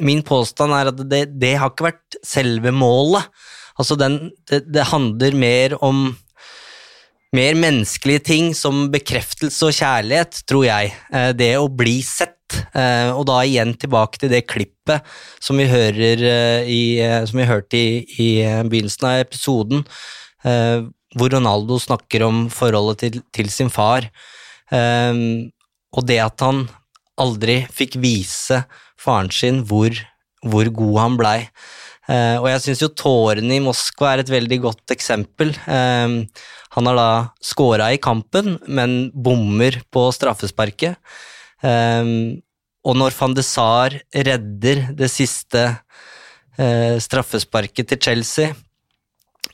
[0.00, 3.28] min påstand er at det, det har ikke vært selve målet.
[3.78, 6.16] Altså den, det, det handler mer om
[7.32, 10.92] mer menneskelige ting som bekreftelse og kjærlighet, tror jeg.
[11.12, 12.36] Eh, Det å bli sett.
[12.76, 15.00] Eh, Og da igjen tilbake til det klippet
[15.40, 18.28] som vi hører i, som vi hørte i, i
[18.68, 19.84] begynnelsen av episoden,
[21.16, 24.08] hvor Ronaldo snakker om forholdet til, til sin far.
[24.72, 25.12] Eh,
[25.92, 26.64] Og det at han
[27.20, 28.62] aldri fikk vise
[28.96, 29.92] faren sin hvor,
[30.40, 31.38] hvor god han blei.
[32.08, 35.52] Uh, og jeg syns jo tårene i Moskva er et veldig godt eksempel.
[35.70, 36.14] Eh,
[36.72, 37.10] han har da
[37.44, 40.96] scora i kampen, men bommer på straffesparket.
[41.62, 42.08] Eh,
[42.82, 45.62] og når van de Saar redder det siste
[46.56, 48.56] eh, straffesparket til Chelsea,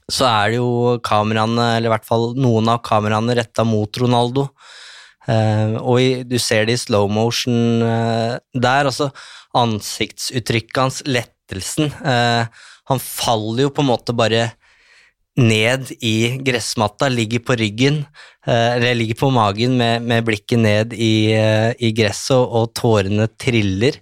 [0.08, 4.46] så er det jo kameraene, eller i hvert fall noen av kameraene, retta mot Ronaldo.
[5.28, 9.10] Uh, og i, du ser det i slow motion uh, der, altså
[9.58, 11.92] ansiktsuttrykket hans, lettelsen.
[12.00, 12.48] Uh,
[12.88, 14.46] han faller jo på en måte bare
[15.38, 18.00] ned i gressmatta, ligger på ryggen,
[18.48, 24.00] eller ligger på magen med, med blikket ned i, i gresset, og, og tårene triller.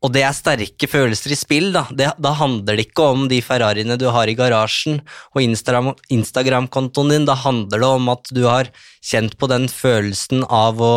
[0.00, 1.82] Og det er sterke følelser i spill, da.
[1.92, 5.02] Det, da handler det ikke om de Ferrariene du har i garasjen
[5.34, 8.70] og Instagram-kontoen din, da handler det om at du har
[9.04, 10.94] kjent på den følelsen av å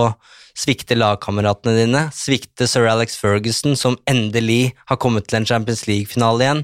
[0.55, 6.45] svikte lagkameratene dine, svikte sir Alex Ferguson, som endelig har kommet til en Champions League-finale
[6.45, 6.61] igjen,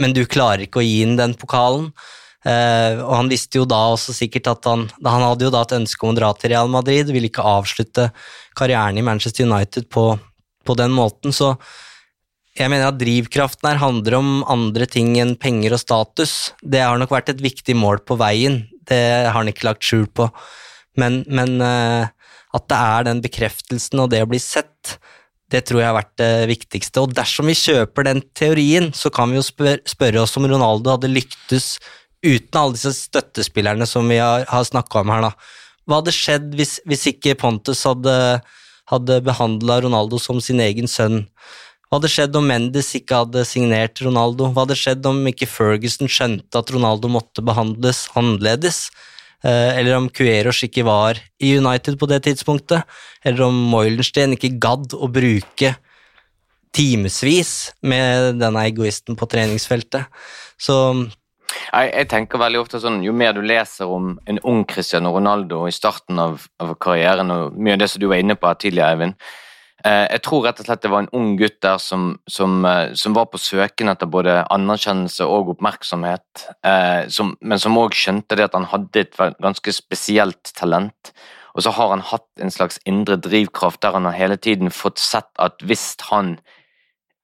[0.00, 1.92] men du klarer ikke å gi inn den pokalen.
[2.40, 5.74] Uh, og han visste jo da også sikkert at han, han hadde jo da et
[5.76, 8.08] ønske om å dra til Real Madrid, ville ikke avslutte
[8.56, 10.14] karrieren i Manchester United på
[10.70, 11.56] på den måten, så
[12.58, 16.32] jeg mener at drivkraften her handler om andre ting enn penger og status.
[16.62, 20.08] Det har nok vært et viktig mål på veien, det har han ikke lagt skjul
[20.10, 20.26] på,
[20.98, 22.10] men, men uh,
[22.56, 24.98] at det er den bekreftelsen og det å bli sett,
[25.50, 27.02] det tror jeg har vært det viktigste.
[27.02, 30.94] Og dersom vi kjøper den teorien, så kan vi jo spør spørre oss om Ronaldo
[30.94, 31.78] hadde lyktes
[32.22, 35.32] uten alle disse støttespillerne som vi har, har snakka om her, da.
[35.88, 38.14] Hva hadde skjedd hvis, hvis ikke Pontus hadde
[38.90, 41.24] hadde behandla Ronaldo som sin egen sønn.
[41.90, 44.46] Hva hadde skjedd om Mendes ikke hadde signert Ronaldo?
[44.50, 48.84] Hva hadde skjedd om ikke Ferguson skjønte at Ronaldo måtte behandles annerledes?
[49.42, 52.86] Eh, eller om Cueros ikke var i United på det tidspunktet?
[53.26, 55.74] Eller om Moilenstein ikke gadd å bruke
[56.70, 60.06] timevis med denne egoisten på treningsfeltet?
[60.60, 60.76] Så
[61.50, 65.66] jeg, jeg, tenker veldig ofte sånn, Jo mer du leser om en ung Cristiano Ronaldo
[65.68, 68.58] i starten av, av karrieren, og mye av det som du var inne på her
[68.60, 69.16] tidligere, Eivind
[69.84, 72.94] eh, Jeg tror rett og slett det var en ung gutt der som, som, eh,
[72.98, 78.38] som var på søken etter både anerkjennelse og oppmerksomhet, eh, som, men som òg skjønte
[78.38, 81.14] det at han hadde et ganske spesielt talent.
[81.54, 85.00] Og så har han hatt en slags indre drivkraft der han har hele tiden fått
[85.02, 86.36] sett at hvis han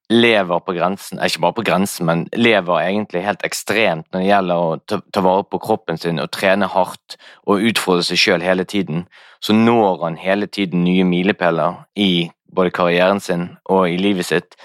[0.09, 4.63] lever på grensen, ikke bare på grensen, men lever egentlig helt ekstremt når det gjelder
[4.63, 9.05] å ta, vare på kroppen sin og trene hardt og utfordre seg sjøl hele tiden,
[9.43, 14.55] så når han hele tiden nye milepæler i både karrieren sin og i livet sitt.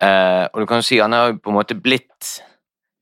[0.00, 2.38] Eh, og du kan jo si han har på en måte blitt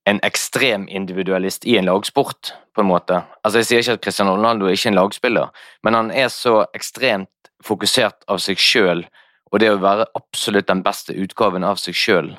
[0.09, 3.23] en ekstrem individualist i en lagsport, på en måte.
[3.45, 6.67] Altså Jeg sier ikke at Cristiano Ronaldo er ikke en lagspiller, men han er så
[6.77, 7.33] ekstremt
[7.65, 9.07] fokusert av seg sjøl
[9.53, 12.35] og det å være absolutt den beste utgaven av seg sjøl.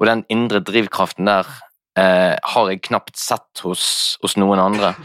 [0.00, 1.48] Og den indre drivkraften der
[1.98, 3.84] eh, har jeg knapt sett hos,
[4.22, 4.94] hos noen andre.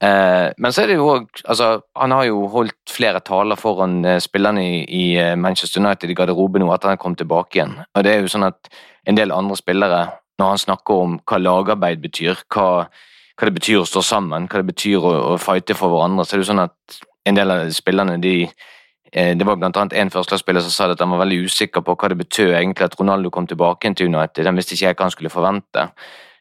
[0.00, 4.02] Eh, men så er det jo òg altså, Han har jo holdt flere taler foran
[4.04, 7.72] eh, spillerne i, i, eh, Manchester United i garderoben nå etter han kom tilbake igjen.
[7.96, 8.68] Og det er jo sånn at
[9.08, 10.02] en del andre spillere,
[10.36, 14.60] når han snakker om hva lagarbeid betyr, hva, hva det betyr å stå sammen, hva
[14.60, 17.00] det betyr å, å fighte for hverandre, så er det jo sånn at
[17.32, 18.36] en del av spillerne de
[19.12, 22.08] det var blant annet en førstelagsspiller som sa at han var veldig usikker på hva
[22.10, 24.44] det betød egentlig at Ronaldo kom tilbake til United.
[24.44, 25.84] Den visste ikke jeg hva han skulle forvente.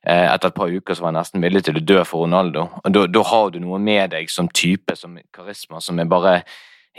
[0.05, 2.67] Eh, etter et par uker så var han nesten villig til å dø for Ronaldo.
[2.83, 6.39] Og da har du noe med deg som type, som karisma, som er bare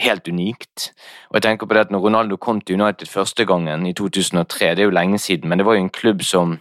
[0.03, 0.91] helt unikt.
[1.31, 4.75] Og jeg tenker på det at når Ronaldo kom til United første gangen i 2003,
[4.75, 6.59] det er jo lenge siden, men det var jo en klubb som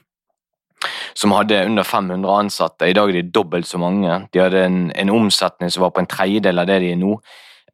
[1.15, 2.85] som hadde under 500 ansatte.
[2.85, 4.27] I dag er de dobbelt så mange.
[4.33, 7.15] De hadde en, en omsetning som var på en tredjedel av det de er nå.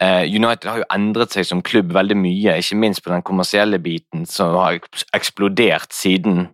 [0.02, 3.78] Eh, United har jo endret seg som klubb veldig mye, ikke minst på den kommersielle
[3.82, 4.80] biten, som har
[5.14, 6.48] eksplodert siden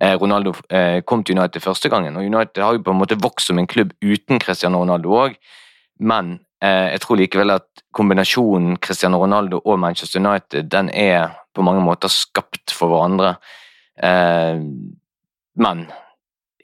[0.00, 2.16] eh, Ronaldo eh, kom til United første gangen.
[2.16, 5.38] Og United har jo på en måte vokst som en klubb uten Cristiano Ronaldo òg,
[6.00, 11.82] men jeg tror likevel at kombinasjonen Cristiano Ronaldo og Manchester United den er på mange
[11.84, 13.34] måter skapt for hverandre.
[15.60, 15.82] Men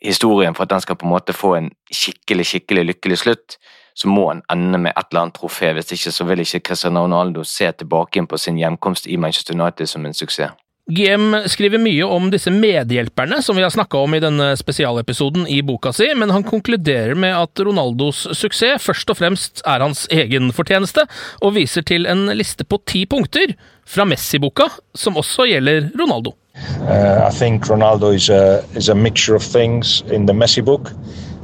[0.01, 3.59] historien for at den skal på en måte få en skikkelig, skikkelig lykkelig slutt,
[3.95, 5.73] så må han ende med et eller annet trofé.
[5.77, 9.59] Hvis ikke så vil ikke Cristiano Ronaldo se tilbake inn på sin hjemkomst i Manchester
[9.59, 10.57] United som en suksess.
[10.91, 15.61] GM skriver mye om disse medhjelperne som vi har snakka om i denne spesialepisoden i
[15.63, 20.51] boka si, men han konkluderer med at Ronaldos suksess først og fremst er hans egen
[20.57, 21.05] fortjeneste,
[21.45, 23.55] og viser til en liste på ti punkter
[23.87, 26.35] fra Messi-boka, som også gjelder Ronaldo.
[26.83, 30.91] Uh, I think Ronaldo is a, is a mixture of things in the Messi book.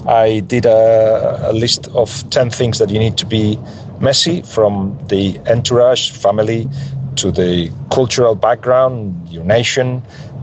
[0.09, 3.59] I did a, a, list of 10 things that you need to be
[4.01, 6.69] messy from the entourage, family,
[7.17, 10.03] to the cultural background, your nation,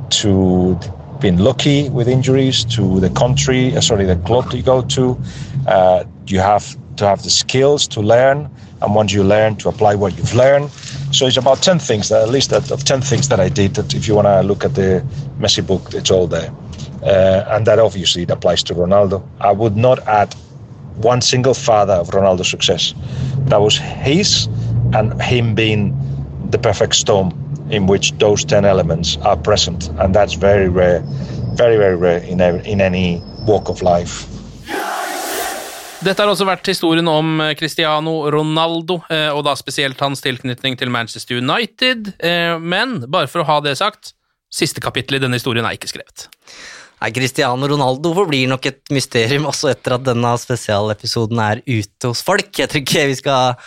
[0.09, 0.77] to
[1.21, 5.17] being lucky with injuries to the country, uh, sorry, the club you go to.
[5.67, 8.49] Uh, you have to have the skills to learn,
[8.81, 10.69] and once you learn, to apply what you've learned.
[11.11, 13.75] So it's about 10 things, that, at least of 10 things that I did.
[13.75, 15.05] That if you want to look at the
[15.39, 16.51] Messi book, it's all there.
[17.03, 19.21] Uh, and that obviously it applies to Ronaldo.
[19.41, 20.33] I would not add
[20.95, 22.93] one single father of Ronaldo's success.
[23.49, 24.47] That was his
[24.93, 25.93] and him being
[26.49, 27.31] the perfect storm
[27.69, 29.89] in which those 10 elements are present.
[29.99, 31.01] And that's very rare,
[31.55, 34.27] very, very rare in, in any walk of life.
[36.03, 40.75] Dette har også vært historien om eh, Cristiano Ronaldo, eh, og da spesielt hans tilknytning
[40.79, 42.11] til Manchester United.
[42.19, 44.11] Eh, men bare for å ha det sagt,
[44.51, 46.27] siste kapittel i denne historien er ikke skrevet.
[47.03, 52.21] Nei, Cristiano Ronaldo forblir nok et mysterium også etter at denne spesialepisoden er ute hos
[52.23, 52.47] folk.
[52.55, 53.57] Jeg tror ikke vi skal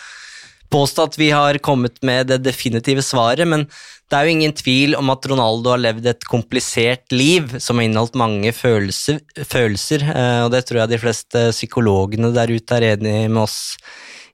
[0.73, 3.67] påstå at vi har kommet med det definitive svaret, men
[4.09, 7.85] det er jo ingen tvil om at Ronaldo har levd et komplisert liv som har
[7.85, 12.89] inneholdt mange følelser, følelser, eh, og det tror jeg de fleste psykologene der ute er
[12.95, 13.77] enig med oss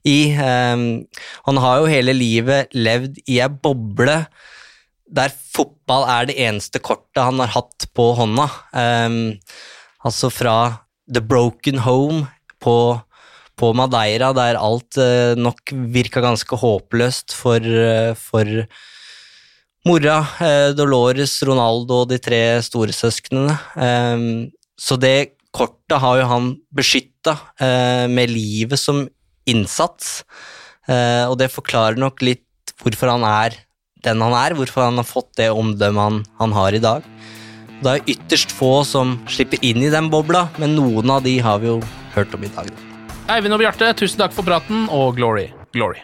[0.08, 0.32] i.
[0.32, 0.88] Eh,
[1.50, 4.22] han har jo hele livet levd i ei boble
[5.14, 8.48] der fotball er det eneste kortet han har hatt på hånda.
[8.74, 9.18] Um,
[10.06, 10.56] altså fra
[11.06, 12.26] The Broken Home
[12.64, 12.78] på,
[13.60, 18.66] på Madeira, der alt uh, nok virka ganske håpløst for, uh, for
[19.86, 23.58] mora, uh, Dolores, Ronaldo og de tre storesøsknene.
[23.78, 24.50] Um,
[24.80, 27.36] så det kortet har jo han beskytta
[28.10, 29.04] med livet som
[29.46, 30.24] innsats,
[30.90, 33.60] og det forklarer nok litt hvorfor han er
[34.06, 37.06] den han er, hvorfor han har fått det omdømmet han, han har i dag.
[37.84, 41.60] Det er ytterst få som slipper inn i den bobla, men noen av de har
[41.60, 41.82] vi jo
[42.16, 42.72] hørt om i dag.
[43.34, 46.04] Eivind og Bjarte, tusen takk for praten, og glory, glory.